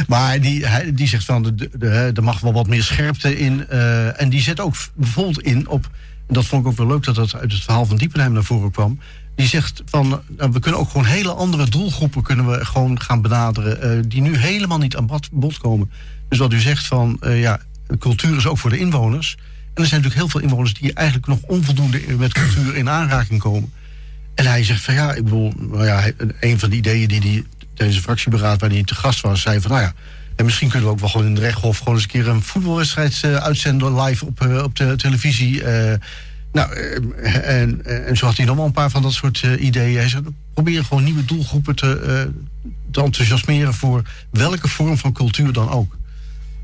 Maar 0.08 0.42
die, 0.42 0.66
hij, 0.66 0.94
die 0.94 1.08
zegt 1.08 1.26
van, 1.26 1.44
de, 1.44 1.56
de, 1.56 1.70
de- 1.78 2.12
er 2.14 2.24
mag 2.24 2.40
wel 2.40 2.54
wat 2.54 2.68
meer 2.68 2.84
scherpte 2.84 3.38
in. 3.40 3.68
eh, 3.68 4.22
en 4.22 4.30
die 4.30 4.42
zet 4.42 4.60
ook 4.60 4.76
bijvoorbeeld 4.94 5.42
in 5.42 5.68
op... 5.68 5.90
en 6.28 6.34
dat 6.34 6.46
vond 6.46 6.62
ik 6.66 6.68
ook 6.72 6.78
wel 6.78 6.88
leuk 6.88 7.04
dat 7.04 7.16
dat 7.16 7.36
uit 7.36 7.52
het 7.52 7.64
verhaal 7.64 7.86
van 7.86 7.98
Diepenheim 7.98 8.34
naar 8.34 8.44
voren 8.44 8.72
kwam... 8.72 9.00
die 9.36 9.48
zegt 9.48 9.82
van, 9.86 10.22
nou, 10.38 10.52
we 10.52 10.60
kunnen 10.60 10.80
ook 10.80 10.90
gewoon 10.90 11.06
hele 11.06 11.34
andere 11.34 11.70
doelgroepen... 11.70 12.24
kunnen 12.24 12.50
we 12.52 12.66
gewoon 12.66 13.02
gaan 13.02 13.22
benaderen... 13.22 14.10
die 14.10 14.22
nu 14.22 14.38
helemaal 14.38 14.78
niet 14.78 14.96
aan 14.96 15.06
bod, 15.08 15.30
bod 15.32 15.58
komen. 15.58 15.92
Dus 16.30 16.38
wat 16.40 16.54
u 16.54 16.60
zegt 16.60 16.86
van, 16.88 17.20
ja, 17.22 17.60
cultuur 18.00 18.38
is 18.38 18.48
ook 18.48 18.58
voor 18.58 18.70
de 18.70 18.78
inwoners... 18.78 19.38
En 19.74 19.82
er 19.82 19.90
zijn 19.90 20.02
natuurlijk 20.02 20.32
heel 20.32 20.40
veel 20.40 20.50
inwoners 20.50 20.74
die 20.74 20.94
eigenlijk 20.94 21.28
nog 21.28 21.40
onvoldoende 21.42 22.02
met 22.18 22.34
cultuur 22.34 22.76
in 22.76 22.90
aanraking 22.90 23.40
komen. 23.40 23.74
En 24.36 24.46
hij 24.46 24.64
zegt 24.64 24.84
van 24.84 24.94
ja, 24.94 25.14
ik 25.14 25.24
bedoel, 25.24 25.54
nou 25.58 25.86
ja, 25.86 26.12
een 26.40 26.60
van 26.60 26.70
de 26.70 26.76
ideeën 26.76 27.08
die 27.08 27.22
hij 27.22 27.88
een 27.88 27.94
fractieberaad 27.94 28.62
waar 28.62 28.70
hij 28.70 28.84
te 28.84 28.96
gast 28.96 29.22
was, 29.22 29.42
zei 29.42 29.62
van 29.62 29.72
nou 29.72 29.84
ja, 29.84 29.94
en 30.36 30.46
misschien 30.46 30.70
kunnen 30.70 30.88
we 30.88 30.94
ook 30.94 31.00
wel 31.00 31.10
gewoon 31.10 31.28
in 31.28 31.36
de 31.36 31.42
rechthof 31.42 31.78
gewoon 31.78 31.94
eens 31.94 32.04
een 32.04 32.10
keer 32.10 32.28
een 32.28 32.42
voetbalwedstrijd 32.42 33.20
eh, 33.24 33.36
uitzenden 33.36 34.02
live 34.02 34.26
op, 34.26 34.42
eh, 34.42 34.64
op 34.64 34.76
de 34.76 34.96
televisie. 34.96 35.64
eh. 35.64 36.00
nou, 36.52 36.74
en, 37.44 37.86
en 37.86 38.18
zo 38.18 38.26
had 38.26 38.38
hij 38.38 38.46
nog 38.46 38.56
wel 38.56 38.66
een 38.66 38.72
paar 38.72 38.90
van 38.90 39.02
dat 39.02 39.14
soort 39.14 39.44
ideeën. 39.60 39.98
Hij 39.98 40.10
zei, 40.10 40.24
probeer 40.54 40.84
gewoon 40.84 41.04
nieuwe 41.04 41.26
doelgroepen 41.26 41.76
te, 41.76 42.30
te 42.92 43.02
enthousiasmeren 43.02 43.74
voor 43.74 44.02
welke 44.32 44.68
vorm 44.68 44.98
van 44.98 45.12
cultuur 45.14 45.54
dan 45.54 45.70
ook. 45.70 45.98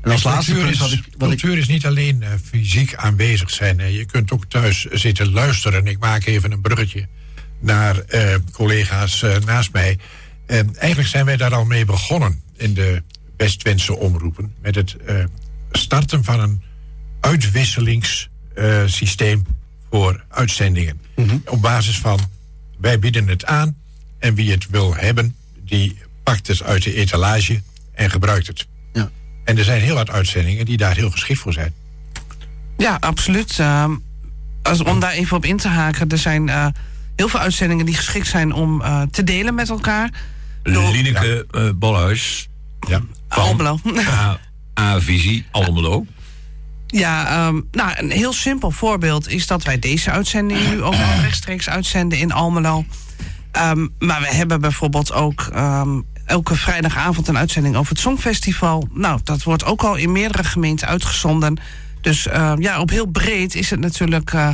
En 0.02 0.10
als 0.10 0.22
laatste 0.22 0.52
cultuur, 0.52 0.70
is, 0.70 0.78
wat 0.78 0.92
ik, 0.92 1.04
wat 1.18 1.32
ik 1.32 1.42
is 1.42 1.68
niet 1.68 1.86
alleen 1.86 2.22
eh, 2.22 2.28
fysiek 2.44 2.94
aanwezig 2.94 3.50
zijn. 3.50 3.78
hè. 3.78 3.86
Je 3.86 4.04
kunt 4.04 4.32
ook 4.32 4.44
thuis 4.44 4.84
zitten 4.84 5.32
luisteren. 5.32 5.86
Ik 5.86 5.98
maak 5.98 6.24
even 6.24 6.52
een 6.52 6.60
bruggetje 6.60 7.06
naar 7.60 7.98
eh, 7.98 8.34
collega's 8.52 9.22
eh, 9.22 9.36
naast 9.36 9.72
mij. 9.72 9.98
Eh, 10.46 10.58
eigenlijk 10.76 11.08
zijn 11.08 11.24
wij 11.24 11.36
daar 11.36 11.54
al 11.54 11.64
mee 11.64 11.84
begonnen 11.84 12.42
in 12.56 12.74
de 12.74 13.02
West-Twentse 13.36 13.96
omroepen. 13.96 14.54
Met 14.62 14.74
het 14.74 14.96
starten 15.70 16.24
van 16.24 16.40
een 16.40 16.62
uitwisselingssysteem 17.20 19.46
voor 19.90 20.24
uitzendingen. 20.28 21.00
Op 21.44 21.60
basis 21.60 21.98
van 21.98 22.20
wij 22.78 22.98
bieden 22.98 23.28
het 23.28 23.44
aan 23.44 23.76
en 24.18 24.34
wie 24.34 24.50
het 24.50 24.68
wil 24.68 24.94
hebben, 24.94 25.36
die 25.64 25.98
pakt 26.22 26.46
het 26.46 26.62
uit 26.62 26.82
de 26.82 26.94
etalage 26.94 27.62
en 27.92 28.10
gebruikt 28.10 28.46
het. 28.46 28.66
En 29.50 29.58
er 29.58 29.64
zijn 29.64 29.80
heel 29.80 29.94
wat 29.94 30.10
uitzendingen 30.10 30.64
die 30.64 30.76
daar 30.76 30.94
heel 30.96 31.10
geschikt 31.10 31.40
voor 31.40 31.52
zijn. 31.52 31.72
Ja, 32.76 32.96
absoluut. 33.00 33.58
Ehm, 33.58 33.90
als, 34.62 34.82
om 34.82 35.00
daar 35.00 35.10
even 35.12 35.36
op 35.36 35.44
in 35.44 35.56
te 35.56 35.68
haken, 35.68 36.08
er 36.08 36.18
zijn 36.18 36.48
eh, 36.48 36.66
heel 37.16 37.28
veel 37.28 37.40
uitzendingen 37.40 37.86
die 37.86 37.94
geschikt 37.94 38.26
zijn 38.26 38.52
om 38.52 38.82
eh, 38.82 39.02
te 39.10 39.24
delen 39.24 39.54
met 39.54 39.68
elkaar. 39.68 40.10
Door- 40.62 40.90
Lineke 40.90 41.46
eh, 41.50 41.68
Bolhuis. 41.74 42.48
Ja. 42.88 43.00
Almelo. 43.28 43.80
A-visie, 44.80 45.46
Almelo. 45.50 46.06
Ja, 46.86 47.26
ehm, 47.26 47.60
nou, 47.70 47.92
een 47.96 48.10
heel 48.10 48.32
simpel 48.32 48.70
voorbeeld 48.70 49.28
is 49.28 49.46
dat 49.46 49.62
wij 49.62 49.78
deze 49.78 50.10
uitzending 50.10 50.68
nu 50.68 50.82
ook 50.82 50.94
rechtstreeks 51.20 51.68
uitzenden 51.68 52.18
in 52.18 52.32
Almelo. 52.32 52.84
Ehm, 53.52 53.86
maar 53.98 54.20
we 54.20 54.28
hebben 54.34 54.60
bijvoorbeeld 54.60 55.12
ook 55.12 55.48
ehm, 55.52 56.00
elke 56.30 56.54
vrijdagavond 56.56 57.28
een 57.28 57.38
uitzending 57.38 57.76
over 57.76 57.92
het 57.92 58.00
Songfestival. 58.00 58.88
Nou, 58.92 59.20
dat 59.24 59.42
wordt 59.42 59.64
ook 59.64 59.82
al 59.82 59.96
in 59.96 60.12
meerdere 60.12 60.44
gemeenten 60.44 60.88
uitgezonden. 60.88 61.58
Dus 62.00 62.26
ehm, 62.26 62.60
ja, 62.60 62.80
op 62.80 62.90
heel 62.90 63.06
breed 63.06 63.54
is 63.54 63.70
het 63.70 63.80
natuurlijk 63.80 64.32
eh, 64.32 64.48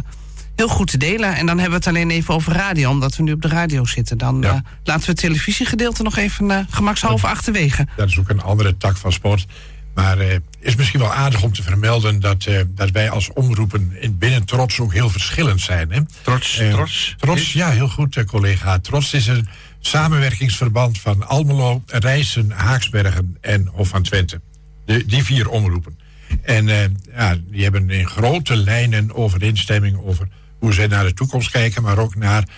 heel 0.57 0.69
goed 0.69 0.91
te 0.91 0.97
delen. 0.99 1.35
En 1.37 1.47
dan 1.47 1.59
hebben 1.59 1.81
we 1.81 1.87
het 1.87 1.97
alleen 1.97 2.11
even 2.11 2.35
over 2.35 2.53
radio, 2.53 2.91
omdat 2.91 3.17
we 3.17 3.23
nu 3.23 3.33
op 3.33 3.43
de 3.43 3.49
radio 3.49 3.85
zitten. 3.85 4.19
Dan 4.19 4.41
Ja. 4.43 4.49
eh, 4.49 4.55
laten 4.85 5.05
we 5.05 5.11
het 5.11 5.21
televisiegedeelte 5.21 6.03
nog 6.03 6.17
even 6.17 6.51
eh, 6.51 6.59
gemakshalve 6.71 7.27
achterwege. 7.27 7.87
Dat 7.97 8.09
is 8.09 8.19
ook 8.19 8.29
een 8.29 8.43
andere 8.43 8.77
tak 8.77 8.97
van 8.97 9.13
sport. 9.13 9.47
Maar 9.95 10.19
het 10.19 10.43
is 10.61 10.77
misschien 10.77 11.01
wel 11.01 11.13
aardig 11.13 11.43
om 11.43 11.53
te 11.53 11.63
vermelden 11.63 12.21
dat, 12.21 12.45
eh, 12.45 12.61
dat 12.69 12.91
wij 12.91 13.11
als 13.11 13.33
omroepen 13.33 13.97
in 14.01 14.19
binnen 14.19 14.45
Trots 14.45 14.81
ook 14.81 14.93
heel 14.93 15.11
verschillend 15.11 15.61
zijn. 15.61 15.91
Hè? 15.93 16.01
Trots, 16.23 16.59
Eh, 16.59 16.71
trots. 16.73 17.15
Trots, 17.19 17.53
ja, 17.53 17.71
heel 17.71 17.89
goed, 17.89 18.17
eh, 18.17 18.25
collega. 18.25 18.79
Trots 18.79 19.13
is 19.15 19.27
een 19.27 19.49
samenwerkingsverband 19.87 21.01
van 21.01 21.29
Almelo, 21.29 21.83
Rijssen, 21.87 22.51
Haaksbergen 22.51 23.37
en 23.41 23.67
Hof 23.73 23.89
van 23.89 24.03
Twente. 24.03 24.41
De, 24.85 25.07
die 25.07 25.25
vier 25.25 25.49
omroepen. 25.49 25.99
En 26.43 26.69
eh, 26.69 26.85
ja, 27.15 27.37
die 27.51 27.63
hebben 27.63 27.91
in 27.91 28.07
grote 28.07 28.57
lijnen 28.57 29.15
overeenstemming 29.15 29.99
over 29.99 30.29
hoe 30.59 30.73
zij 30.73 30.87
naar 30.87 31.05
de 31.05 31.15
toekomst 31.15 31.51
kijken, 31.51 31.83
maar 31.83 31.99
ook 31.99 32.15
naar 32.15 32.49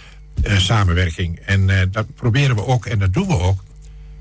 eh, 0.42 0.58
samenwerking. 0.58 1.38
En 1.38 1.70
eh, 1.70 1.86
dat 1.90 2.14
proberen 2.14 2.56
we 2.56 2.66
ook, 2.66 2.86
en 2.86 2.98
dat 2.98 3.12
doen 3.12 3.26
we 3.26 3.38
ook, 3.38 3.64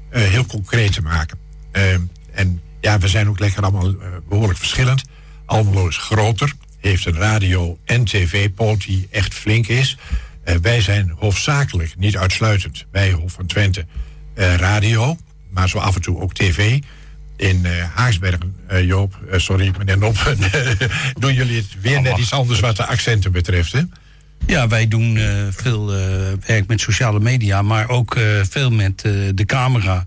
heel 0.09 0.45
concreet 0.45 0.93
te 0.93 1.01
maken. 1.01 1.37
En 2.31 2.61
ja, 2.81 2.99
we 2.99 3.07
zijn 3.07 3.29
ook 3.29 3.39
lekker 3.39 3.63
allemaal 3.63 3.87
eh, 3.87 4.07
behoorlijk 4.29 4.59
verschillend. 4.59 5.03
Almelo 5.45 5.87
is 5.87 5.97
groter, 5.97 6.53
heeft 6.79 7.05
een 7.05 7.15
radio- 7.15 7.77
en 7.85 8.05
tv-poot 8.05 8.85
die 8.85 9.07
echt 9.11 9.33
flink 9.33 9.67
is. 9.67 9.97
Eh, 10.47 10.55
wij 10.61 10.81
zijn 10.81 11.13
hoofdzakelijk, 11.17 11.93
niet 11.97 12.17
uitsluitend, 12.17 12.85
bij 12.91 13.11
Hof 13.11 13.31
van 13.31 13.45
Twente, 13.45 13.85
eh, 14.33 14.55
radio, 14.55 15.17
maar 15.49 15.69
zo 15.69 15.77
af 15.77 15.95
en 15.95 16.01
toe 16.01 16.19
ook 16.19 16.33
tv. 16.33 16.79
In 17.35 17.65
eh, 17.65 17.71
Haaksbergen, 17.93 18.55
Joop, 18.85 19.19
sorry 19.31 19.71
meneer 19.77 19.97
Nop, 19.97 20.35
doen 21.19 21.33
jullie 21.33 21.55
het 21.55 21.81
weer 21.81 22.01
net 22.01 22.17
iets 22.17 22.31
anders 22.31 22.59
wat 22.59 22.75
de 22.75 22.85
accenten 22.85 23.31
betreft, 23.31 23.71
hè? 23.71 23.81
Ja, 24.45 24.67
wij 24.67 24.87
doen 24.87 25.19
veel 25.51 25.91
werk 26.45 26.67
met 26.67 26.81
sociale 26.81 27.19
media, 27.19 27.61
maar 27.61 27.89
ook 27.89 28.17
veel 28.49 28.71
met 28.71 29.01
de 29.33 29.45
camera. 29.45 30.05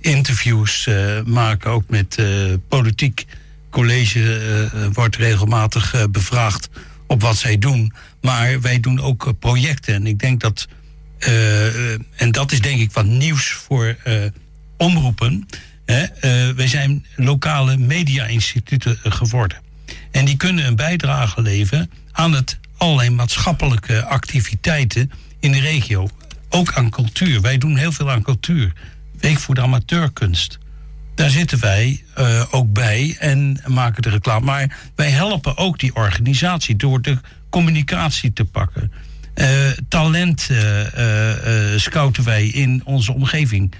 Interviews 0.00 0.88
maken, 1.24 1.70
ook 1.70 1.84
met 1.88 2.22
politiek. 2.68 3.26
College 3.70 4.40
wordt 4.92 5.16
regelmatig 5.16 6.06
bevraagd 6.10 6.68
op 7.06 7.20
wat 7.20 7.36
zij 7.36 7.58
doen. 7.58 7.92
Maar 8.20 8.60
wij 8.60 8.80
doen 8.80 9.00
ook 9.00 9.26
eh, 9.26 9.32
projecten. 9.38 9.94
En 9.94 10.06
ik 10.06 10.18
denk 10.18 10.40
dat, 10.40 10.68
eh, 11.18 11.92
en 11.92 12.32
dat 12.32 12.52
is 12.52 12.60
denk 12.60 12.80
ik 12.80 12.92
wat 12.92 13.04
nieuws 13.04 13.48
voor 13.48 13.96
eh, 14.04 14.14
omroepen. 14.76 15.46
Hè? 15.84 16.06
Wij 16.54 16.66
zijn 16.66 17.06
lokale 17.16 17.76
media-instituten 17.76 18.98
geworden. 19.02 19.58
En 20.10 20.24
die 20.24 20.36
kunnen 20.36 20.66
een 20.66 20.76
bijdrage 20.76 21.42
leveren 21.42 21.90
aan 22.12 22.32
het 22.32 22.58
allerlei 22.76 23.10
maatschappelijke 23.10 24.04
activiteiten 24.04 25.10
in 25.40 25.52
de 25.52 25.60
regio. 25.60 26.08
Ook 26.48 26.72
aan 26.72 26.90
cultuur. 26.90 27.40
Wij 27.40 27.58
doen 27.58 27.76
heel 27.76 27.92
veel 27.92 28.10
aan 28.10 28.22
cultuur. 28.22 28.72
Week 29.18 29.38
voor 29.38 29.54
de 29.54 29.60
amateurkunst. 29.60 30.58
Daar 31.14 31.30
zitten 31.30 31.60
wij 31.60 32.04
ook 32.50 32.72
bij 32.72 33.16
en 33.18 33.62
maken 33.66 34.02
de 34.02 34.10
reclame. 34.10 34.44
Maar 34.44 34.78
wij 34.94 35.10
helpen 35.10 35.56
ook 35.56 35.78
die 35.78 35.94
organisatie 35.94 36.76
door 36.76 37.02
de 37.02 37.18
communicatie 37.50 38.32
te 38.32 38.44
pakken. 38.44 38.92
Eh, 39.40 39.70
talent 39.88 40.46
eh, 40.50 41.72
eh, 41.72 41.78
scouten 41.78 42.24
wij 42.24 42.46
in 42.46 42.82
onze 42.84 43.12
omgeving. 43.12 43.74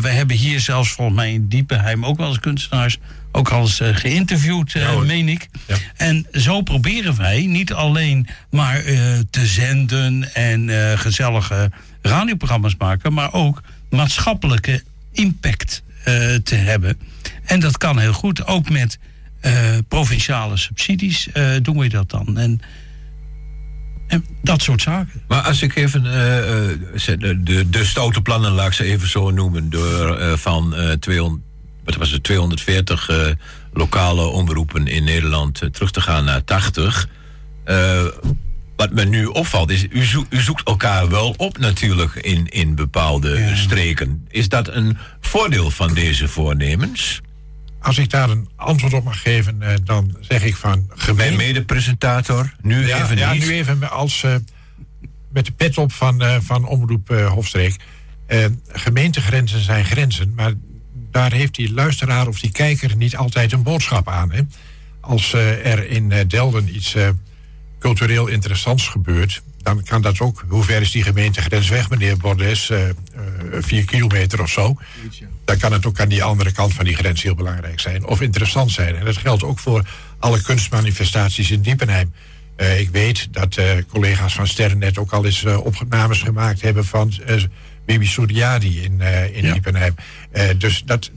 Wij 0.00 0.14
hebben 0.14 0.36
hier 0.36 0.60
zelfs 0.60 0.90
volgens 0.90 1.16
mij 1.16 1.32
in 1.32 1.48
Diepenheim 1.48 2.04
ook 2.04 2.16
wel 2.16 2.28
eens 2.28 2.40
kunstenaars 2.40 2.98
ook 3.32 3.48
al 3.48 3.60
eens 3.60 3.80
geïnterviewd, 3.82 4.74
eh, 4.74 5.00
meen 5.00 5.28
ik. 5.28 5.48
Ja. 5.66 5.76
En 5.96 6.26
zo 6.32 6.62
proberen 6.62 7.16
wij 7.16 7.46
niet 7.46 7.72
alleen 7.72 8.28
maar 8.50 8.82
te 9.30 9.46
zenden 9.46 10.34
en 10.34 10.70
gezellige 10.98 11.70
radioprogramma's 12.02 12.76
maken, 12.78 13.12
maar 13.12 13.32
ook 13.32 13.62
maatschappelijke 13.90 14.82
impact 15.12 15.82
te 16.42 16.54
hebben. 16.54 16.98
En 17.44 17.60
dat 17.60 17.78
kan 17.78 17.98
heel 17.98 18.12
goed. 18.12 18.46
Ook 18.46 18.70
met 18.70 18.98
provinciale 19.88 20.56
subsidies 20.56 21.28
doen 21.62 21.78
we 21.78 21.88
dat 21.88 22.10
dan. 22.10 22.38
En, 22.38 22.60
en 24.06 24.24
dat 24.42 24.62
soort 24.62 24.82
zaken. 24.82 25.22
Maar 25.28 25.40
als 25.40 25.62
ik 25.62 25.76
even 25.76 26.06
eh, 26.06 26.70
eh, 26.70 26.78
de, 27.18 27.68
de, 27.70 27.84
stoute 27.84 28.22
plannen, 28.22 28.52
laat 28.52 28.66
ik 28.66 28.72
ze 28.72 28.84
even 28.84 29.08
zo 29.08 29.30
noemen, 29.30 29.70
door 29.70 30.16
eh, 30.16 30.32
van 30.32 30.74
eh 30.74 30.90
200, 30.92 31.42
wat 31.84 31.96
was 31.96 32.10
het, 32.10 32.22
240 32.22 33.08
eh, 33.08 33.26
lokale 33.72 34.22
omroepen 34.22 34.86
in 34.86 35.04
Nederland 35.04 35.62
terug 35.72 35.90
te 35.90 36.00
gaan 36.00 36.24
naar 36.24 36.44
80. 36.44 37.08
Eh, 37.64 38.04
wat 38.76 38.92
me 38.92 39.04
nu 39.04 39.26
opvalt 39.26 39.70
is, 39.70 39.86
u 40.30 40.40
zoekt 40.40 40.68
elkaar 40.68 41.08
wel 41.08 41.34
op 41.36 41.58
natuurlijk 41.58 42.14
in, 42.14 42.46
in 42.48 42.74
bepaalde 42.74 43.50
streken. 43.54 44.26
Is 44.28 44.48
dat 44.48 44.68
een 44.68 44.98
voordeel 45.20 45.70
van 45.70 45.94
deze 45.94 46.28
voornemens? 46.28 47.20
Als 47.84 47.98
ik 47.98 48.10
daar 48.10 48.30
een 48.30 48.48
antwoord 48.56 48.92
op 48.92 49.04
mag 49.04 49.22
geven, 49.22 49.62
eh, 49.62 49.74
dan 49.84 50.16
zeg 50.20 50.42
ik 50.42 50.56
van 50.56 50.84
Mijn 50.88 51.00
gemeente. 51.00 51.36
mede-presentator, 51.36 52.54
nu 52.62 52.86
ja, 52.86 53.02
even 53.02 53.16
ja, 53.16 53.32
niet. 53.32 53.46
nu 53.46 53.52
even 53.52 53.90
als, 53.90 54.22
eh, 54.22 54.34
met 55.28 55.46
de 55.46 55.52
pet 55.52 55.78
op 55.78 55.92
van, 55.92 56.22
eh, 56.22 56.36
van 56.40 56.66
Omroep 56.66 57.08
Hofstreek. 57.08 57.76
Gemeentegrenzen 58.68 59.60
zijn 59.60 59.84
grenzen, 59.84 60.32
maar 60.34 60.52
daar 61.10 61.32
heeft 61.32 61.54
die 61.54 61.72
luisteraar 61.72 62.28
of 62.28 62.40
die 62.40 62.52
kijker 62.52 62.96
niet 62.96 63.16
altijd 63.16 63.52
een 63.52 63.62
boodschap 63.62 64.08
aan. 64.08 64.32
Hè? 64.32 64.40
Als 65.00 65.32
er 65.32 65.88
in 65.88 66.12
Delden 66.28 66.74
iets 66.74 66.96
cultureel 67.78 68.26
interessants 68.26 68.88
gebeurt, 68.88 69.42
dan 69.64 69.82
kan 69.82 70.02
dat 70.02 70.20
ook. 70.20 70.44
Hoe 70.48 70.64
ver 70.64 70.80
is 70.80 70.90
die 70.90 71.02
gemeentegrens 71.02 71.68
weg, 71.68 71.90
meneer 71.90 72.16
Bordes? 72.16 72.70
Eh, 72.70 72.88
eh, 72.88 72.94
vier 73.52 73.84
kilometer 73.84 74.40
of 74.42 74.50
zo. 74.50 74.76
Dan 75.44 75.58
kan 75.58 75.72
het 75.72 75.86
ook 75.86 76.00
aan 76.00 76.08
die 76.08 76.22
andere 76.22 76.52
kant 76.52 76.74
van 76.74 76.84
die 76.84 76.96
grens 76.96 77.22
heel 77.22 77.34
belangrijk 77.34 77.80
zijn. 77.80 78.06
Of 78.06 78.20
interessant 78.20 78.70
zijn. 78.70 78.96
En 78.96 79.04
dat 79.04 79.16
geldt 79.16 79.42
ook 79.42 79.58
voor 79.58 79.88
alle 80.18 80.42
kunstmanifestaties 80.42 81.50
in 81.50 81.60
Diepenheim. 81.60 82.12
Eh, 82.56 82.80
ik 82.80 82.90
weet 82.90 83.28
dat 83.30 83.56
eh, 83.56 83.66
collega's 83.88 84.34
van 84.34 84.46
Sterrennet 84.46 84.98
ook 84.98 85.12
al 85.12 85.24
eens 85.24 85.44
eh, 85.44 85.64
opnames 85.64 86.22
gemaakt 86.22 86.60
hebben 86.60 86.84
van 86.84 87.12
eh 87.26 87.42
Bibi 87.84 88.06
Suriadi 88.06 88.82
in, 88.82 89.00
eh, 89.00 89.36
in 89.36 89.44
Ja. 89.44 89.52
Diepenheim. 89.52 89.94
Eh, 90.30 90.48
dus 90.58 90.82
dat, 90.86 91.10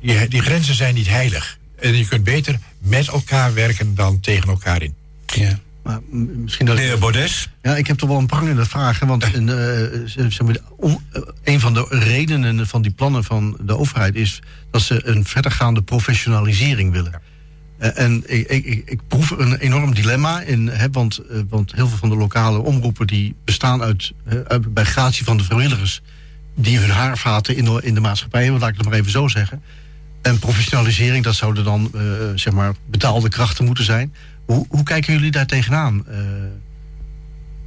die, 0.00 0.28
die 0.28 0.40
grenzen 0.42 0.74
zijn 0.74 0.94
niet 0.94 1.08
heilig. 1.08 1.58
En 1.78 1.96
je 1.96 2.06
kunt 2.06 2.24
beter 2.24 2.58
met 2.78 3.08
elkaar 3.08 3.54
werken 3.54 3.94
dan 3.94 4.20
tegen 4.20 4.48
elkaar 4.48 4.82
in. 4.82 4.94
Ja. 5.26 5.58
Maar 5.86 6.00
misschien 6.10 6.66
dat 6.66 6.76
De 6.76 6.82
heer 6.82 6.98
Bordes? 6.98 7.48
Ja, 7.62 7.76
ik 7.76 7.86
heb 7.86 7.98
toch 7.98 8.08
wel 8.08 8.18
een 8.18 8.26
prangende 8.26 8.64
vraag. 8.64 9.00
hè, 9.00 9.06
Want 9.06 9.34
een, 9.34 9.48
eh, 9.48 10.00
zeg 10.04 10.42
maar, 10.42 10.56
om- 10.76 11.02
eh, 11.12 11.22
een 11.44 11.60
van 11.60 11.74
de 11.74 11.86
redenen 11.88 12.66
van 12.66 12.82
die 12.82 12.90
plannen 12.90 13.24
van 13.24 13.58
de 13.60 13.76
overheid 13.76 14.14
is 14.14 14.42
dat 14.70 14.82
ze 14.82 15.06
een 15.06 15.24
verdergaande 15.24 15.82
professionalisering 15.82 16.92
willen. 16.92 17.20
Eh, 17.78 17.98
en 17.98 18.22
ik, 18.26 18.48
ik, 18.48 18.64
ik, 18.64 18.90
ik 18.90 19.00
proef 19.08 19.30
een 19.30 19.56
enorm 19.56 19.94
dilemma 19.94 20.40
in, 20.40 20.68
hè, 20.68 20.90
want, 20.90 21.20
want 21.48 21.72
heel 21.74 21.88
veel 21.88 21.98
van 21.98 22.08
de 22.08 22.16
lokale 22.16 22.58
omroepen 22.58 23.06
die 23.06 23.34
bestaan 23.44 23.82
uit, 23.82 24.12
uit 24.46 24.74
bij 24.74 24.84
gratie 24.84 25.24
van 25.24 25.36
de 25.36 25.44
vrijwilligers 25.44 26.02
die 26.56 26.78
hun 26.78 26.90
haarvaten 26.90 27.56
in 27.56 27.64
de, 27.64 27.80
in 27.82 27.94
de 27.94 28.00
maatschappij 28.00 28.42
hebben, 28.42 28.60
laat 28.60 28.70
ik 28.70 28.76
het 28.76 28.86
maar 28.86 28.98
even 28.98 29.10
zo 29.10 29.28
zeggen. 29.28 29.62
En 30.22 30.38
professionalisering, 30.38 31.24
dat 31.24 31.34
zouden 31.34 31.64
dan 31.64 31.90
zeg 32.34 32.52
maar 32.52 32.74
betaalde 32.90 33.28
krachten 33.28 33.64
moeten 33.64 33.84
zijn. 33.84 34.14
Hoe, 34.46 34.66
hoe 34.68 34.82
kijken 34.82 35.12
jullie 35.12 35.30
daar 35.30 35.46
tegenaan? 35.46 36.06
Eh, 36.08 36.18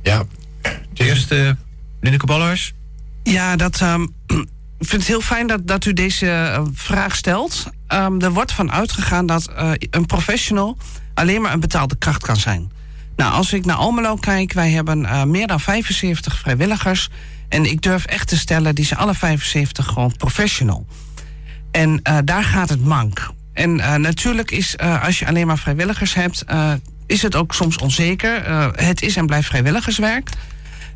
Ja, 0.04 0.24
Eerst 0.94 1.32
uh, 1.32 1.52
Linneke 2.02 2.26
Balhuis. 2.26 2.74
Ja, 3.24 3.56
dat, 3.56 3.82
ehm, 3.82 4.02
ik 4.78 4.88
vind 4.88 5.02
het 5.02 5.08
heel 5.08 5.22
fijn 5.22 5.48
dat, 5.48 5.68
dat 5.68 5.86
u 5.86 5.94
deze 5.94 6.30
eh, 6.32 6.62
vraag 6.74 7.16
stelt. 7.16 7.66
Ehm, 7.88 8.20
er 8.20 8.32
wordt 8.32 8.52
van 8.52 8.72
uitgegaan 8.72 9.26
dat 9.26 9.48
eh, 9.48 9.72
een 9.90 10.06
professional 10.06 10.78
alleen 11.14 11.42
maar 11.42 11.54
een 11.54 11.60
betaalde 11.60 11.96
kracht 11.98 12.22
kan 12.24 12.36
zijn. 12.36 12.72
Nou, 13.16 13.34
als 13.34 13.54
ik 13.54 13.66
naar 13.66 13.76
Almelo 13.76 14.16
kijk, 14.16 14.54
wij 14.54 14.72
hebben 14.72 15.06
eh, 15.06 15.24
meer 15.24 15.48
dan 15.48 15.60
75 15.60 16.40
vrijwilligers. 16.40 17.10
En 17.50 17.66
ik 17.66 17.82
durf 17.82 18.06
echt 18.06 18.28
te 18.28 18.38
stellen, 18.38 18.76
die 18.76 18.86
zijn 18.86 19.00
alle 19.00 19.14
75 19.14 19.86
gewoon 19.86 20.16
professional. 20.18 20.86
En 21.72 22.00
eh, 22.04 22.18
daar 22.24 22.44
gaat 22.44 22.70
het 22.70 22.86
mank. 22.86 23.32
En 23.60 23.80
eh, 23.80 23.96
natuurlijk 23.96 24.52
is, 24.52 24.76
eh, 24.76 25.04
als 25.04 25.20
je 25.20 25.28
alleen 25.28 25.48
maar 25.48 25.58
vrijwilligers 25.58 26.14
hebt, 26.14 26.44
eh, 26.44 26.72
is 27.06 27.22
het 27.22 27.36
ook 27.36 27.54
soms 27.54 27.78
onzeker. 27.78 28.44
Het 28.76 29.02
is 29.02 29.16
en 29.16 29.26
blijft 29.26 29.48
vrijwilligerswerk. 29.48 30.30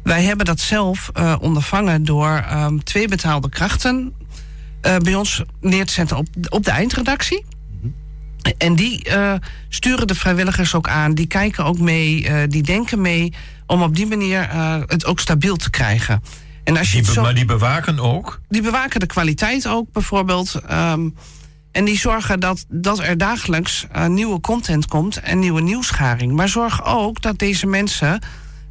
Wij 0.04 0.24
hebben 0.24 0.46
dat 0.46 0.60
zelf 0.60 1.12
ondervangen 1.40 2.04
door 2.04 2.44
ehm, 2.48 2.78
twee 2.78 3.08
betaalde 3.08 3.50
krachten 3.50 4.14
bij 4.82 5.16
ons 5.16 5.44
neer 5.62 5.86
te 5.86 5.94
zetten 5.94 6.18
op, 6.18 6.28
op 6.50 6.64
de 6.64 6.72
eindredactie. 6.72 7.46
En 8.58 8.76
die 8.76 9.08
sturen 9.70 10.08
de 10.08 10.16
vrijwilligers 10.16 10.76
ook 10.76 10.88
aan, 10.88 11.14
die 11.14 11.28
kijken 11.28 11.66
ook 11.66 11.80
mee, 11.80 12.28
die 12.48 12.64
denken 12.64 13.02
mee, 13.02 13.34
om 13.66 13.82
op 13.82 13.96
die 13.96 14.08
manier 14.08 14.50
het 14.88 15.06
ook 15.06 15.20
stabiel 15.20 15.56
te 15.56 15.70
krijgen. 15.70 16.24
En 16.64 16.78
als 16.78 16.92
je 16.92 17.02
Die 17.02 17.12
zo 17.12 17.22
Maar 17.22 17.36
die 17.36 17.46
bewaken 17.46 18.00
ook. 18.00 18.42
die 18.50 18.62
bewaken 18.62 19.00
de 19.00 19.06
kwaliteit 19.06 19.68
ook 19.68 19.92
bijvoorbeeld. 19.92 20.62
Ehm, 20.68 21.10
en 21.74 21.86
die 21.86 21.98
zorgen 22.00 22.40
dat, 22.40 22.66
dat 22.70 23.00
er 23.00 23.18
dagelijks 23.18 23.86
eh, 23.92 24.08
nieuwe 24.08 24.40
content 24.42 24.86
komt 24.86 25.20
en 25.20 25.40
nieuwe 25.40 25.62
nieuwsgaring. 25.62 26.32
Maar 26.34 26.50
zorg 26.50 26.86
ook 26.86 27.22
dat 27.22 27.40
deze 27.40 27.68
mensen, 27.68 28.20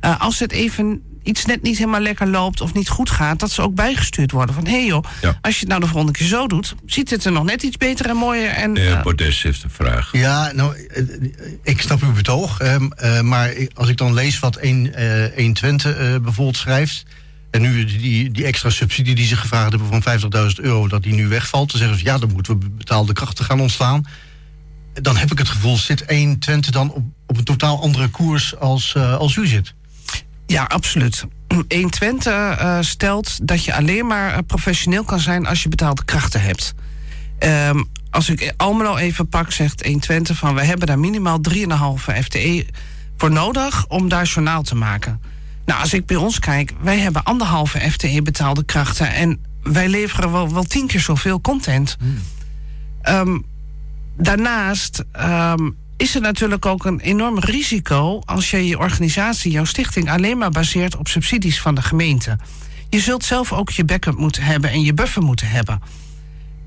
eh, 0.00 0.20
als 0.20 0.38
het 0.38 0.52
even 0.52 1.02
iets 1.22 1.44
net 1.44 1.62
niet 1.62 1.78
helemaal 1.78 2.00
lekker 2.00 2.28
loopt 2.28 2.60
of 2.60 2.72
niet 2.74 2.88
goed 2.88 3.10
gaat, 3.10 3.38
dat 3.40 3.50
ze 3.50 3.62
ook 3.62 3.74
bijgestuurd 3.74 4.30
worden. 4.30 4.54
Van 4.54 4.64
hé 4.66 4.70
hey 4.72 4.86
joh, 4.86 5.04
Ja. 5.20 5.38
als 5.40 5.54
je 5.54 5.60
het 5.60 5.68
nou 5.68 5.80
de 5.80 5.86
volgende 5.86 6.12
keer 6.12 6.26
zo 6.26 6.46
doet, 6.46 6.74
ziet 6.86 7.10
het 7.10 7.24
er 7.24 7.32
nog 7.32 7.44
net 7.44 7.62
iets 7.62 7.76
beter 7.76 8.06
en 8.08 8.16
mooier. 8.16 8.48
En, 8.50 8.74
De 8.74 8.80
heer 8.80 8.96
eh, 8.96 9.02
Bordes 9.02 9.42
heeft 9.42 9.62
een 9.62 9.70
vraag. 9.70 10.08
Ja, 10.12 10.52
nou, 10.52 10.76
ik 11.62 11.80
snap 11.80 12.02
uw 12.02 12.12
betoog. 12.12 12.60
ehm, 12.60 12.90
eh, 12.96 13.20
maar 13.20 13.54
als 13.74 13.88
ik 13.88 13.96
dan 13.96 14.14
lees 14.14 14.38
wat 14.38 14.56
1, 14.56 14.94
eh 14.94 15.36
120 15.36 15.96
eh, 15.96 16.16
bijvoorbeeld 16.22 16.56
schrijft... 16.56 17.04
en 17.52 17.60
nu 17.60 17.84
die, 17.84 18.30
die 18.30 18.44
extra 18.44 18.70
subsidie 18.70 19.14
die 19.14 19.26
ze 19.26 19.36
gevraagd 19.36 19.70
hebben 19.70 20.02
van 20.02 20.20
50.000 20.56 20.64
euro... 20.64 20.88
dat 20.88 21.02
die 21.02 21.14
nu 21.14 21.28
wegvalt, 21.28 21.70
dan 21.70 21.80
zeggen 21.80 21.98
ze... 21.98 22.04
ja, 22.04 22.18
dan 22.18 22.32
moeten 22.32 22.58
we 22.58 22.68
betaalde 22.68 23.12
krachten 23.12 23.44
gaan 23.44 23.60
ontslaan. 23.60 24.06
Dan 24.92 25.16
heb 25.16 25.32
ik 25.32 25.38
het 25.38 25.48
gevoel, 25.48 25.76
zit 25.76 26.04
120 26.06 26.70
dan 26.70 26.92
op, 26.92 27.04
op 27.26 27.36
een 27.36 27.44
totaal 27.44 27.82
andere 27.82 28.08
koers 28.08 28.56
als, 28.56 28.94
eh, 28.94 29.16
als 29.16 29.36
u 29.36 29.46
zit. 29.46 29.74
Ja, 30.46 30.64
absoluut. 30.64 31.24
120 31.68 32.32
eh 32.32 32.78
stelt 32.80 33.46
dat 33.46 33.64
je 33.64 33.74
alleen 33.74 34.06
maar 34.06 34.32
eh, 34.32 34.38
professioneel 34.46 35.04
kan 35.04 35.20
zijn 35.20 35.46
als 35.46 35.62
je 35.62 35.68
betaalde 35.68 36.04
krachten 36.04 36.42
hebt. 36.42 36.74
Ehm, 37.38 37.82
als 38.10 38.28
ik 38.28 38.54
Almelo 38.56 38.96
even 38.96 39.28
pak, 39.28 39.52
zegt 39.52 39.84
120 39.84 40.36
van 40.36 40.54
we 40.54 40.64
hebben 40.64 40.86
daar 40.86 40.98
minimaal 40.98 41.40
3,5 41.40 42.08
FTE 42.22 42.66
voor 43.16 43.30
nodig 43.30 43.86
om 43.88 44.08
daar 44.08 44.24
journaal 44.24 44.62
te 44.62 44.74
maken. 44.74 45.20
Nou, 45.64 45.80
als 45.80 45.92
ik 45.92 46.06
bij 46.06 46.16
ons 46.16 46.38
kijk, 46.38 46.72
wij 46.80 46.98
hebben 46.98 47.22
anderhalve 47.22 47.90
FTE 47.90 48.22
betaalde 48.22 48.64
krachten 48.64 49.12
en 49.14 49.40
wij 49.62 49.88
leveren 49.88 50.32
wel, 50.32 50.52
wel 50.52 50.64
tien 50.64 50.86
keer 50.86 51.00
zoveel 51.00 51.40
content. 51.40 51.96
Ehm, 53.02 53.38
daarnaast 54.16 55.04
ehm, 55.12 55.70
is 55.96 56.14
er 56.14 56.20
natuurlijk 56.20 56.66
ook 56.66 56.84
een 56.84 57.00
enorm 57.00 57.38
risico 57.38 58.20
als 58.24 58.50
je 58.50 58.66
je 58.66 58.78
organisatie, 58.78 59.52
jouw 59.52 59.64
stichting, 59.64 60.10
alleen 60.10 60.38
maar 60.38 60.50
baseert 60.50 60.96
op 60.96 61.08
subsidies 61.08 61.60
van 61.60 61.74
de 61.74 61.82
gemeente. 61.82 62.38
Je 62.88 63.00
zult 63.00 63.24
zelf 63.24 63.52
ook 63.52 63.70
je 63.70 63.84
backup 63.84 64.16
moeten 64.16 64.42
hebben 64.42 64.70
en 64.70 64.82
je 64.82 64.94
buffer 64.94 65.22
moeten 65.22 65.48
hebben. 65.48 65.80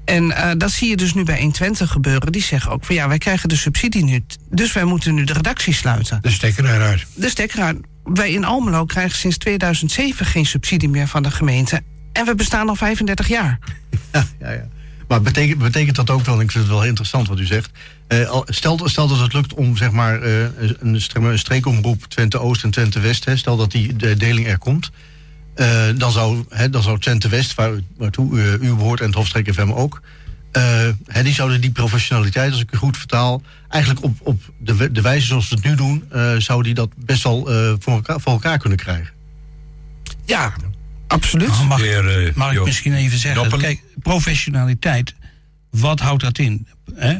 En 0.05 0.31
eh, 0.31 0.51
dat 0.57 0.71
zie 0.71 0.89
je 0.89 0.95
dus 0.95 1.13
nu 1.13 1.23
bij 1.23 1.37
120 1.37 1.91
gebeuren. 1.91 2.31
Die 2.31 2.41
zeggen 2.41 2.71
ook 2.71 2.85
van 2.85 2.95
ja, 2.95 3.07
wij 3.07 3.17
krijgen 3.17 3.49
de 3.49 3.55
subsidie 3.55 4.03
nu. 4.03 4.25
Dus 4.49 4.73
wij 4.73 4.83
moeten 4.83 5.13
nu 5.13 5.23
de 5.23 5.33
redactie 5.33 5.73
sluiten. 5.73 6.19
de 6.21 6.31
stekker 6.31 6.65
eruit. 6.65 7.05
De 7.13 7.29
stekker 7.29 7.61
uit. 7.61 7.77
Wij 8.13 8.31
in 8.31 8.45
Almelo 8.45 8.85
krijgen 8.85 9.17
sinds 9.17 9.37
2007 9.37 10.25
geen 10.25 10.45
subsidie 10.45 10.89
meer 10.89 11.07
van 11.07 11.23
de 11.23 11.31
gemeente. 11.31 11.81
En 12.11 12.25
we 12.25 12.35
bestaan 12.35 12.69
al 12.69 12.75
35 12.75 13.27
jaar. 13.27 13.59
Ja, 14.11 14.25
ja, 14.39 14.51
ja. 14.51 14.67
Maar 15.07 15.21
betekent, 15.21 15.57
betekent 15.59 15.95
dat 15.95 16.09
ook 16.09 16.25
wel, 16.25 16.41
ik 16.41 16.51
vind 16.51 16.63
het 16.63 16.73
wel 16.73 16.85
interessant 16.85 17.27
wat 17.27 17.39
u 17.39 17.45
zegt... 17.45 17.69
eh, 18.07 18.41
stel, 18.45 18.79
stel 18.83 19.07
dat 19.07 19.19
het 19.19 19.33
lukt 19.33 19.53
om 19.53 19.77
zeg 19.77 19.91
maar, 19.91 20.21
eh, 20.21 20.41
een, 20.79 21.01
een 21.13 21.39
streekomroep 21.39 22.03
Twente-Oost 22.03 22.63
en 22.63 22.71
Twente-West... 22.71 23.25
hè, 23.25 23.37
stel 23.37 23.57
dat 23.57 23.71
die 23.71 23.95
de 23.95 24.15
deling 24.15 24.47
er 24.47 24.57
komt... 24.57 24.91
eh, 25.55 25.83
dan, 25.95 26.11
zou, 26.11 26.45
hè, 26.49 26.69
dan 26.69 26.81
zou 26.83 26.99
Twente-West, 26.99 27.55
waar, 27.55 27.71
waartoe 27.97 28.37
u, 28.39 28.67
u 28.67 28.73
behoort 28.75 28.99
en 28.99 29.05
het 29.05 29.15
Hofstreek 29.15 29.53
FM 29.53 29.71
ook... 29.71 30.01
eh, 30.55 31.23
die 31.23 31.33
zouden 31.33 31.61
die 31.61 31.71
professionaliteit, 31.71 32.51
als 32.51 32.61
ik 32.61 32.71
u 32.71 32.77
goed 32.77 32.97
vertaal... 32.97 33.41
eigenlijk 33.69 34.05
op, 34.05 34.17
op 34.23 34.41
de, 34.59 34.91
de 34.91 35.01
wijze 35.01 35.25
zoals 35.25 35.49
we 35.49 35.55
het 35.55 35.63
nu 35.63 35.75
doen... 35.75 36.05
eh 36.11 36.35
zou 36.37 36.63
die 36.63 36.73
dat 36.73 36.89
best 36.97 37.23
wel 37.23 37.51
eh, 37.51 37.73
voor, 37.79 37.93
elkaar, 37.93 38.19
voor 38.19 38.31
elkaar 38.31 38.57
kunnen 38.57 38.77
krijgen. 38.77 39.13
Ja, 40.25 40.53
absoluut. 41.07 41.47
Nou, 41.47 41.65
mag, 41.65 41.79
De 41.79 41.85
heer, 41.85 42.31
mag 42.35 42.53
ik 42.53 42.63
misschien 42.63 42.93
even 42.93 43.17
zeggen? 43.17 43.59
Kijk, 43.59 43.81
professionaliteit, 44.01 45.15
wat 45.69 45.99
houdt 45.99 46.23
dat 46.23 46.37
in? 46.37 46.67
Hè? 46.93 47.17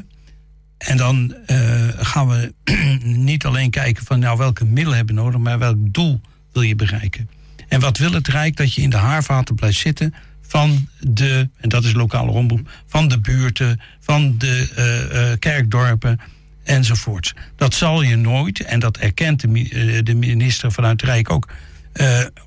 En 0.78 0.98
dan 0.98 1.36
eh, 1.46 1.88
gaan 1.98 2.28
we 2.28 2.54
niet 3.04 3.46
alleen 3.46 3.70
kijken 3.70 4.06
van 4.06 4.20
nou, 4.20 4.38
welke 4.38 4.66
middelen 4.66 4.98
hebben 4.98 5.16
we 5.16 5.22
nodig, 5.22 5.40
maar 5.40 5.60
welk 5.60 5.78
doel 5.80 6.22
wil 6.54 6.62
je 6.62 6.76
bereiken? 6.76 7.30
En 7.68 7.80
wat 7.80 7.98
wil 7.98 8.12
het 8.12 8.28
Rijk 8.28 8.58
dat 8.58 8.74
je 8.74 8.82
in 8.82 8.90
de 8.90 8.98
haarvaten 8.98 9.56
blijft 9.56 9.78
zitten 9.78 10.14
van 10.48 10.88
de, 11.00 11.50
en 11.58 11.70
dat 11.70 11.84
is 11.84 11.93
lokale 11.93 12.32
omroep, 12.32 12.70
van 12.88 13.08
de 13.08 13.20
buurten, 13.20 13.82
van 14.00 14.38
de 14.38 14.72
eh, 14.76 15.32
eh, 15.32 15.39
kerkdorpen 15.39 16.20
enzovoorts. 16.64 17.34
Dat 17.56 17.74
zal 17.74 18.02
je 18.02 18.16
nooit, 18.16 18.60
en 18.60 18.80
dat 18.80 18.98
erkent 18.98 19.41
de, 19.41 19.70
eh, 19.70 20.04
de 20.04 20.16
minister 20.16 20.72
vanuit 20.72 21.02
het 21.02 21.10
Rijk 21.10 21.30
ook, 21.30 21.48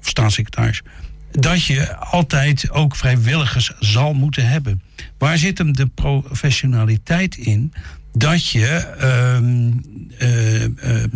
of 0.00 0.08
staatssecretaris, 0.08 0.82
dat 1.30 1.64
je 1.64 1.96
altijd 1.96 2.70
ook 2.70 2.96
vrijwilligers 2.96 3.72
zal 3.78 4.14
moeten 4.14 4.48
hebben. 4.48 4.82
Waar 5.18 5.38
zit 5.38 5.58
hem 5.58 5.72
de 5.72 5.86
professionaliteit 5.86 7.36
in? 7.36 7.72
Dat 8.12 8.46
je 8.46 8.66
ehm, 8.66 9.72
eh, 10.18 10.64
ehm, 10.64 11.08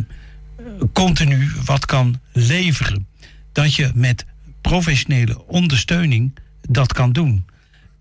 continu 0.92 1.50
wat 1.64 1.86
kan 1.86 2.20
leveren. 2.32 3.06
Dat 3.52 3.74
je 3.74 3.90
met 3.94 4.26
professionele 4.60 5.46
ondersteuning 5.46 6.34
dat 6.68 6.92
kan 6.92 7.12
doen. 7.12 7.46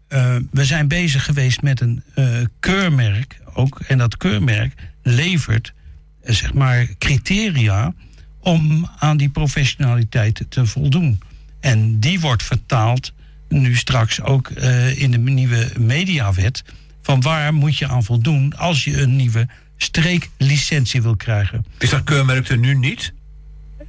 eh, 0.07 0.35
we 0.51 0.65
zijn 0.65 0.87
bezig 0.87 1.25
geweest 1.25 1.61
met 1.61 1.81
een 1.81 2.03
eh, 2.15 2.25
keurmerk 2.59 3.39
ook. 3.53 3.79
En 3.79 3.97
dat 3.97 4.17
keurmerk 4.17 4.73
levert 5.03 5.73
eh, 6.21 6.33
zeg 6.33 6.53
maar 6.53 6.87
criteria 6.97 7.93
om 8.39 8.89
aan 8.99 9.17
die 9.17 9.29
professionaliteit 9.29 10.45
te 10.49 10.65
voldoen. 10.65 11.19
En 11.59 11.99
die 11.99 12.19
wordt 12.19 12.43
vertaald 12.43 13.13
nu 13.49 13.75
straks 13.75 14.21
ook 14.21 14.49
in 14.95 15.11
de 15.11 15.17
nieuwe 15.17 15.69
mediawet. 15.79 16.63
Van 17.01 17.21
waar 17.21 17.53
moet 17.53 17.77
je 17.77 17.87
aan 17.87 18.03
voldoen 18.03 18.57
als 18.57 18.83
je 18.83 19.01
een 19.01 19.15
nieuwe 19.15 19.47
streeklicentie 19.77 21.01
wil 21.01 21.15
krijgen. 21.15 21.65
Is 21.77 21.89
dat 21.89 22.03
keurmerk 22.03 22.49
er 22.49 22.57
nu 22.57 22.75
niet? 22.75 23.13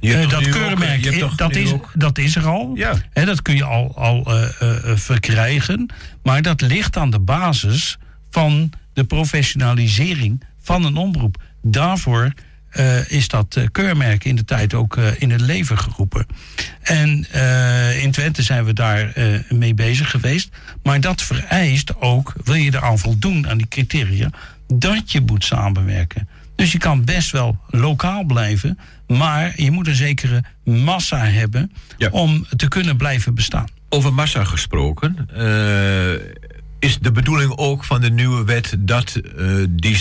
Eh, 0.03 0.29
dat 0.29 0.45
ook- 0.45 0.51
keurmerk, 0.51 1.05
eh, 1.05 1.17
toch 1.19 1.35
dat, 1.35 1.55
is, 1.55 1.73
dat 1.93 2.17
is 2.17 2.35
er 2.35 2.47
al. 2.47 2.71
Ja. 2.75 2.93
Dat 3.13 3.41
kun 3.41 3.55
je 3.55 3.63
al, 3.63 3.95
al 3.97 4.25
eh, 4.25 4.43
eh, 4.59 4.91
eh, 4.91 4.97
verkrijgen. 4.97 5.89
Maar 6.23 6.41
dat 6.41 6.61
ligt 6.61 6.97
aan 6.97 7.09
de 7.09 7.19
basis 7.19 7.97
van 8.31 8.71
de 8.93 9.03
professionalisering 9.03 10.43
van 10.61 10.85
een 10.85 10.95
omroep. 10.95 11.41
Daarvoor 11.61 12.33
eh, 12.69 13.09
is 13.11 13.27
dat 13.27 13.55
eh, 13.55 13.63
keurmerk 13.71 14.23
in 14.25 14.35
de 14.35 14.45
tijd 14.45 14.73
ook 14.73 14.97
eh, 14.97 15.05
in 15.17 15.31
het 15.31 15.41
leven 15.41 15.77
geroepen. 15.79 16.25
En 16.81 17.25
eh, 17.31 18.03
in 18.03 18.11
Twente 18.11 18.41
zijn 18.43 18.65
we 18.65 18.73
daar 18.73 19.11
eh, 19.13 19.25
mee 19.49 19.73
bezig 19.73 20.09
geweest. 20.09 20.49
Maar 20.83 21.01
dat 21.01 21.21
vereist 21.21 21.95
ook, 22.01 22.33
wil 22.43 22.55
je 22.55 22.73
eraan 22.75 22.99
voldoen 22.99 23.49
aan 23.49 23.57
die 23.57 23.67
criteria, 23.67 24.29
dat 24.67 25.11
je 25.11 25.21
moet 25.21 25.43
samenwerken. 25.43 26.27
Dus 26.55 26.71
je 26.71 26.77
kan 26.77 27.03
best 27.05 27.31
wel 27.31 27.57
lokaal 27.69 28.23
blijven, 28.23 28.79
maar 29.07 29.53
je 29.61 29.71
moet 29.71 29.87
een 29.87 29.95
zekere 29.95 30.43
massa 30.63 31.17
hebben 31.25 31.71
Ja. 31.97 32.09
om 32.11 32.45
te 32.55 32.67
kunnen 32.67 32.97
blijven 32.97 33.35
bestaan. 33.35 33.67
Over 33.89 34.13
massa 34.13 34.43
gesproken. 34.43 35.27
eh, 35.35 36.13
is 36.79 36.99
de 36.99 37.11
bedoeling 37.11 37.51
ook 37.57 37.83
van 37.83 38.01
de 38.01 38.09
nieuwe 38.11 38.43
wet 38.43 38.75
dat 38.79 39.15
eh, 39.15 39.45
die 39.69 39.95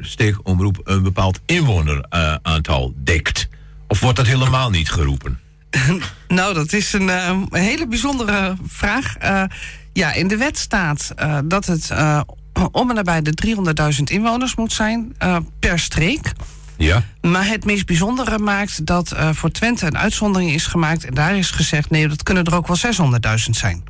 steekomroep 0.00 0.80
een 0.84 1.02
bepaald 1.02 1.40
inwoneraantal 1.46 2.94
dekt? 2.96 3.48
Of 3.88 4.00
wordt 4.00 4.16
dat 4.16 4.26
helemaal 4.26 4.70
niet 4.70 4.90
geroepen? 4.90 5.38
Nou, 6.28 6.54
dat 6.54 6.72
is 6.72 6.92
een 6.92 7.08
eh, 7.10 7.40
hele 7.50 7.88
bijzondere 7.88 8.56
vraag. 8.66 9.16
Eh, 9.16 9.42
ja, 9.92 10.12
in 10.12 10.28
de 10.28 10.36
wet 10.36 10.58
staat 10.58 11.12
eh, 11.16 11.38
dat 11.44 11.66
het 11.66 11.90
eh, 11.90 12.20
om 12.72 12.88
en 12.88 12.94
nabij 12.94 13.22
de 13.22 13.32
300.000 13.96 14.02
inwoners 14.04 14.54
moet 14.56 14.72
zijn 14.72 15.14
eh, 15.18 15.36
per 15.58 15.78
streek. 15.78 16.32
Ja. 16.76 17.02
Maar 17.20 17.46
het 17.46 17.64
meest 17.64 17.86
bijzondere 17.86 18.38
maakt 18.38 18.86
dat 18.86 19.12
eh, 19.12 19.30
voor 19.32 19.50
Twente 19.50 19.86
een 19.86 19.98
uitzondering 19.98 20.52
is 20.52 20.66
gemaakt. 20.66 21.04
En 21.04 21.14
daar 21.14 21.36
is 21.36 21.50
gezegd, 21.50 21.90
nee, 21.90 22.08
dat 22.08 22.22
kunnen 22.22 22.44
er 22.44 22.54
ook 22.54 22.66
wel 22.66 22.76
600.000 22.76 23.50
zijn. 23.50 23.84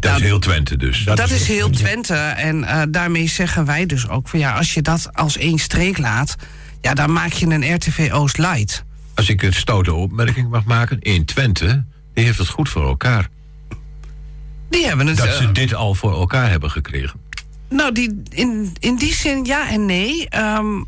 Dat 0.00 0.16
is 0.16 0.22
heel 0.22 0.38
Twente 0.38 0.76
dus. 0.76 1.04
Dat, 1.04 1.30
is 1.30 1.48
heel 1.48 1.70
Twente. 1.70 2.14
En 2.14 2.64
eh, 2.64 2.82
daarmee 2.88 3.28
zeggen 3.28 3.64
wij 3.64 3.86
dus 3.86 4.08
ook 4.08 4.28
van 4.28 4.38
ja, 4.38 4.52
als 4.52 4.74
je 4.74 4.82
dat 4.82 5.08
als 5.12 5.36
één 5.36 5.58
streek 5.58 5.98
laat, 5.98 6.36
ja, 6.80 6.94
dan 6.94 7.12
maak 7.12 7.32
je 7.32 7.46
een 7.46 7.74
RTV 7.74 8.08
Oost 8.12 8.38
light. 8.38 8.84
Als 9.14 9.28
ik 9.28 9.42
een 9.42 9.52
stoute 9.52 9.94
opmerking 9.94 10.50
mag 10.50 10.64
maken, 10.64 11.00
in 11.00 11.24
Twente, 11.24 11.84
die 12.14 12.24
heeft 12.24 12.38
het 12.38 12.48
goed 12.48 12.68
voor 12.68 12.86
elkaar. 12.86 13.28
Die 14.70 14.86
hebben 14.86 15.06
het. 15.06 15.16
Dat 15.16 15.26
eh, 15.26 15.36
ze 15.36 15.52
dit 15.52 15.74
al 15.74 15.94
voor 15.94 16.12
elkaar 16.12 16.50
hebben 16.50 16.70
gekregen. 16.70 17.20
Nou, 17.68 17.92
die, 17.92 18.22
in, 18.28 18.76
in 18.78 18.96
die 18.96 19.14
zin 19.14 19.44
ja 19.44 19.70
en 19.70 19.86
nee. 19.86 20.28
Ehm 20.28 20.82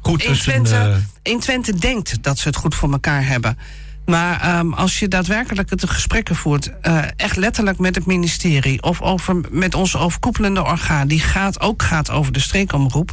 Goed, 0.00 0.22
in, 0.22 0.32
Twente, 0.34 0.74
een, 0.74 0.90
eh, 0.92 0.96
in 1.32 1.40
Twente 1.40 1.78
denkt 1.78 2.22
dat 2.22 2.38
ze 2.38 2.48
het 2.48 2.56
goed 2.56 2.74
voor 2.74 2.92
elkaar 2.92 3.26
hebben. 3.26 3.58
Maar 4.06 4.40
ehm, 4.40 4.72
als 4.72 4.98
je 4.98 5.08
daadwerkelijk 5.08 5.70
het 5.70 5.90
gesprekken 5.90 6.36
voert, 6.36 6.70
eh, 6.80 6.98
echt 7.16 7.36
letterlijk 7.36 7.78
met 7.78 7.94
het 7.94 8.06
ministerie 8.06 8.82
of 8.82 9.00
over, 9.00 9.40
met 9.50 9.74
ons 9.74 9.96
overkoepelende 9.96 10.64
orgaan, 10.64 11.08
die 11.08 11.20
gaat, 11.20 11.60
ook 11.60 11.82
gaat 11.82 12.10
over 12.10 12.32
de 12.32 12.40
streekomroep, 12.40 13.12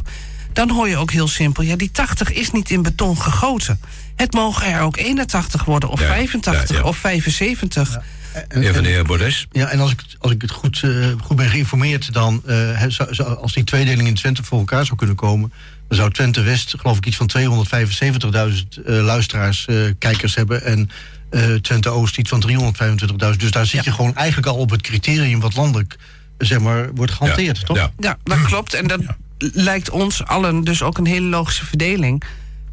dan 0.52 0.70
hoor 0.70 0.88
je 0.88 0.96
ook 0.96 1.10
heel 1.10 1.28
simpel: 1.28 1.62
ja, 1.62 1.76
die 1.76 1.90
80 1.90 2.32
is 2.32 2.50
niet 2.50 2.70
in 2.70 2.82
beton 2.82 3.18
gegoten. 3.18 3.80
Het 4.16 4.32
mogen 4.32 4.66
er 4.66 4.80
ook 4.80 4.96
81 4.96 5.64
worden, 5.64 5.88
of 5.88 6.00
Ja, 6.00 6.06
85 6.06 6.76
ja, 6.76 6.82
ja. 6.82 6.88
of 6.88 6.96
75. 6.96 7.98
En- 8.32 8.60
Even 8.62 8.72
de 8.72 8.78
en- 8.78 8.84
heer 8.84 9.04
Bordes. 9.04 9.46
Ja, 9.50 9.68
en 9.68 9.80
als 9.80 9.90
ik, 9.92 10.00
het- 10.00 10.16
als 10.18 10.32
ik 10.32 10.42
het 10.42 10.50
goed, 10.50 10.80
eh, 10.84 11.06
goed 11.22 11.36
ben 11.36 11.48
geïnformeerd, 11.48 12.12
dan 12.12 12.42
eh, 12.46 12.56
he- 12.56 13.24
als 13.24 13.52
die 13.52 13.64
tweedeling 13.64 14.08
in 14.08 14.14
Twente 14.14 14.42
voor 14.44 14.58
elkaar 14.58 14.84
zou 14.84 14.98
kunnen 14.98 15.16
komen, 15.16 15.52
zou 15.94 16.10
Twente 16.10 16.42
West, 16.42 16.74
geloof 16.78 16.96
ik, 16.96 17.06
iets 17.06 17.16
van 17.16 17.30
275.000 17.38 18.84
eh, 18.86 18.94
luisteraars, 19.04 19.66
eh, 19.66 19.76
kijkers 19.98 20.34
hebben. 20.34 20.64
En 20.64 20.90
eh, 21.30 21.54
Twente 21.54 21.88
Oost 21.88 22.18
iets 22.18 22.30
van 22.30 22.40
325.000. 22.40 23.40
Dus 23.40 23.50
daar 23.50 23.66
zit 23.66 23.84
je 23.84 23.92
gewoon 23.92 24.16
eigenlijk 24.16 24.46
al 24.46 24.56
op 24.56 24.70
het 24.70 24.80
criterium 24.80 25.40
wat 25.40 25.56
landelijk 25.56 25.96
zeg 26.38 26.60
maar, 26.60 26.94
wordt 26.94 27.12
gehanteerd, 27.12 27.58
Ja, 27.58 27.64
toch? 27.64 27.76
ja. 27.76 27.92
Ja, 27.98 28.18
dat 28.24 28.42
klopt. 28.42 28.74
En 28.74 28.86
dat 28.86 29.00
lijkt 29.38 29.90
ons 29.90 30.24
allen 30.24 30.64
dus 30.64 30.82
ook 30.82 30.98
een 30.98 31.06
hele 31.06 31.26
logische 31.26 31.66
verdeling. 31.66 32.22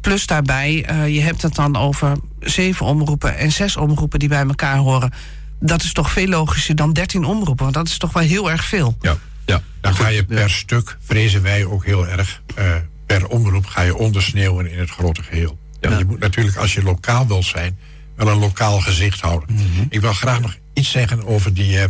Plus 0.00 0.26
daarbij, 0.26 0.84
eh, 0.84 1.14
je 1.14 1.20
hebt 1.20 1.42
het 1.42 1.54
dan 1.54 1.76
over 1.76 2.16
zeven 2.40 2.86
omroepen 2.86 3.36
en 3.36 3.52
zes 3.52 3.76
omroepen 3.76 4.18
die 4.18 4.28
bij 4.28 4.46
elkaar 4.46 4.76
horen. 4.76 5.12
Dat 5.60 5.82
is 5.82 5.92
toch 5.92 6.10
veel 6.10 6.26
logischer 6.26 6.74
dan 6.76 6.92
dertien 6.92 7.24
omroepen, 7.24 7.64
want 7.64 7.74
dat 7.74 7.88
is 7.88 7.98
toch 7.98 8.12
wel 8.12 8.22
heel 8.22 8.50
erg 8.50 8.64
veel. 8.64 8.96
Ja, 9.00 9.16
ja. 9.46 9.62
Dan 9.80 9.94
ga 9.94 10.08
je 10.08 10.24
per 10.24 10.50
stuk, 10.50 10.96
vrezen 11.00 11.42
wij 11.42 11.64
ook 11.64 11.84
heel 11.84 12.08
erg, 12.08 12.42
eh, 12.54 12.74
per 13.10 13.28
omroep 13.28 13.66
ga 13.66 13.82
je 13.82 13.96
ondersneeuwen 13.96 14.70
in 14.70 14.78
het 14.78 14.90
grote 14.90 15.22
geheel. 15.22 15.58
Ja. 15.80 15.98
Je 15.98 16.04
moet 16.04 16.18
natuurlijk, 16.18 16.56
als 16.56 16.74
je 16.74 16.82
lokaal 16.82 17.26
wil 17.26 17.42
zijn, 17.42 17.78
wel 18.14 18.28
een 18.28 18.38
lokaal 18.38 18.80
gezicht 18.80 19.20
houden. 19.20 19.48
Ik 19.88 20.00
wil 20.00 20.12
graag 20.12 20.40
nog 20.40 20.56
iets 20.72 20.90
zeggen 20.90 21.26
over 21.26 21.54
die 21.54 21.78
eh, 21.78 21.84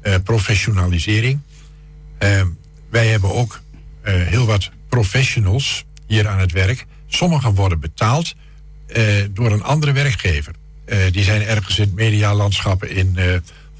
eh, 0.00 0.22
professionalisering. 0.24 1.40
Eh, 2.18 2.42
wij 2.90 3.06
hebben 3.06 3.34
ook 3.34 3.60
eh, 4.02 4.14
heel 4.14 4.46
wat 4.46 4.70
professionals 4.88 5.84
hier 6.06 6.28
aan 6.28 6.38
het 6.38 6.52
werk. 6.52 6.86
Sommigen 7.06 7.54
worden 7.54 7.80
betaald 7.80 8.34
door 9.30 9.52
een 9.52 9.62
andere 9.62 9.92
werkgever. 9.92 10.54
Die 11.10 11.24
zijn 11.24 11.42
ergens 11.42 11.78
in 11.78 11.84
het 11.84 11.94
medialandschap 11.94 12.84
in 12.84 13.18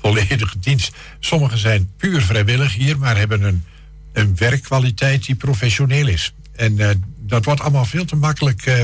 volledige 0.00 0.58
dienst. 0.58 0.94
Sommigen 1.20 1.58
zijn 1.58 1.90
puur 1.96 2.22
vrijwillig 2.22 2.74
hier, 2.74 2.98
maar 2.98 3.16
hebben 3.16 3.42
een, 3.42 3.64
een 4.12 4.36
werkkwaliteit 4.36 5.26
die 5.26 5.34
professioneel 5.34 6.06
is. 6.06 6.32
En 6.52 6.78
eh, 6.78 6.88
dat 7.18 7.44
wordt 7.44 7.60
allemaal 7.60 7.84
veel 7.84 8.04
te 8.04 8.16
makkelijk 8.16 8.66
eh, 8.66 8.82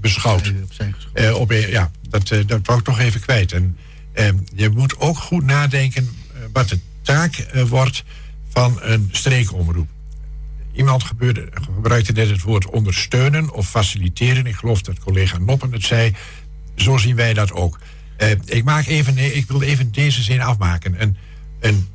beschouwd. 0.00 0.52
Op, 1.34 1.52
ja, 1.52 1.90
dat, 2.08 2.28
dat 2.46 2.60
wou 2.66 2.78
ik 2.78 2.84
toch 2.84 2.98
even 2.98 3.20
kwijt. 3.20 3.52
En 3.52 3.76
je 4.54 4.68
moet 4.68 5.00
ook 5.00 5.16
goed 5.16 5.44
nadenken 5.44 6.08
wat 6.52 6.68
de 6.68 6.78
taak 7.02 7.46
wordt 7.68 8.04
van 8.48 8.78
een 8.80 9.08
streekomroep. 9.12 9.88
Iemand 10.72 11.02
gebeurde, 11.02 11.48
gebruikte 11.52 12.12
net 12.12 12.28
het 12.30 12.42
woord 12.42 12.66
ondersteunen 12.66 13.52
of 13.52 13.68
faciliteren. 13.68 14.46
Ik 14.46 14.54
geloof 14.54 14.82
dat 14.82 14.98
collega 14.98 15.38
Noppen 15.38 15.72
het 15.72 15.84
zei. 15.84 16.14
Zo 16.74 16.96
zien 16.96 17.16
wij 17.16 17.34
dat 17.34 17.52
ook. 17.52 17.78
Ik, 18.44 18.64
maak 18.64 18.86
even, 18.86 19.36
ik 19.36 19.48
wil 19.48 19.62
even 19.62 19.92
deze 19.92 20.22
zin 20.22 20.40
afmaken. 20.40 21.02
Een, 21.02 21.16
een, 21.60 21.88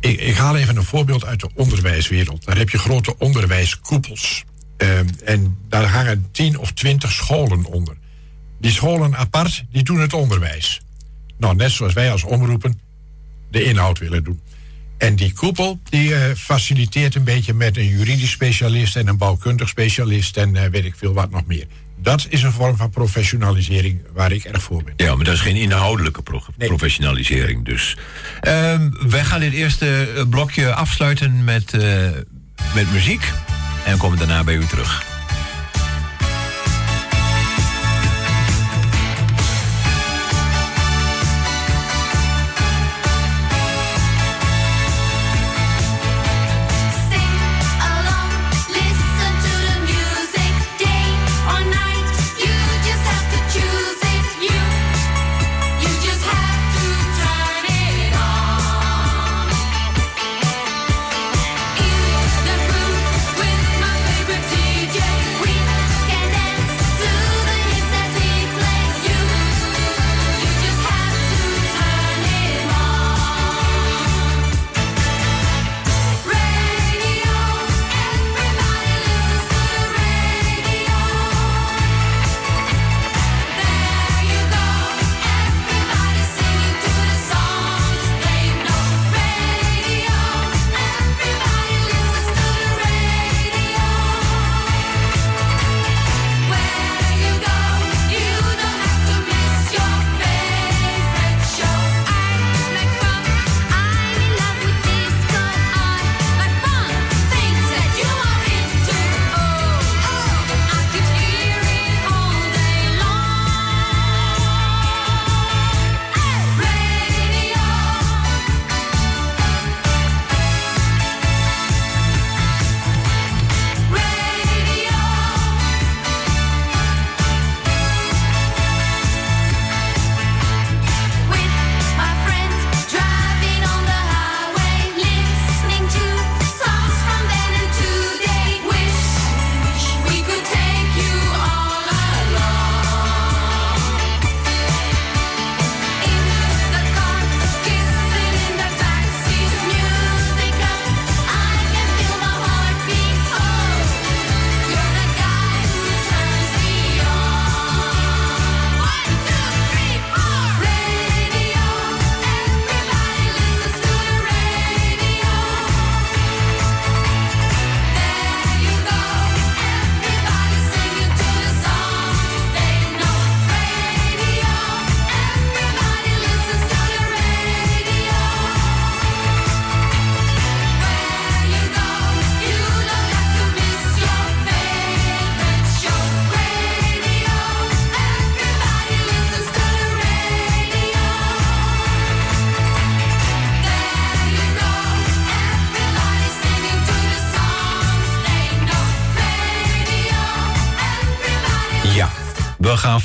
ik, 0.00 0.20
ik 0.20 0.34
haal 0.34 0.56
even 0.56 0.76
een 0.76 0.84
voorbeeld 0.84 1.24
uit 1.24 1.40
de 1.40 1.50
onderwijswereld. 1.54 2.44
Daar 2.44 2.56
heb 2.56 2.70
je 2.70 2.78
grote 2.78 3.18
onderwijskoepels. 3.18 4.44
Eh, 4.76 4.98
en 5.24 5.58
daar 5.68 5.84
hangen 5.84 6.28
tien 6.30 6.58
of 6.58 6.72
twintig 6.72 7.12
scholen 7.12 7.64
onder. 7.64 7.96
Die 8.60 8.70
scholen 8.70 9.16
apart, 9.16 9.64
die 9.70 9.82
doen 9.82 10.00
het 10.00 10.12
onderwijs. 10.12 10.80
Nou, 11.38 11.56
net 11.56 11.70
zoals 11.70 11.92
wij 11.92 12.10
als 12.10 12.24
omroepen 12.24 12.80
de 13.50 13.62
inhoud 13.62 13.98
willen 13.98 14.24
doen. 14.24 14.40
En 14.98 15.16
die 15.16 15.32
koepel 15.32 15.80
die 15.90 16.14
eh, 16.14 16.34
faciliteert 16.34 17.14
een 17.14 17.24
beetje 17.24 17.54
met 17.54 17.76
een 17.76 17.88
juridisch 17.88 18.30
specialist 18.30 18.96
en 18.96 19.08
een 19.08 19.16
bouwkundig 19.16 19.68
specialist 19.68 20.36
en 20.36 20.56
eh, 20.56 20.70
weet 20.70 20.84
ik 20.84 20.94
veel 20.96 21.12
wat 21.12 21.30
nog 21.30 21.46
meer. 21.46 21.66
Dat 21.98 22.26
is 22.28 22.42
een 22.42 22.52
vorm 22.52 22.76
van 22.76 22.90
professionalisering 22.90 24.00
waar 24.12 24.32
ik 24.32 24.44
erg 24.44 24.62
voor 24.62 24.82
ben. 24.82 24.94
Ja, 24.96 25.14
maar 25.14 25.24
dat 25.24 25.34
is 25.34 25.40
geen 25.40 25.56
inhoudelijke 25.56 26.22
pro- 26.22 26.42
Nee. 26.56 26.68
professionalisering 26.68 27.64
dus. 27.64 27.96
Ehm, 28.40 28.90
wij 29.08 29.24
gaan 29.24 29.40
dit 29.40 29.52
eerste 29.52 30.08
eh, 30.16 30.22
blokje 30.30 30.74
afsluiten 30.74 31.44
met, 31.44 31.72
eh, 31.74 32.08
met 32.74 32.92
muziek. 32.92 33.30
En 33.84 33.98
komen 33.98 34.18
daarna 34.18 34.44
bij 34.44 34.54
u 34.54 34.64
terug. 34.66 35.04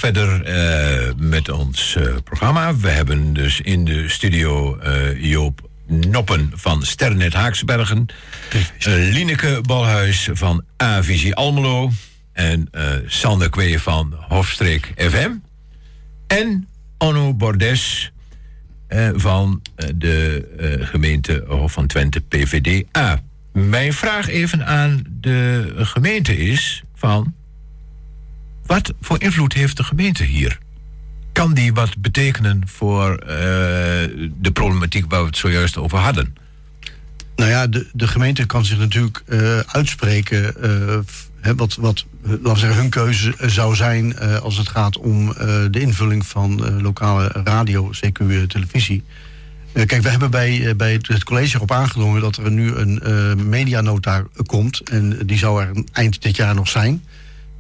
Verder 0.02 0.44
eh, 0.44 1.14
met 1.18 1.50
ons 1.50 1.96
eh, 1.96 2.16
programma. 2.24 2.76
We 2.76 2.90
hebben 2.90 3.34
dus 3.34 3.62
in 3.62 3.86
de 3.86 4.10
studio 4.10 4.78
eh, 4.78 5.24
Joop 5.24 5.70
Noppen 5.88 6.52
van 6.54 6.84
Sternet 6.84 7.34
Haaksbergen. 7.34 8.06
Lineke 8.86 9.60
Balhuis 9.62 10.30
van 10.34 10.64
A-Visie 10.84 11.36
Almelo. 11.36 11.92
En 12.34 12.70
Sander 13.06 13.50
Kwee 13.50 13.80
van 13.80 14.16
Hofstreek 14.28 14.94
FM. 14.98 15.32
En 16.28 16.68
Onno 16.98 17.34
Bordes 17.34 18.12
van 19.16 19.62
de 19.96 20.48
gemeente 20.82 21.44
Hof 21.48 21.72
van 21.72 21.88
Twente 21.88 22.22
PVDA. 22.22 23.22
Mijn 23.54 23.94
vraag 23.94 24.28
even 24.28 24.66
aan 24.66 25.04
de 25.10 25.72
gemeente 25.76 26.38
is 26.38 26.84
van... 26.96 27.34
Wat 28.72 28.94
voor 29.02 29.22
invloed 29.22 29.54
heeft 29.54 29.78
de 29.78 29.84
gemeente 29.84 30.24
hier? 30.24 30.58
Kan 31.32 31.54
die 31.54 31.74
wat 31.74 31.98
betekenen 31.98 32.62
voor 32.66 33.16
eh, 33.16 33.28
de 34.38 34.52
problematiek 34.54 35.06
waar 35.08 35.20
we 35.20 35.26
het 35.26 35.38
zojuist 35.38 35.78
over 35.78 35.98
hadden? 35.98 36.36
Nou 37.36 37.50
ja, 37.50 37.68
de, 37.68 37.88
de 37.94 38.08
gemeente 38.08 38.46
kan 38.46 38.66
zich 38.66 38.78
natuurlijk 38.78 39.24
eh, 39.26 39.58
uitspreken. 39.58 40.62
eh, 41.42 41.52
wat, 41.56 41.76
wat 41.76 42.06
laten 42.22 42.60
zeggen, 42.60 42.82
hun 42.82 42.90
keuze 42.90 43.34
zou 43.40 43.76
zijn 43.76 44.20
als 44.20 44.58
het 44.58 44.68
gaat 44.68 44.98
om 44.98 45.34
de 45.72 45.80
invulling 45.80 46.26
van 46.26 46.82
lokale 46.82 47.28
radio, 47.28 47.90
CQ 47.90 48.48
televisie. 48.48 49.04
Kijk, 49.74 50.02
we 50.02 50.10
hebben 50.10 50.32
bij, 50.32 50.76
bij 50.76 50.94
het, 50.94 51.24
college 51.24 51.56
erop 51.56 51.72
aangedrongen 51.72 52.22
dat 52.22 52.38
er 52.38 52.52
nu 52.52 52.76
een 52.76 53.50
medianota 53.50 54.24
komt. 54.46 54.80
En 54.80 55.20
die 55.26 55.38
zou 55.38 55.62
er 55.62 55.84
eind 55.92 56.22
dit 56.22 56.36
jaar 56.36 56.56
nog 56.56 56.68
zijn. 56.68 57.04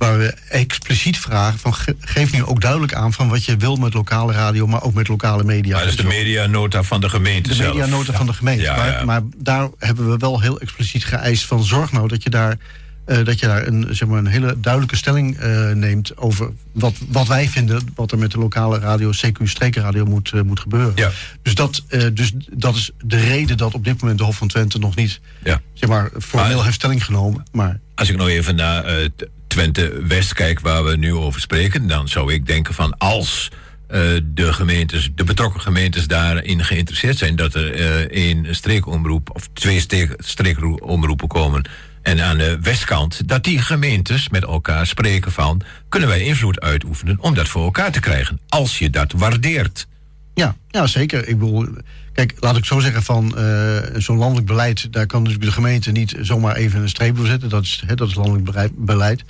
Waar 0.02 0.18
we 0.18 0.34
expliciet 0.50 1.18
vragen: 1.20 1.60
van, 1.60 1.74
ge- 1.74 1.96
geef 2.00 2.32
nu 2.32 2.44
ook 2.44 2.62
duidelijk 2.62 2.94
aan 2.94 3.14
van 3.14 3.30
wat 3.30 3.46
je 3.46 3.58
wil 3.58 3.76
met 3.76 3.94
lokale 3.94 4.34
radio, 4.34 4.68
maar 4.68 4.82
ook 4.84 4.94
met 4.94 5.08
lokale 5.08 5.44
media. 5.44 5.80
Dat 5.80 5.88
is 5.88 5.96
de 5.96 6.04
medianota 6.04 6.84
van 6.84 7.02
de 7.02 7.10
gemeente 7.10 7.50
De 7.50 7.56
zelf. 7.56 7.76
medianota 7.76 8.14
van 8.14 8.26
de 8.26 8.34
gemeente. 8.34 8.64
Ja, 8.64 8.76
maar, 8.76 8.92
ja. 8.92 9.04
maar 9.06 9.22
daar 9.38 9.70
hebben 9.78 10.10
we 10.10 10.18
wel 10.18 10.40
heel 10.42 10.60
expliciet 10.60 11.06
geëist 11.06 11.46
van 11.46 11.64
zorg 11.64 11.92
nou 11.92 12.08
dat 12.08 12.24
je 12.24 12.30
daar, 12.30 12.58
eh, 13.06 13.26
dat 13.26 13.40
je 13.40 13.46
daar 13.46 13.68
een, 13.68 13.88
zeg 13.92 14.08
maar, 14.08 14.18
een 14.18 14.26
hele 14.28 14.56
duidelijke 14.60 14.96
stelling 14.96 15.38
eh, 15.38 15.72
neemt 15.72 16.18
over 16.18 16.52
wat, 16.72 16.94
wat 17.08 17.28
wij 17.28 17.48
vinden 17.50 17.82
wat 17.96 18.12
er 18.12 18.18
met 18.18 18.32
de 18.32 18.38
lokale 18.40 18.80
radio, 18.80 19.10
CQ 19.12 19.44
strekenradio 19.44 20.06
moet, 20.06 20.32
eh, 20.34 20.42
moet 20.42 20.60
gebeuren. 20.60 20.92
Ja. 20.96 21.12
Dus, 21.42 21.56
dat, 21.56 21.84
dus 22.14 22.34
dat 22.54 22.76
is 22.76 22.92
de 23.04 23.20
reden 23.20 23.58
dat 23.58 23.74
op 23.74 23.84
dit 23.84 24.02
moment 24.02 24.20
de 24.20 24.26
Hof 24.26 24.36
van 24.38 24.48
Twente 24.48 24.78
nog 24.80 24.96
niet 24.96 25.20
Ja. 25.44 25.62
zeg 25.74 25.90
maar, 25.90 26.10
formeel 26.20 26.64
heeft 26.64 26.76
stelling 26.76 27.06
genomen. 27.06 27.44
Maar 27.52 27.80
Als 27.96 28.10
ik 28.10 28.18
nog 28.18 28.28
even 28.28 28.56
naar 28.56 29.10
Twente 29.52 30.06
West 30.08 30.34
kijk, 30.34 30.60
waar 30.60 30.84
we 30.84 30.98
nu 30.98 31.14
over 31.14 31.42
spreken, 31.42 31.88
dan 31.88 32.08
zou 32.08 32.34
ik 32.34 32.46
denken 32.46 32.74
van 32.74 32.98
als 32.98 33.52
eh, 33.88 34.00
de 34.24 34.54
gemeentes, 34.54 35.10
de 35.16 35.24
betrokken 35.24 35.62
gemeentes 35.62 36.08
daarin 36.08 36.64
geïnteresseerd 36.64 37.18
zijn 37.18 37.36
dat 37.36 37.54
er 37.54 37.74
eh 37.74 38.00
één 38.00 38.56
streekomroep 38.56 39.30
of 39.34 39.50
twee 39.54 39.86
streekomroepen 40.18 41.28
komen. 41.28 41.70
En 42.02 42.22
aan 42.22 42.38
de 42.38 42.58
westkant, 42.62 43.28
dat 43.28 43.44
die 43.44 43.62
gemeentes 43.62 44.30
met 44.30 44.44
elkaar 44.44 44.88
spreken 44.88 45.32
van... 45.32 45.62
kunnen 45.90 46.10
wij 46.10 46.24
invloed 46.24 46.60
uitoefenen 46.60 47.18
om 47.20 47.34
dat 47.34 47.48
voor 47.48 47.64
elkaar 47.64 47.92
te 47.92 48.00
krijgen. 48.00 48.40
Als 48.50 48.80
je 48.80 48.90
dat 48.90 49.12
waardeert. 49.12 49.88
Ja, 50.34 50.56
ja, 50.70 50.88
zeker. 50.88 51.28
Ik 51.28 51.40
bedoel, 51.40 51.68
kijk, 52.14 52.34
laat 52.40 52.58
ik 52.58 52.66
zo 52.66 52.80
zeggen 52.80 53.04
van 53.04 53.38
eh, 53.38 53.78
zo'n 53.98 54.18
landelijk 54.18 54.48
beleid, 54.48 54.94
daar 54.94 55.06
kan 55.06 55.20
natuurlijk 55.24 55.50
de 55.50 55.56
gemeente 55.56 55.92
niet 55.92 56.16
zomaar 56.22 56.56
even 56.56 56.82
een 56.82 56.90
streep 56.90 57.16
door 57.16 57.26
zetten. 57.26 57.50
Dat 57.50 57.64
is, 57.64 57.84
dat 57.96 58.08
is 58.08 58.16
landelijk 58.16 58.72
beleid. 58.76 59.24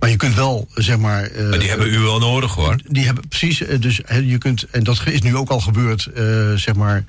Maar 0.00 0.10
je 0.10 0.16
kunt 0.16 0.34
wel, 0.34 0.68
zeg 0.74 0.98
maar. 0.98 1.22
eh, 1.22 1.48
Maar 1.48 1.58
die 1.58 1.68
hebben 1.68 1.92
u 1.94 1.98
wel 1.98 2.18
nodig 2.18 2.54
hoor. 2.54 2.76
Die 2.86 3.04
hebben 3.04 3.28
precies, 3.28 3.62
eh, 3.62 3.80
dus 3.80 4.00
je 4.24 4.38
kunt, 4.38 4.62
en 4.70 4.84
dat 4.84 5.02
is 5.06 5.22
nu 5.22 5.36
ook 5.36 5.48
al 5.50 5.60
gebeurd, 5.60 6.06
eh, 6.06 6.24
zeg 6.54 6.74
maar. 6.74 7.04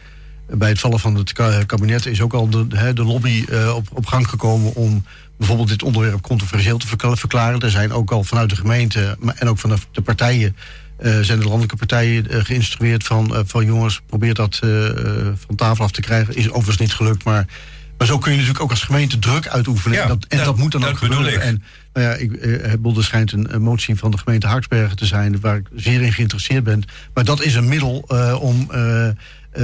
Bij 0.54 0.70
het 0.70 0.80
vallen 0.80 1.00
van 1.00 1.16
het 1.16 1.34
ka- 1.34 1.64
kabinet 1.66 2.06
is 2.06 2.22
ook 2.22 2.34
al 2.34 2.50
de, 2.50 2.68
de 2.94 3.04
lobby 3.04 3.46
eh, 3.50 3.76
op, 3.76 3.88
op 3.94 4.06
gang 4.06 4.30
gekomen 4.30 4.76
om 4.76 5.06
bijvoorbeeld 5.38 5.68
dit 5.70 5.84
onderwerp 5.84 6.22
controversieel 6.22 6.78
te 6.78 6.88
verkla- 6.88 7.16
verklaren. 7.16 7.60
Er 7.60 7.70
zijn 7.70 7.92
ook 7.94 8.12
al 8.12 8.24
vanuit 8.24 8.50
de 8.50 8.56
gemeente 8.56 9.18
en 9.36 9.48
ook 9.50 9.58
vanaf 9.60 9.88
de 9.92 10.02
partijen 10.02 10.56
eh, 11.00 11.20
zijn 11.20 11.38
de 11.40 11.44
landelijke 11.46 11.76
partijen 11.76 12.30
eh, 12.30 12.44
geïnstrueerd 12.44 13.04
van, 13.04 13.36
eh, 13.36 13.42
van 13.46 13.66
jongens, 13.66 14.02
probeer 14.06 14.34
dat 14.34 14.60
van 15.48 15.56
tafel 15.56 15.84
af 15.84 15.92
te 15.92 16.02
krijgen. 16.02 16.36
Is 16.36 16.48
overigens 16.50 16.78
niet 16.78 16.94
gelukt, 16.94 17.24
maar, 17.24 17.46
maar 17.98 18.08
zo 18.08 18.18
kun 18.18 18.32
je 18.32 18.38
natuurlijk 18.38 18.64
ook 18.64 18.70
als 18.70 18.84
gemeente 18.84 19.20
druk 19.20 19.48
uitoefenen. 19.48 19.98
Ja, 19.98 20.04
en 20.04 20.08
dat, 20.10 20.26
en 20.28 20.38
dat- 20.38 20.46
dat, 20.46 20.58
moet 20.58 20.72
dan 20.72 20.82
dat 20.82 20.90
ook 20.90 20.98
gebeuren. 20.98 21.34
ik. 21.34 21.40
En 21.40 21.64
nou 21.94 22.06
ja, 22.08 22.14
ik, 22.14 22.44
er 22.98 23.04
schijnt 23.04 23.32
een, 23.32 23.54
een 23.54 23.62
motie 23.62 23.96
van 23.96 24.12
de 24.12 24.18
gemeente 24.18 24.48
Haaksbergen 24.48 24.98
te 24.98 25.06
zijn, 25.06 25.40
waar 25.40 25.56
ik 25.56 25.68
zeer 25.76 26.02
in 26.02 26.14
geïnteresseerd 26.14 26.64
ben. 26.64 26.84
Maar 27.14 27.24
dat 27.24 27.42
is 27.42 27.56
een 27.56 27.68
middel 27.68 27.98
om, 28.42 28.70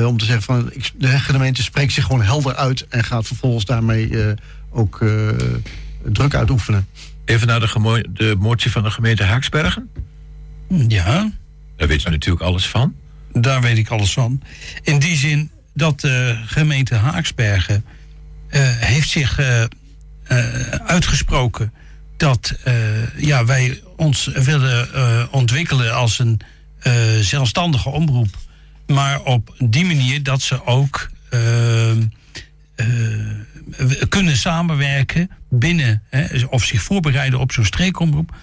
om 0.05 0.17
te 0.17 0.25
zeggen 0.25 0.41
van 0.43 0.71
de 0.97 1.07
gemeente 1.07 1.63
spreekt 1.63 1.93
zich 1.93 2.05
gewoon 2.05 2.21
helder 2.21 2.55
uit 2.55 2.85
en 2.89 3.03
gaat 3.03 3.27
vervolgens 3.27 3.65
daarmee 3.65 4.35
ook 4.69 5.03
druk 6.03 6.35
uitoefenen. 6.35 6.87
Even 7.25 7.47
naar 7.47 7.59
de, 7.59 8.05
de 8.13 8.35
motie 8.39 8.71
van 8.71 8.83
de 8.83 8.91
gemeente 8.91 9.23
Haaksbergen. 9.23 9.89
Ja, 10.87 11.31
Daar 11.77 11.87
weet 11.87 12.01
je 12.01 12.09
natuurlijk 12.09 12.43
alles 12.45 12.67
van. 12.67 12.95
daar 13.31 13.61
weet 13.61 13.77
ik 13.77 13.89
alles 13.89 14.13
van. 14.13 14.41
In 14.81 14.99
die 14.99 15.15
zin 15.15 15.49
dat 15.73 15.99
de 15.99 16.37
gemeente 16.45 16.95
Haaksbergen 16.95 17.85
eh, 18.49 18.61
heeft 18.63 19.09
zich 19.09 19.39
eh, 19.39 19.61
eh, 19.63 19.67
uitgesproken 20.85 21.73
dat 22.17 22.53
eh, 22.63 22.73
ja, 23.17 23.45
wij 23.45 23.81
ons 23.95 24.25
willen 24.33 24.93
eh, 24.93 25.23
ontwikkelen 25.31 25.93
als 25.95 26.19
een 26.19 26.39
eh, 26.79 26.93
zelfstandige 27.21 27.89
omroep. 27.89 28.37
Maar 28.87 29.21
op 29.21 29.55
die 29.57 29.85
manier 29.85 30.23
dat 30.23 30.41
ze 30.41 30.65
ook 30.65 31.09
eh, 31.29 31.91
eh, 31.91 31.97
kunnen 34.09 34.37
samenwerken 34.37 35.29
binnen, 35.49 36.03
hè, 36.09 36.45
of 36.49 36.63
zich 36.63 36.81
voorbereiden 36.81 37.39
op 37.39 37.51
zo'n 37.51 37.65
streekomroep 37.65 38.35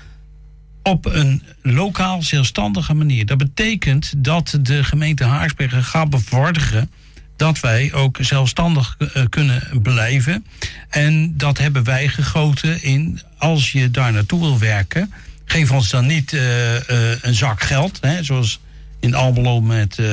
op 0.83 1.07
een 1.07 1.43
lokaal 1.63 2.23
zelfstandige 2.23 2.95
manier. 2.95 3.27
Dat 3.27 3.39
betekent 3.39 4.13
dat 4.17 4.59
de 4.63 4.85
gemeente 4.85 5.25
Haaksbergen 5.25 5.85
gaat 5.85 6.11
bevorderen 6.11 6.91
dat 7.37 7.61
wij 7.61 7.93
ook 7.93 8.19
zelfstandig 8.21 8.97
eh, 8.99 9.23
kunnen 9.29 9.69
blijven. 9.83 10.47
En 10.89 11.37
dat 11.37 11.59
hebben 11.59 11.85
wij 11.85 12.09
gegoten 12.09 12.83
in, 12.83 13.21
als 13.39 13.73
je 13.73 13.91
daar 13.91 14.13
naartoe 14.13 14.41
wil 14.41 14.59
werken... 14.59 15.13
geef 15.45 15.71
ons 15.71 15.91
dan 15.91 16.07
niet 16.07 16.33
eh, 16.33 16.77
eh, 16.77 17.19
een 17.23 17.35
zak 17.35 17.63
geld, 17.63 17.99
hè, 18.01 18.23
zoals 18.23 18.61
in 19.01 19.15
Almelo 19.15 19.61
met 19.61 19.99
eh 19.99 20.07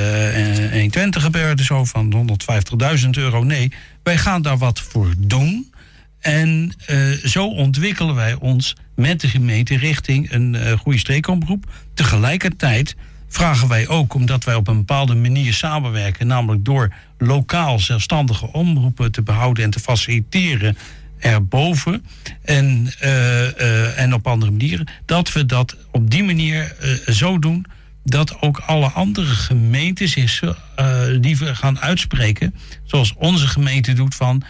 120 0.71 1.23
gebeurde... 1.23 1.63
zo 1.63 1.85
van 1.85 2.37
150.000 3.03 3.09
euro. 3.09 3.43
Nee, 3.43 3.71
wij 4.03 4.17
gaan 4.17 4.41
daar 4.41 4.57
wat 4.57 4.79
voor 4.79 5.13
doen... 5.17 5.71
En 6.19 6.73
zo 7.23 7.47
ontwikkelen 7.47 8.15
wij 8.15 8.33
ons 8.33 8.75
met 8.99 9.21
de 9.21 9.27
gemeente 9.27 9.77
richting 9.77 10.31
een 10.31 10.55
eh, 10.55 10.77
goede 10.77 10.97
streekomroep. 10.97 11.71
Tegelijkertijd 11.93 12.95
vragen 13.27 13.67
wij 13.67 13.87
ook, 13.87 14.13
omdat 14.13 14.43
wij 14.43 14.55
op 14.55 14.67
een 14.67 14.77
bepaalde 14.77 15.15
manier 15.15 15.53
samenwerken, 15.53 16.27
namelijk 16.27 16.65
door 16.65 16.93
lokaal 17.17 17.79
zelfstandige 17.79 18.51
omroepen 18.51 19.11
te 19.11 19.21
behouden 19.21 19.63
en 19.63 19.69
te 19.69 19.79
faciliteren 19.79 20.77
erboven 21.19 22.05
en, 22.41 22.91
eh, 22.99 23.47
eh, 23.47 23.99
en 23.99 24.13
op 24.13 24.27
andere 24.27 24.51
manieren, 24.51 24.87
dat 25.05 25.31
we 25.31 25.45
dat 25.45 25.77
op 25.91 26.09
die 26.09 26.23
manier 26.23 26.75
zo 27.07 27.39
doen 27.39 27.65
dat 28.03 28.41
ook 28.41 28.57
alle 28.57 28.87
andere 28.87 29.35
gemeenten 29.35 30.07
zich 30.07 30.43
eh, 30.43 31.01
liever 31.05 31.55
gaan 31.55 31.79
uitspreken, 31.79 32.55
zoals 32.83 33.13
onze 33.15 33.47
gemeente 33.47 33.93
doet 33.93 34.15
van 34.15 34.43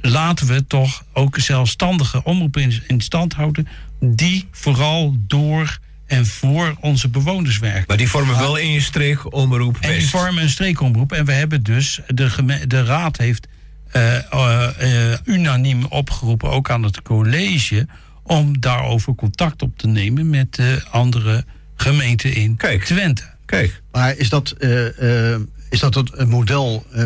laten 0.00 0.46
we 0.46 0.66
toch 0.66 1.04
ook 1.12 1.38
zelfstandige 1.38 2.24
omroepen 2.24 2.62
in, 2.62 2.82
in 2.86 3.00
stand 3.00 3.32
houden. 3.32 3.68
die 4.00 4.48
vooral 4.50 5.16
door 5.18 5.78
en 6.06 6.26
voor 6.26 6.76
onze 6.80 7.08
bewoners 7.08 7.58
werken. 7.58 7.84
Maar 7.86 7.96
die 7.96 8.08
vormen 8.08 8.38
wel 8.38 8.56
in 8.56 8.72
je 8.72 8.80
streek 8.80 9.32
omroep 9.32 9.76
En 9.80 9.98
die 9.98 10.08
vormen 10.08 10.42
een 10.42 10.48
streekomroep. 10.48 11.12
En 11.12 11.24
we 11.24 11.32
hebben 11.32 11.62
dus, 11.62 12.00
de, 12.06 12.30
geme- 12.30 12.66
de 12.66 12.84
raad 12.84 13.16
heeft 13.16 13.46
eh, 13.90 14.32
eh, 14.32 15.12
eh, 15.12 15.18
unaniem 15.24 15.84
opgeroepen, 15.84 16.50
ook 16.50 16.70
aan 16.70 16.82
het 16.82 17.02
college, 17.02 17.86
om 18.22 18.60
daarover 18.60 19.14
contact 19.14 19.62
op 19.62 19.78
te 19.78 19.86
nemen 19.86 20.30
met 20.30 20.54
de 20.54 20.82
andere 20.90 21.44
gemeenten 21.76 22.34
in 22.34 22.56
Kijk. 22.56 22.84
Twente. 22.84 23.22
Kijk, 23.46 23.82
Maar 23.90 24.16
is 24.16 24.28
dat, 24.28 24.50
eh, 24.50 25.32
eh, 25.34 25.40
is 25.70 25.80
dat 25.80 25.94
het 25.94 26.28
model? 26.28 26.86
eh, 26.92 27.04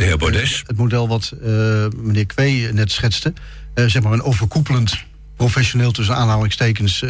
Het 0.67 0.77
model 0.77 1.09
wat 1.09 1.33
eh, 1.43 1.49
meneer 1.97 2.27
Kwee 2.27 2.73
net 2.73 2.93
schetste. 2.93 3.33
eh, 3.75 3.85
zeg 3.87 4.03
maar 4.03 4.13
een 4.13 4.23
overkoepelend, 4.23 4.97
professioneel 5.37 5.91
tussen 5.93 6.17
aanhalingstekens. 6.17 7.01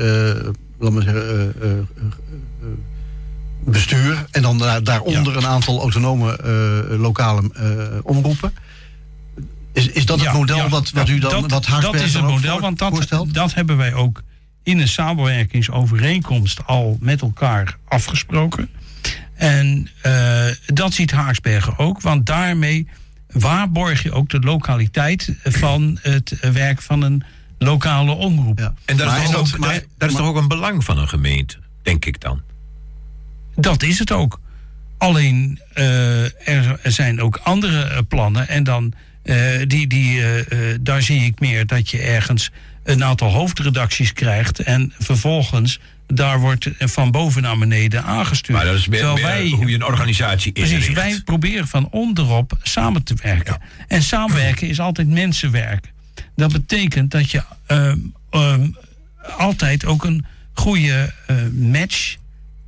laat 0.78 0.92
maar 0.92 1.02
zeggen. 1.02 1.88
bestuur. 3.64 4.24
En 4.30 4.42
dan 4.42 4.58
daar, 4.58 4.82
daaronder 4.82 5.36
een 5.36 5.46
aantal 5.46 5.80
autonome 5.80 6.38
lokale 6.98 7.42
omroepen. 8.02 8.52
Is, 9.72 9.88
is 9.88 10.06
dat 10.06 10.20
Ja, 10.20 10.24
het 10.24 10.34
model 10.38 10.56
ja, 10.56 10.68
wat, 10.68 10.90
wat 10.90 11.08
u 11.08 11.18
dan, 11.18 11.30
dat, 11.48 11.66
wat 11.68 11.82
dat 11.82 11.94
is 11.94 12.14
het 12.14 12.22
model, 12.22 12.52
voor- 12.52 12.60
want 12.60 12.78
dat, 12.78 12.90
voorstelt? 12.90 13.34
dat 13.34 13.54
hebben 13.54 13.76
wij 13.76 13.94
ook 13.94 14.22
in 14.62 14.78
een 14.80 14.88
samenwerkingsovereenkomst 14.88 16.66
al 16.66 16.96
met 17.00 17.20
elkaar 17.20 17.76
afgesproken. 17.88 18.68
En 19.42 19.88
eh, 20.02 20.44
dat 20.66 20.92
ziet 20.92 21.10
Haaksbergen 21.10 21.78
ook, 21.78 22.00
want 22.00 22.26
daarmee 22.26 22.88
waarborg 23.32 24.02
je 24.02 24.12
ook 24.12 24.28
de 24.28 24.38
lokaliteit 24.38 25.34
van 25.42 25.98
het 26.02 26.38
werk 26.52 26.82
van 26.82 27.02
een 27.02 27.22
lokale 27.58 28.12
omroep. 28.12 28.58
Ja. 28.58 28.74
En 28.84 28.96
dat, 28.96 29.06
Maar 29.06 29.22
is, 29.22 29.30
toch 29.30 29.54
ook, 29.54 29.58
maar- 29.58 29.82
is 29.98 30.14
toch 30.14 30.26
ook 30.26 30.36
een 30.36 30.48
belang 30.48 30.84
van 30.84 30.98
een 30.98 31.08
gemeente, 31.08 31.56
denk 31.82 32.04
ik 32.04 32.20
dan. 32.20 32.42
Dat 33.54 33.82
is 33.82 33.98
het 33.98 34.12
ook. 34.12 34.40
Alleen 34.98 35.60
eh, 35.72 36.48
er, 36.48 36.78
zijn 36.82 37.20
ook 37.20 37.40
andere 37.42 37.82
eh, 37.82 37.98
plannen. 38.08 38.48
En 38.48 38.64
dan 38.64 38.92
die, 39.66 39.86
die, 39.86 40.22
daar 40.80 41.02
zie 41.02 41.24
ik 41.24 41.40
meer 41.40 41.66
dat 41.66 41.90
je 41.90 41.98
ergens 41.98 42.50
een 42.82 43.04
aantal 43.04 43.30
hoofdredacties 43.30 44.12
krijgt. 44.12 44.58
En 44.58 44.92
vervolgens 44.98 45.80
daar 46.14 46.40
wordt 46.40 46.70
van 46.78 47.10
boven 47.10 47.42
naar 47.42 47.58
beneden 47.58 48.04
aangestuurd. 48.04 48.58
Maar 48.58 48.66
dat 48.66 48.76
is 48.76 48.88
meer, 48.88 49.06
hoe 49.50 49.68
je 49.68 49.74
een 49.74 49.84
organisatie 49.84 50.52
Precies, 50.52 50.72
inricht. 50.72 50.94
wij 50.94 51.20
proberen 51.24 51.68
van 51.68 51.88
onderop 51.90 52.58
samen 52.62 53.02
te 53.02 53.14
werken. 53.22 53.60
En 53.88 54.02
samenwerken 54.02 54.68
is 54.68 54.80
altijd 54.80 55.08
mensenwerk. 55.08 55.92
Dat 56.36 56.52
betekent 56.52 57.10
dat 57.10 57.30
je 57.30 57.42
ehm, 57.66 57.98
ehm, 58.30 58.68
altijd 59.36 59.84
ook 59.84 60.04
een 60.04 60.26
goede 60.52 61.12
eh, 61.26 61.36
match 61.52 62.16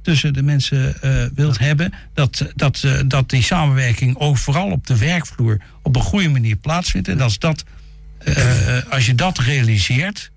tussen 0.05 0.33
de 0.33 0.43
mensen 0.43 1.03
eh, 1.03 1.25
wilt 1.35 1.59
hebben. 1.59 1.93
Dat, 2.15 2.47
dat, 2.55 2.83
eh, 2.85 3.01
dat 3.07 3.31
die 3.31 3.43
samenwerking 3.43 4.17
ook 4.19 4.39
vooral 4.39 4.71
op 4.71 4.87
de 4.87 4.99
werkvloer 4.99 5.61
op 5.83 5.97
een 5.97 6.03
goede 6.03 6.29
manier 6.29 6.57
plaatsvindt. 6.57 7.09
En 7.09 7.21
als, 7.21 7.39
dat, 7.39 7.65
eh, 8.19 8.79
als 8.91 9.07
je 9.07 9.15
dat 9.15 9.39
realiseert, 9.39 10.31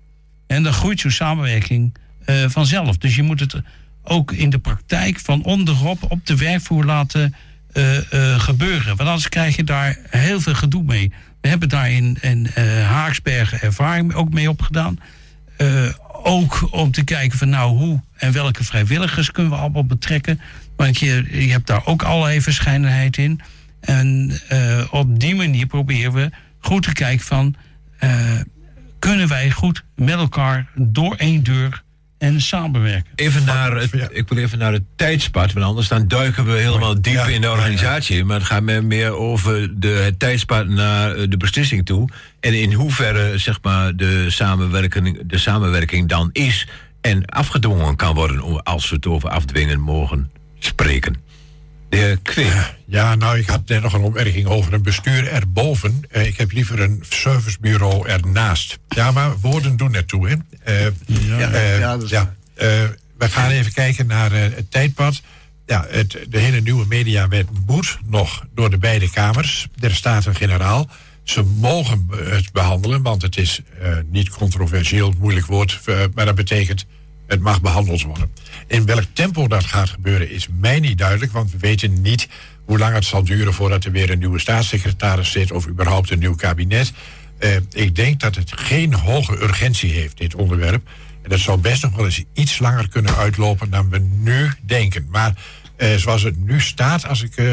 en 0.46 0.62
dan 0.62 0.72
groeit 0.72 1.00
zo'n 1.00 1.10
samenwerking 1.10 1.94
eh, 2.28 2.44
vanzelf. 2.48 2.96
Dus 2.96 3.16
je 3.16 3.22
moet 3.22 3.40
het 3.40 3.54
ook 4.02 4.32
in 4.32 4.50
de 4.50 4.58
praktijk 4.58 5.20
van 5.20 5.42
onderop 5.42 6.10
op 6.10 6.26
de 6.26 6.36
werkvloer 6.36 6.84
laten 6.84 7.34
eh, 7.72 7.96
eh, 7.96 8.40
gebeuren. 8.40 8.96
Want 8.96 9.08
anders 9.08 9.28
krijg 9.28 9.56
je 9.56 9.64
daar 9.64 9.98
heel 10.10 10.40
veel 10.40 10.54
gedoe 10.54 10.82
mee. 10.82 11.12
We 11.40 11.48
hebben 11.48 11.68
daar 11.68 11.90
in, 11.90 12.18
in 12.20 12.46
Haaksbergen 12.82 13.60
ervaring 13.60 14.14
ook 14.14 14.32
mee 14.32 14.50
opgedaan. 14.50 14.98
Ook 16.22 16.68
om 16.70 16.90
te 16.90 17.04
kijken 17.04 17.38
van 17.38 17.48
nou 17.48 17.76
hoe 17.76 18.00
en 18.16 18.32
welke 18.32 18.64
vrijwilligers 18.64 19.30
kunnen 19.30 19.52
we 19.52 19.58
allemaal 19.58 19.84
betrekken. 19.84 20.40
Want 20.76 20.98
je, 20.98 21.26
je 21.30 21.50
hebt 21.50 21.66
daar 21.66 21.86
ook 21.86 22.02
allerlei 22.02 22.40
verscheidenheid 22.40 23.16
in. 23.16 23.40
En 23.80 24.32
op 24.90 25.20
die 25.20 25.34
manier 25.34 25.66
proberen 25.66 26.12
we 26.12 26.30
goed 26.58 26.82
te 26.82 26.92
kijken 26.92 27.26
van... 27.26 27.54
kunnen 28.98 29.28
wij 29.28 29.50
goed 29.50 29.84
met 29.94 30.14
elkaar 30.14 30.66
door 30.74 31.14
één 31.14 31.42
deur 31.42 31.82
en 32.18 32.40
samenwerken. 32.40 33.12
Even 33.14 33.44
naar 33.44 33.76
het, 33.76 33.90
Ja. 33.92 34.08
ik 34.12 34.28
wil 34.28 34.38
even 34.38 34.58
naar 34.58 34.72
het 34.72 34.82
tijdspad, 34.96 35.52
want 35.52 35.66
anders 35.66 35.88
dan 35.88 36.08
duiken 36.08 36.44
we 36.44 36.52
helemaal 36.52 37.00
diep 37.00 37.14
Ja, 37.14 37.26
in 37.26 37.40
de 37.40 37.46
ja, 37.46 37.52
organisatie. 37.52 38.24
Maar 38.24 38.36
het 38.36 38.46
gaat 38.46 38.62
me 38.62 38.80
meer 38.82 39.12
over 39.12 39.80
de, 39.80 39.88
het 39.88 40.18
tijdspad 40.18 40.66
naar 40.68 41.14
eh, 41.16 41.24
de 41.28 41.36
beslissing 41.36 41.86
toe. 41.86 42.08
En 42.40 42.60
in 42.60 42.72
hoeverre 42.72 43.38
zeg 43.38 43.58
maar, 43.62 43.96
de, 43.96 44.30
samenwerking, 44.30 45.20
de 45.26 45.38
samenwerking 45.38 46.08
dan 46.08 46.30
is 46.32 46.66
en 47.00 47.24
afgedwongen 47.24 47.96
kan 47.96 48.14
worden 48.14 48.40
om- 48.42 48.60
als 48.62 48.88
we 48.90 48.96
het 48.96 49.06
over 49.06 49.28
afdwingen 49.28 49.80
mogen 49.80 50.30
spreken. 50.58 51.16
De 51.88 51.96
heer 51.96 52.18
Kwee. 52.22 52.50
Ja, 52.86 53.14
nou, 53.14 53.38
ik 53.38 53.48
had 53.48 53.68
net 53.68 53.82
nog 53.82 53.92
een 53.92 54.00
opmerking 54.00 54.46
over 54.46 54.72
een 54.72 54.82
bestuur 54.82 55.28
erboven. 55.28 56.00
Eh, 56.10 56.26
ik 56.26 56.38
heb 56.38 56.52
liever 56.52 56.80
een 56.80 57.04
servicebureau 57.08 58.08
ernaast. 58.08 58.78
Ja, 58.88 59.10
maar 59.10 59.38
woorden 59.40 59.76
doen 59.76 59.94
ertoe, 59.94 60.28
hè. 60.28 60.34
Eh, 60.64 60.86
eh, 60.86 61.78
ja, 61.78 61.92
dat 61.92 62.02
is 62.02 62.10
ja, 62.10 62.34
eh, 62.54 62.66
we 63.18 63.28
gaan 63.28 63.50
even 63.50 63.72
kijken 63.72 64.06
naar 64.06 64.32
eh, 64.32 64.40
het 64.40 64.70
tijdpad. 64.70 65.22
Ja, 65.66 65.86
het, 65.88 66.18
de 66.28 66.38
hele 66.38 66.60
nieuwe 66.60 66.86
mediawet 66.86 67.46
moet 67.66 67.98
nog 68.04 68.44
door 68.54 68.70
de 68.70 68.78
beide 68.78 69.10
kamers 69.10 69.68
der 69.74 69.94
Staten-Generaal. 69.94 70.88
Ze 71.22 71.42
mogen 71.42 72.08
eh, 72.10 72.30
het 72.30 72.52
behandelen, 72.52 73.02
want 73.02 73.22
het 73.22 73.36
is 73.36 73.60
eh, 73.80 73.96
niet 74.10 74.28
controversieel, 74.28 75.14
moeilijk 75.18 75.46
woord, 75.46 75.80
eh, 75.84 75.98
maar 76.14 76.24
dat 76.24 76.34
betekent 76.34 76.86
het 77.26 77.40
mag 77.40 77.60
behandeld 77.60 78.02
worden. 78.02 78.30
In 78.68 78.86
welk 78.86 79.04
tempo 79.12 79.48
dat 79.48 79.64
gaat 79.64 79.88
gebeuren 79.88 80.30
is 80.30 80.48
mij 80.60 80.80
niet 80.80 80.98
duidelijk, 80.98 81.32
want 81.32 81.50
we 81.52 81.58
weten 81.58 82.00
niet 82.02 82.28
hoe 82.64 82.78
lang 82.78 82.94
het 82.94 83.04
zal 83.04 83.24
duren 83.24 83.54
voordat 83.54 83.84
er 83.84 83.92
weer 83.92 84.10
een 84.10 84.18
nieuwe 84.18 84.38
staatssecretaris 84.38 85.30
zit 85.30 85.52
of 85.52 85.66
überhaupt 85.66 86.10
een 86.10 86.18
nieuw 86.18 86.34
kabinet. 86.34 86.92
Eh, 87.38 87.56
ik 87.70 87.94
denk 87.94 88.20
dat 88.20 88.34
het 88.34 88.52
geen 88.52 88.94
hoge 88.94 89.42
urgentie 89.42 89.92
heeft, 89.92 90.18
dit 90.18 90.34
onderwerp. 90.34 90.88
En 91.22 91.30
dat 91.30 91.38
zou 91.38 91.58
best 91.58 91.82
nog 91.82 91.96
wel 91.96 92.04
eens 92.04 92.24
iets 92.32 92.58
langer 92.58 92.88
kunnen 92.88 93.16
uitlopen 93.16 93.70
dan 93.70 93.90
we 93.90 93.98
nu 93.98 94.52
denken. 94.62 95.06
Maar 95.10 95.34
eh, 95.78 95.94
zoals 95.94 96.22
het 96.22 96.44
nu 96.44 96.60
staat, 96.60 97.06
als 97.06 97.22
ik 97.22 97.36
eh, 97.36 97.46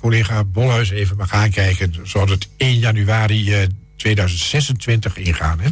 collega 0.00 0.44
Bolhuis 0.44 0.90
even 0.90 1.16
mag 1.16 1.32
aankijken, 1.32 1.94
zou 2.02 2.30
het 2.30 2.48
1 2.56 2.78
januari 2.78 3.54
eh, 3.54 3.66
2026 3.96 5.16
ingaan. 5.16 5.60
Hè? 5.60 5.68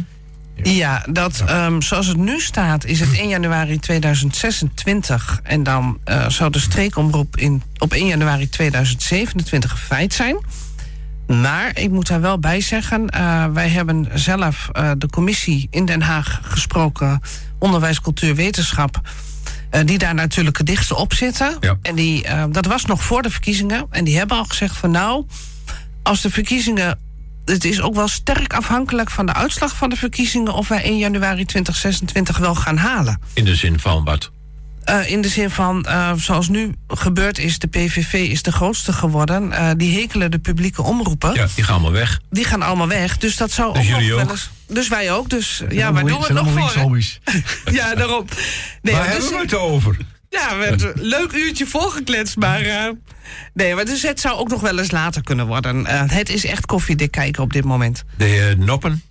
Ja, 0.63 1.05
dat, 1.09 1.43
ehm, 1.45 1.81
zoals 1.81 2.07
het 2.07 2.17
nu 2.17 2.39
staat, 2.39 2.85
is 2.85 2.99
het 2.99 3.17
1 3.17 3.29
januari 3.29 3.79
2026. 3.79 5.39
En 5.43 5.63
dan 5.63 5.99
eh, 6.03 6.29
zou 6.29 6.51
de 6.51 6.59
streekomroep 6.59 7.37
in, 7.37 7.63
op 7.77 7.93
1 7.93 8.07
januari 8.07 8.49
2027 8.49 9.71
een 9.71 9.77
feit 9.77 10.13
zijn. 10.13 10.37
Maar 11.27 11.79
ik 11.79 11.89
moet 11.89 12.07
daar 12.07 12.21
wel 12.21 12.39
bij 12.39 12.61
zeggen, 12.61 13.09
eh, 13.09 13.45
wij 13.45 13.69
hebben 13.69 14.07
zelf 14.13 14.69
eh, 14.71 14.91
de 14.97 15.09
commissie 15.09 15.67
in 15.69 15.85
Den 15.85 16.01
Haag 16.01 16.39
gesproken, 16.43 17.21
onderwijs, 17.59 18.01
cultuur, 18.01 18.35
wetenschap. 18.35 19.01
die 19.85 19.97
daar 19.97 20.13
natuurlijk 20.13 20.57
het 20.57 20.67
dichtste 20.67 20.95
op 20.95 21.13
zitten. 21.13 21.57
Ja. 21.59 21.77
En 21.81 21.95
die, 21.95 22.25
dat 22.51 22.65
was 22.65 22.85
nog 22.85 23.03
voor 23.03 23.21
de 23.21 23.29
verkiezingen. 23.29 23.85
En 23.89 24.03
die 24.03 24.17
hebben 24.17 24.37
al 24.37 24.43
gezegd 24.43 24.77
van 24.77 24.91
nou, 24.91 25.25
als 26.03 26.21
de 26.21 26.29
verkiezingen. 26.29 27.08
Het 27.51 27.65
is 27.65 27.81
ook 27.81 27.95
wel 27.95 28.07
sterk 28.07 28.53
afhankelijk 28.53 29.09
van 29.11 29.25
de 29.25 29.33
uitslag 29.33 29.75
van 29.75 29.89
de 29.89 29.95
verkiezingen 29.95 30.53
of 30.53 30.67
wij 30.67 30.83
1 30.83 30.97
januari 30.97 31.45
2026 31.45 32.37
wel 32.37 32.55
gaan 32.55 32.77
halen. 32.77 33.21
In 33.33 33.45
de 33.45 33.55
zin 33.55 33.79
van 33.79 34.03
wat? 34.03 34.31
Eh, 34.83 35.11
in 35.11 35.21
de 35.21 35.27
zin 35.29 35.49
van, 35.49 35.85
eh, 35.85 36.13
zoals 36.17 36.47
nu 36.47 36.71
gebeurd 36.87 37.37
is, 37.39 37.59
de 37.59 37.67
PVV 37.67 38.13
is 38.13 38.41
de 38.43 38.51
grootste 38.51 38.93
geworden. 38.93 39.51
Eh, 39.51 39.69
die 39.77 39.99
hekelen 39.99 40.31
de 40.31 40.39
publieke 40.39 40.81
omroepen. 40.81 41.33
Ja, 41.33 41.47
die 41.55 41.63
gaan 41.63 41.73
allemaal 41.73 41.91
weg. 41.91 42.19
Die 42.29 42.43
gaan 42.45 42.61
allemaal 42.61 42.87
weg. 42.87 43.17
Dus 43.17 43.35
dat 43.37 43.51
zou 43.51 43.73
Dus 43.73 43.81
ook 43.81 43.87
jullie 43.87 44.07
nog 44.07 44.15
wel 44.15 44.25
ook? 44.25 44.31
eens. 44.31 44.49
Dus 44.67 44.87
wij 44.87 45.11
ook. 45.11 45.29
Dus 45.29 45.63
ja, 45.69 45.93
waar 45.93 46.05
doen 46.05 46.19
we 46.19 46.25
het 46.25 46.33
nog 46.33 46.73
voor? 46.73 46.99
Ja, 47.73 47.95
daarom. 47.95 48.25
Nee, 48.81 48.93
Waar 48.93 49.03
maar 49.03 49.11
hebben 49.11 49.29
dus- 49.29 49.37
we 49.37 49.43
het 49.43 49.53
over? 49.53 49.97
Ja, 50.29 50.57
we 50.57 50.63
hebben 50.65 50.87
een 50.99 51.07
leuk 51.17 51.31
uurtje 51.31 51.65
volgekletst, 51.65 52.37
maar... 52.37 52.61
eh, 52.61 52.89
nee, 53.53 53.75
maar 53.75 53.85
dus 53.85 54.01
het 54.01 54.19
zou 54.19 54.37
ook 54.37 54.49
nog 54.49 54.61
wel 54.61 54.79
eens 54.79 54.91
later 54.91 55.23
kunnen 55.23 55.47
worden. 55.47 55.85
Eh, 55.85 56.01
het 56.05 56.29
is 56.29 56.45
echt 56.45 56.65
koffiedik 56.65 57.11
kijken 57.11 57.43
op 57.43 57.53
dit 57.53 57.63
moment. 57.63 58.03
De 58.17 58.25
heer 58.25 58.57
Noppen. 58.57 59.01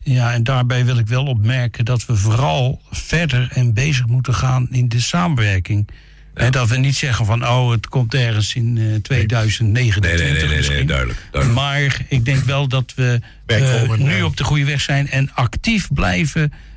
Ja, 0.00 0.32
en 0.32 0.42
daarbij 0.44 0.84
wil 0.84 0.98
ik 0.98 1.06
wel 1.06 1.24
opmerken 1.24 1.84
dat 1.84 2.06
we 2.06 2.16
vooral 2.16 2.82
verder 2.90 3.48
en 3.52 3.74
bezig 3.74 4.06
moeten 4.06 4.34
gaan 4.34 4.68
in 4.70 4.88
de 4.88 5.00
samenwerking. 5.00 5.88
En 6.34 6.52
dat 6.52 6.68
we 6.68 6.76
niet 6.76 6.96
zeggen 6.96 7.26
van, 7.26 7.46
oh, 7.48 7.70
het 7.70 7.88
komt 7.88 8.14
ergens 8.14 8.54
in 8.54 8.78
eh 8.78 8.94
2029 9.02 10.20
Nee, 10.20 10.32
nee, 10.32 10.48
nee, 10.60 10.68
nee, 10.68 10.84
duidelijk. 10.84 11.18
duidelijk. 11.30 11.60
Maar 11.60 12.00
ik 12.08 12.24
denk 12.24 12.44
wel 12.44 12.68
dat 12.68 12.92
we 12.96 13.20
eh, 13.46 13.90
nu 13.92 14.18
eh, 14.18 14.24
op 14.24 14.36
de 14.36 14.44
goede 14.44 14.64
weg 14.64 14.80
zijn 14.80 15.10
en 15.10 15.30
actief 15.34 15.88
blijven 15.92 16.42
eh, 16.42 16.46
eh, 16.46 16.67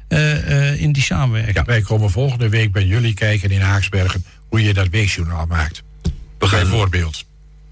in 0.77 0.91
die 0.91 1.03
samenwerking. 1.03 1.65
Wij 1.65 1.81
komen 1.81 2.09
volgende 2.11 2.49
week 2.49 2.71
bij 2.71 2.85
jullie 2.85 3.13
kijken 3.13 3.49
in 3.49 3.61
Haaksbergen 3.61 4.23
hoe 4.47 4.63
je 4.63 4.73
dat 4.73 4.87
weekjournaal 4.89 5.45
maakt. 5.45 5.83
We 6.39 6.47
gaan 6.47 6.59
Bijvoorbeeld. 6.59 7.25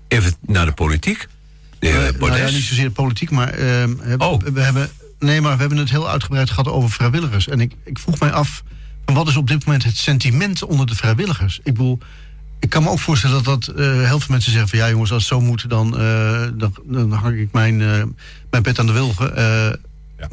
even 0.07 0.33
naar 0.45 0.65
de 0.65 0.71
politiek. 0.71 1.27
De 1.79 1.87
heer 1.87 2.05
Eh, 2.07 2.19
nou 2.19 2.37
ja, 2.37 2.49
niet 2.49 2.63
zozeer 2.63 2.89
politiek, 2.89 3.29
maar 3.31 3.49
ehm, 3.53 3.93
Oh. 4.17 4.41
we 4.53 4.61
hebben. 4.61 4.89
Nee, 5.19 5.41
maar 5.41 5.53
we 5.53 5.59
hebben 5.59 5.77
het 5.77 5.89
heel 5.89 6.09
uitgebreid 6.09 6.49
gehad 6.49 6.67
over 6.67 6.89
vrijwilligers. 6.91 7.47
En 7.47 7.61
ik, 7.61 7.73
ik 7.83 7.99
vroeg 7.99 8.19
mij 8.19 8.31
af, 8.31 8.63
wat 9.05 9.27
is 9.27 9.35
op 9.37 9.47
dit 9.47 9.65
moment 9.65 9.83
het 9.83 9.97
sentiment 9.97 10.63
onder 10.63 10.85
de 10.87 10.95
vrijwilligers? 10.95 11.57
Ik 11.63 11.73
bedoel, 11.73 11.99
ik 12.59 12.69
kan 12.69 12.83
me 12.83 12.89
ook 12.89 12.99
voorstellen 12.99 13.43
dat, 13.43 13.63
dat 13.65 13.75
eh, 13.75 13.85
heel 13.85 14.19
veel 14.19 14.27
mensen 14.29 14.51
zeggen 14.51 14.69
van 14.69 14.79
ja 14.79 14.89
jongens, 14.89 15.11
als 15.11 15.29
het 15.29 15.31
zo 15.31 15.41
moet, 15.41 15.69
dan, 15.69 15.99
eh, 15.99 16.47
dan, 16.53 16.73
dan 16.85 17.11
hang 17.11 17.37
ik 17.39 17.51
mijn, 17.51 17.81
eh, 17.81 18.03
mijn 18.49 18.63
pet 18.63 18.79
aan 18.79 18.85
de 18.85 18.91
wilgen. 18.91 19.35
Eh, 20.19 20.27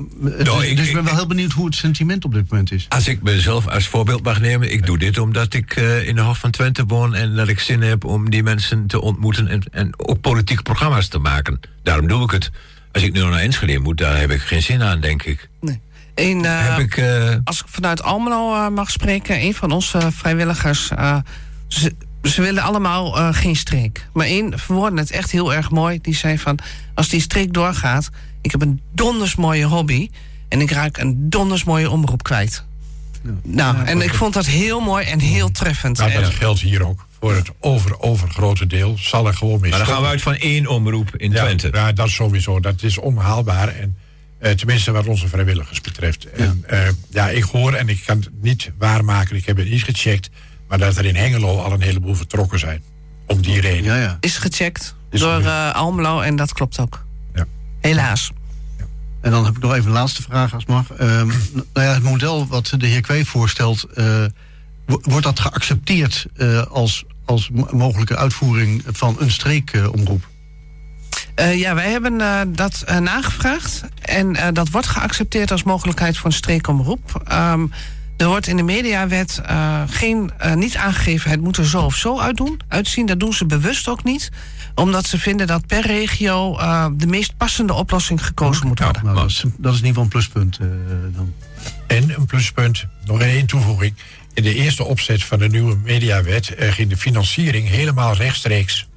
Nou, 0.45 0.61
dus 0.61 0.63
ik- 0.71 0.77
dus 0.77 0.87
ik 0.89 0.95
ben 0.95 1.05
wel 1.05 1.15
heel 1.15 1.27
benieuwd 1.27 1.53
hoe 1.53 1.67
het 1.67 1.75
sentiment 1.75 2.25
op 2.25 2.33
dit 2.35 2.51
moment 2.51 2.73
is. 2.73 2.87
Als 2.89 3.09
ik 3.09 3.23
mezelf 3.23 3.69
als 3.69 3.87
voorbeeld 3.89 4.23
mag 4.23 4.41
nemen, 4.41 4.73
ik 4.73 4.87
doe 4.87 4.99
dit 4.99 5.19
omdat 5.19 5.55
ik 5.55 5.77
eh, 5.77 6.09
in 6.09 6.15
de 6.15 6.21
Hof 6.21 6.39
van 6.39 6.51
Twente 6.51 6.85
woon 6.85 7.15
en 7.15 7.35
dat 7.37 7.49
ik 7.49 7.61
zin 7.61 7.83
heb 7.83 8.05
om 8.05 8.31
die 8.31 8.43
mensen 8.43 8.87
te 8.87 9.01
ontmoeten 9.01 9.49
en, 9.49 9.63
en 9.73 9.93
ook 9.97 10.21
politieke 10.21 10.63
programma's 10.63 11.09
te 11.09 11.19
maken. 11.19 11.61
Daarom 11.83 12.07
doe 12.09 12.23
ik 12.23 12.31
het. 12.31 12.51
Als 12.93 13.03
ik 13.03 13.13
nu 13.13 13.21
naar 13.21 13.33
Enschede 13.39 13.79
moet, 13.79 13.99
daar 13.99 14.19
heb 14.19 14.31
ik 14.31 14.41
geen 14.41 14.63
zin 14.63 14.83
aan, 14.83 15.01
denk 15.01 15.23
ik. 15.23 15.49
Nee. 15.61 15.81
Een, 16.15 16.45
eh, 16.45 16.69
heb 16.69 16.79
ik, 16.79 16.97
eh, 16.97 17.35
Als 17.45 17.61
ik 17.61 17.67
vanuit 17.69 18.03
Almelo 18.03 18.71
mag 18.71 18.91
spreken, 18.91 19.41
een 19.43 19.55
van 19.55 19.71
onze 19.71 19.99
vrijwilligers. 20.13 20.89
eh, 20.91 21.17
ze, 21.69 21.95
ze 22.23 22.43
willen 22.43 22.63
allemaal 22.63 23.19
eh, 23.19 23.29
geen 23.35 23.57
streek. 23.57 24.07
Maar 24.13 24.27
één 24.27 24.59
verwoordde 24.59 25.01
het 25.01 25.11
echt 25.11 25.31
heel 25.31 25.55
erg 25.55 25.71
mooi. 25.71 25.99
Die 26.03 26.15
zei 26.15 26.39
van, 26.39 26.59
als 26.95 27.09
die 27.09 27.21
streek 27.21 27.53
doorgaat... 27.53 28.11
ik 28.47 28.53
heb 28.53 28.63
een 28.63 28.81
donders 28.93 29.37
mooie 29.37 29.65
hobby... 29.65 30.11
en 30.49 30.61
ik 30.61 30.71
raak 30.71 30.97
een 30.97 31.31
donders 31.31 31.65
mooie 31.65 31.91
omroep 31.91 32.23
kwijt. 32.23 32.65
Nou, 33.43 33.85
en 33.85 34.01
ik 34.01 34.15
vond 34.15 34.35
dat 34.35 34.47
heel 34.47 34.81
mooi 34.81 35.07
en 35.07 35.19
heel 35.19 35.51
treffend. 35.51 35.99
Nou, 35.99 36.13
dat 36.13 36.25
geldt 36.25 36.61
hier 36.61 36.87
ook. 36.87 37.07
Voor 37.21 37.35
het 37.35 37.51
over, 37.61 38.01
overgrote 38.01 38.67
deel 38.67 38.97
zal 38.99 39.27
er 39.27 39.35
gewoon 39.35 39.61
mee 39.61 39.71
Maar 39.71 39.79
dan 39.79 39.89
gaan 39.89 40.03
we 40.03 40.09
uit 40.09 40.23
van 40.23 40.35
één 40.35 40.67
omroep 40.67 41.17
in 41.17 41.31
Ja, 41.31 41.43
Twente. 41.43 41.69
Ja, 41.73 41.93
dat 41.93 42.09
sowieso. 42.09 42.61
Dat 42.61 42.83
is 42.83 42.99
onhaalbaar. 42.99 43.69
En, 43.69 43.97
eh, 44.39 44.53
tenminste 44.53 44.93
wat 44.93 45.07
onze 45.07 45.29
vrijwilligers 45.29 45.81
betreft. 45.81 46.31
En, 46.31 46.65
eh, 46.67 46.89
ja, 47.11 47.29
ik 47.29 47.43
hoor, 47.43 47.73
en 47.73 47.89
ik 47.89 48.03
kan 48.07 48.19
het 48.19 48.31
niet 48.41 48.71
waarmaken, 48.79 49.37
ik 49.37 49.47
heb 49.47 49.57
het 49.57 49.71
niet 49.71 49.83
gecheckt... 49.83 50.31
maar 50.69 50.79
dat 50.79 50.97
er 50.97 51.05
in 51.05 51.17
Hengelo 51.17 51.59
al 51.59 51.73
een 51.73 51.83
heleboel 51.83 52.15
vertrokken 52.15 52.59
zijn. 52.59 52.83
Om 53.27 53.43
die 53.43 53.61
reden. 53.61 53.85
Ja, 53.85 53.97
ja. 53.97 54.17
Is 54.21 54.39
gecheckt 54.39 54.95
Is 55.11 55.21
door 55.21 55.41
eh, 55.41 55.75
Almelo 55.75 56.21
en 56.21 56.37
dat 56.37 56.53
klopt 56.53 56.79
ook. 56.79 57.05
Ja. 57.35 57.45
Helaas. 57.81 58.31
En 59.27 59.33
dan 59.33 59.45
heb 59.45 59.57
ik 59.57 59.63
nog 59.63 59.73
even 59.75 59.87
een 59.87 59.93
laatste 59.93 60.23
vraag, 60.23 60.55
als 60.55 60.65
mag. 60.67 60.91
Ehm, 60.93 61.27
nou 61.75 61.87
ja, 61.87 61.93
het 61.95 62.03
model 62.03 62.47
wat 62.47 62.73
de 62.79 62.87
heer 62.87 63.01
Kwee 63.01 63.25
voorstelt... 63.27 63.83
eh, 63.83 64.25
wo- 64.87 65.01
wordt 65.03 65.25
dat 65.27 65.41
geaccepteerd 65.41 66.27
eh, 66.37 66.67
als, 66.67 67.05
als 67.25 67.51
mo- 67.51 67.69
mogelijke 67.73 68.17
uitvoering 68.17 68.83
van 68.87 69.17
een 69.19 69.31
streekomroep? 69.31 70.29
Eh, 71.35 71.59
ja, 71.59 71.75
wij 71.75 71.91
hebben 71.91 72.19
dat 72.53 72.85
nagevraagd. 73.01 73.83
En 74.01 74.55
dat 74.55 74.71
wordt 74.71 74.87
geaccepteerd 74.87 75.51
als 75.51 75.63
mogelijkheid 75.63 76.17
voor 76.17 76.27
een 76.27 76.37
streekomroep. 76.37 77.23
Ehm, 77.25 77.67
er 78.17 78.27
wordt 78.27 78.47
in 78.47 78.57
de 78.57 78.63
mediawet 78.63 79.41
geen, 79.87 80.31
niet 80.55 80.77
aangegeven... 80.77 81.31
het 81.31 81.41
moet 81.41 81.57
er 81.57 81.67
zo 81.67 81.81
of 81.83 81.95
zo 81.95 82.19
uitdoen, 82.21 82.61
uitzien. 82.69 83.07
Dat 83.07 83.21
doen 83.21 83.33
ze 83.33 83.47
bewust 83.47 83.89
ook 83.89 84.05
niet. 84.05 84.31
Omdat 84.77 85.07
ze 85.07 85.19
vinden 85.19 85.47
dat 85.47 85.67
per 85.67 85.87
regio... 85.87 86.59
eh, 86.59 86.87
de 86.93 87.07
meest 87.07 87.37
passende 87.37 87.73
oplossing 87.73 88.25
gekozen 88.25 88.67
moet 88.67 88.79
worden. 88.79 89.05
Nou, 89.05 89.17
dat, 89.17 89.29
is, 89.29 89.45
dat 89.57 89.73
is 89.73 89.81
in 89.81 89.87
ieder 89.87 89.87
geval 89.87 90.03
een 90.03 90.09
pluspunt 90.09 90.59
eh, 90.59 90.67
dan. 91.17 91.33
En 91.87 92.15
een 92.17 92.27
pluspunt, 92.27 92.87
nog 93.05 93.21
één 93.21 93.47
toevoeging. 93.47 93.95
In 94.35 94.43
de 94.43 94.55
eerste 94.55 94.85
opzet 94.85 95.25
van 95.25 95.39
de 95.39 95.49
nieuwe 95.49 95.77
mediawet 95.77 96.55
eh, 96.55 96.73
ging 96.73 96.91
de 96.91 96.97
financiering 96.97 97.69
helemaal 97.69 98.15
rechtstreeks 98.15 98.89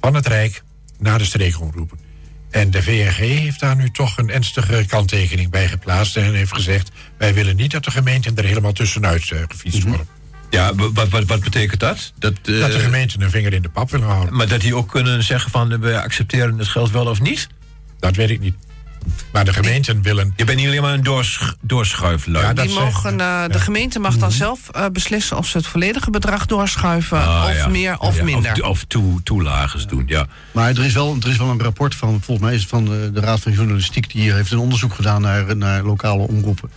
van 0.00 0.14
het 0.14 0.26
Rijk 0.26 0.62
naar 0.98 1.18
de 1.18 1.24
streekomroepen. 1.24 1.98
En 2.50 2.70
de 2.70 2.82
VNG 2.82 3.16
heeft 3.16 3.60
daar 3.60 3.76
nu 3.76 3.90
toch 3.90 4.18
een 4.18 4.30
ernstige 4.30 4.84
kanttekening 4.86 5.50
bij 5.50 5.68
geplaatst 5.68 6.16
en 6.16 6.34
heeft 6.34 6.54
gezegd: 6.54 6.90
wij 7.16 7.34
willen 7.34 7.56
niet 7.56 7.70
dat 7.70 7.84
de 7.84 7.90
gemeenten 7.90 8.36
er 8.36 8.44
helemaal 8.44 8.72
tussenuit 8.72 9.24
gefietst 9.48 9.82
worden. 9.82 10.06
Ja, 10.52 10.74
wa- 10.74 10.92
wat, 10.92 11.08
wat, 11.08 11.24
wat 11.24 11.40
betekent 11.40 11.80
dat? 11.80 12.12
Dat, 12.18 12.32
eh, 12.44 12.60
Dat 12.60 12.72
de 12.72 12.78
gemeenten 12.78 13.22
een 13.22 13.30
vinger 13.30 13.52
in 13.52 13.62
de 13.62 13.68
pap 13.68 13.90
willen 13.90 14.06
houden. 14.08 14.34
Maar 14.36 14.48
dat 14.48 14.60
die 14.60 14.74
ook 14.76 14.88
kunnen 14.90 15.22
zeggen 15.22 15.50
van 15.50 15.72
eh, 15.72 15.78
we 15.78 16.02
accepteren 16.02 16.58
het 16.58 16.68
geld 16.68 16.90
wel 16.90 17.06
of 17.06 17.20
niet? 17.20 17.48
Dat 17.98 18.16
weet 18.16 18.30
ik 18.30 18.40
niet. 18.40 18.54
Maar 19.32 19.44
de 19.44 19.52
gemeenten 19.52 20.02
willen. 20.02 20.32
Je 20.36 20.44
bent 20.44 20.58
niet 20.58 20.66
alleen 20.66 20.82
maar 20.82 20.92
een 20.94 21.02
doorsch, 21.02 21.52
doorschuiflui. 21.60 22.44
Ja, 22.46 22.52
Die 22.52 22.74
mogen, 22.74 23.20
eh, 23.20 23.44
De 23.48 23.58
gemeente 23.58 23.98
mag 23.98 24.16
dan 24.16 24.32
zelf 24.32 24.68
eh, 24.68 24.84
beslissen 24.92 25.36
of 25.36 25.46
ze 25.46 25.56
het 25.56 25.66
volledige 25.66 26.10
bedrag 26.10 26.46
doorschuiven. 26.46 27.18
Ah, 27.18 27.44
of 27.48 27.54
ja. 27.56 27.68
meer 27.68 27.98
of 27.98 28.16
Ja, 28.16 28.24
minder. 28.24 28.52
Of, 28.62 28.68
of 28.68 28.84
toe, 28.84 29.22
toelages 29.22 29.86
doen, 29.86 30.02
ja. 30.06 30.26
Maar 30.52 30.68
er 30.70 30.84
is, 30.84 30.92
wel, 30.92 31.16
er 31.22 31.28
is 31.28 31.36
wel 31.36 31.48
een 31.50 31.62
rapport 31.62 31.94
van, 31.94 32.20
volgens 32.22 32.46
mij 32.46 32.54
is 32.54 32.60
het 32.60 32.70
van 32.70 32.84
de, 32.84 33.10
de 33.14 33.20
Raad 33.20 33.40
van 33.40 33.52
Journalistiek... 33.52 34.12
die 34.12 34.32
heeft 34.32 34.50
een 34.52 34.58
onderzoek 34.58 34.94
gedaan 34.94 35.20
naar, 35.22 35.56
naar 35.56 35.82
lokale 35.82 36.26
omroepen. 36.26 36.70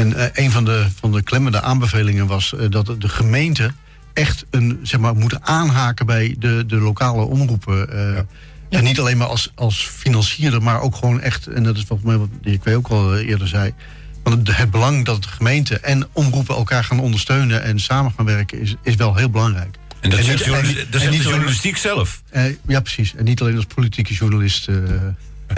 En 0.00 0.14
eh, 0.16 0.44
een 0.44 0.50
van 0.50 0.64
de, 0.64 0.86
van 1.00 1.12
de 1.12 1.22
klemmende 1.22 1.60
aanbevelingen 1.60 2.26
was 2.26 2.54
eh, 2.54 2.66
dat 2.70 2.94
de 2.98 3.08
gemeente 3.08 3.70
echt 4.12 4.44
een, 4.50 4.78
zeg 4.82 5.00
maar, 5.00 5.14
moet 5.14 5.40
aanhaken 5.42 6.06
bij 6.06 6.36
de, 6.38 6.64
de 6.66 6.76
lokale 6.76 7.22
omroepen. 7.22 7.92
eh, 7.92 8.78
En 8.78 8.84
niet 8.84 9.00
alleen 9.00 9.16
maar 9.16 9.26
als, 9.26 9.52
als 9.54 9.86
financierder, 9.94 10.62
maar 10.62 10.80
ook 10.80 10.94
gewoon 10.96 11.20
echt... 11.20 11.46
en 11.46 11.62
dat 11.62 11.76
is 11.76 11.84
volgens 11.86 12.08
mij 12.08 12.18
wat 12.18 12.58
Kwee 12.60 12.76
ook 12.76 12.88
al 12.88 13.16
eerder 13.18 13.48
zei... 13.48 13.72
van 14.24 14.32
het, 14.38 14.56
het 14.56 14.70
belang 14.70 15.04
dat 15.04 15.22
de 15.22 15.28
gemeente 15.28 15.78
en 15.78 16.08
omroepen 16.12 16.54
elkaar 16.56 16.84
gaan 16.84 17.00
ondersteunen... 17.00 17.62
en 17.62 17.78
samen 17.78 18.12
gaan 18.16 18.24
werken, 18.26 18.60
is, 18.60 18.74
is 18.82 18.94
wel 18.94 19.14
heel 19.16 19.30
belangrijk. 19.30 19.76
En 20.00 20.10
dat 20.10 20.18
En 20.18 20.24
zegt 20.24 20.36
niet- 20.38 20.46
journal- 20.46 20.70
en- 20.70 20.76
dat 20.76 20.84
en 20.84 20.90
zegt 20.90 21.04
de 21.04 21.10
niet 21.10 21.20
alleen- 21.20 21.32
journalistiek 21.32 21.76
zelf. 21.76 22.22
Eh, 22.30 22.42
ja, 22.66 22.80
precies. 22.80 23.14
En 23.14 23.24
niet 23.24 23.40
alleen 23.40 23.56
als 23.56 23.64
politieke 23.74 24.14
journalist 24.14 24.68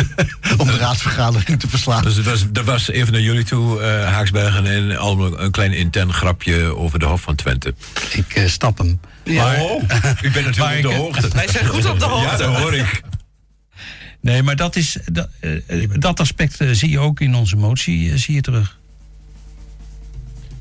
om 0.59 0.67
de 0.67 0.77
raadsvergadering 0.77 1.61
te 1.61 1.69
verslaan. 1.69 2.03
Dus 2.03 2.15
dat 2.15 2.25
was, 2.25 2.45
dat 2.51 2.65
was 2.65 2.89
even 2.89 3.13
naar 3.13 3.23
jullie 3.23 3.45
toe, 3.45 3.81
eh, 3.83 4.07
Haaksbergen 4.13 4.67
en 4.67 4.97
Almelo, 4.97 5.37
een 5.37 5.51
klein 5.51 5.73
intern 5.73 6.13
grapje 6.13 6.77
over 6.77 6.99
de 6.99 7.05
Hof 7.05 7.21
van 7.21 7.35
Twente. 7.35 7.75
Ik 8.13 8.35
eh, 8.35 8.47
stap 8.49 8.79
hem. 8.79 9.01
Ja. 9.25 9.63
Oh, 9.63 9.83
u 10.23 10.31
bent 10.31 10.47
natuurlijk 10.47 10.57
Maar 10.59 10.77
op 10.77 10.83
de 10.83 10.95
hoogte. 10.95 11.29
Wij 11.29 11.49
zijn 11.49 11.67
goed 11.67 11.87
op 11.87 11.99
de 11.99 12.05
hoogte. 12.05 12.29
Ja, 12.31 12.37
dat 12.37 12.57
hoor 12.57 12.75
ik. 12.75 13.03
Nee, 14.21 14.43
maar 14.43 14.57
dat, 14.57 14.77
is, 14.77 14.97
dat, 15.05 15.29
eh, 15.41 15.89
dat 15.93 16.21
aspect 16.21 16.57
zie 16.73 16.91
je 16.91 16.99
ook 16.99 17.21
in 17.21 17.35
onze 17.35 17.57
motie 17.57 18.19
zie 18.19 18.35
je 18.35 18.41
terug. 18.41 18.79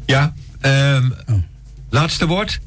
Ja, 0.05 0.33
ehm, 0.61 1.09
Oh. 1.25 1.35
laatste 1.89 2.27
woord. 2.27 2.59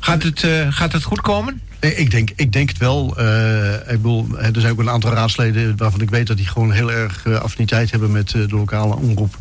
Gaat 0.00 0.22
het, 0.22 0.46
gaat 0.70 0.92
het 0.92 1.02
goed 1.02 1.20
komen? 1.20 1.62
Eh, 1.80 1.98
Ik 1.98 2.10
denk, 2.10 2.30
ik 2.36 2.52
denk 2.52 2.68
het 2.68 2.78
wel. 2.78 3.16
Eh, 3.16 3.74
ik 3.74 3.86
bedoel, 4.02 4.38
er 4.38 4.60
zijn 4.60 4.72
ook 4.72 4.78
een 4.78 4.90
aantal 4.90 5.12
raadsleden 5.12 5.76
waarvan 5.76 6.00
ik 6.00 6.10
weet 6.10 6.26
dat 6.26 6.36
die 6.36 6.46
gewoon 6.46 6.72
heel 6.72 6.92
erg 6.92 7.26
eh, 7.26 7.34
affiniteit 7.34 7.90
hebben 7.90 8.12
met 8.12 8.30
de 8.30 8.46
lokale 8.50 8.96
omroep. 8.96 9.38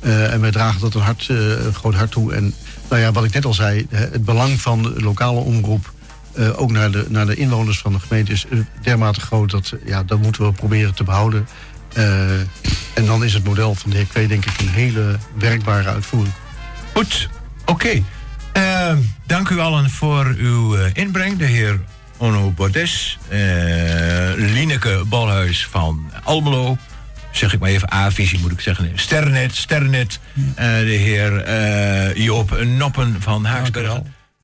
En 0.00 0.40
wij 0.40 0.50
dragen 0.50 0.80
dat 0.80 0.94
een, 0.94 1.00
hart, 1.00 1.28
een 1.28 1.74
groot 1.74 1.94
hart 1.94 2.10
toe. 2.10 2.34
En 2.34 2.54
nou 2.90 3.02
ja, 3.02 3.12
wat 3.12 3.24
ik 3.24 3.32
net 3.32 3.44
al 3.44 3.54
zei, 3.54 3.86
het 3.90 4.24
belang 4.24 4.60
van 4.60 4.82
de 4.82 5.02
lokale 5.02 5.40
omroep, 5.40 5.92
ook 6.56 6.70
naar 6.70 6.90
de, 6.90 7.06
naar 7.08 7.26
de 7.26 7.34
inwoners 7.34 7.78
van 7.78 7.92
de 7.92 8.00
gemeente, 8.00 8.32
is 8.32 8.46
dermate 8.82 9.20
groot 9.20 9.50
dat 9.50 9.72
ja, 9.84 10.02
dat 10.02 10.22
moeten 10.22 10.44
we 10.44 10.52
proberen 10.52 10.94
te 10.94 11.04
behouden. 11.04 11.46
Eh, 11.92 12.40
en 12.94 13.06
dan 13.06 13.24
is 13.24 13.34
het 13.34 13.44
model 13.44 13.74
van 13.74 13.90
de 13.90 13.96
heer 13.96 14.06
Kwee 14.06 14.28
denk 14.28 14.44
ik 14.44 14.60
een 14.60 14.68
hele 14.68 15.16
werkbare 15.38 15.88
uitvoering. 15.88 16.34
Goed, 16.94 17.28
oké. 17.64 18.02
Ehm, 18.58 18.98
dank 19.26 19.48
u 19.48 19.58
allen 19.58 19.90
voor 19.90 20.34
uw 20.36 20.76
eh, 20.76 20.90
inbreng. 20.92 21.38
De 21.38 21.44
heer 21.44 21.80
Onno 22.16 22.50
Bordes, 22.50 23.18
eh 23.28 23.38
Lineke 24.36 25.02
Balhuis 25.06 25.66
van 25.66 26.10
Almelo. 26.22 26.76
Zeg 27.30 27.52
ik 27.52 27.60
maar 27.60 27.68
even 27.68 27.92
A-visie 27.92 28.40
moet 28.40 28.52
ik 28.52 28.60
zeggen. 28.60 28.92
Sterrennet, 28.94 29.56
Sterrennet. 29.56 30.20
Eh, 30.54 30.66
de 30.66 30.98
heer 31.04 32.22
Joop 32.22 32.62
Noppen 32.64 33.16
van 33.20 33.44
Haaksbergen. 33.44 34.14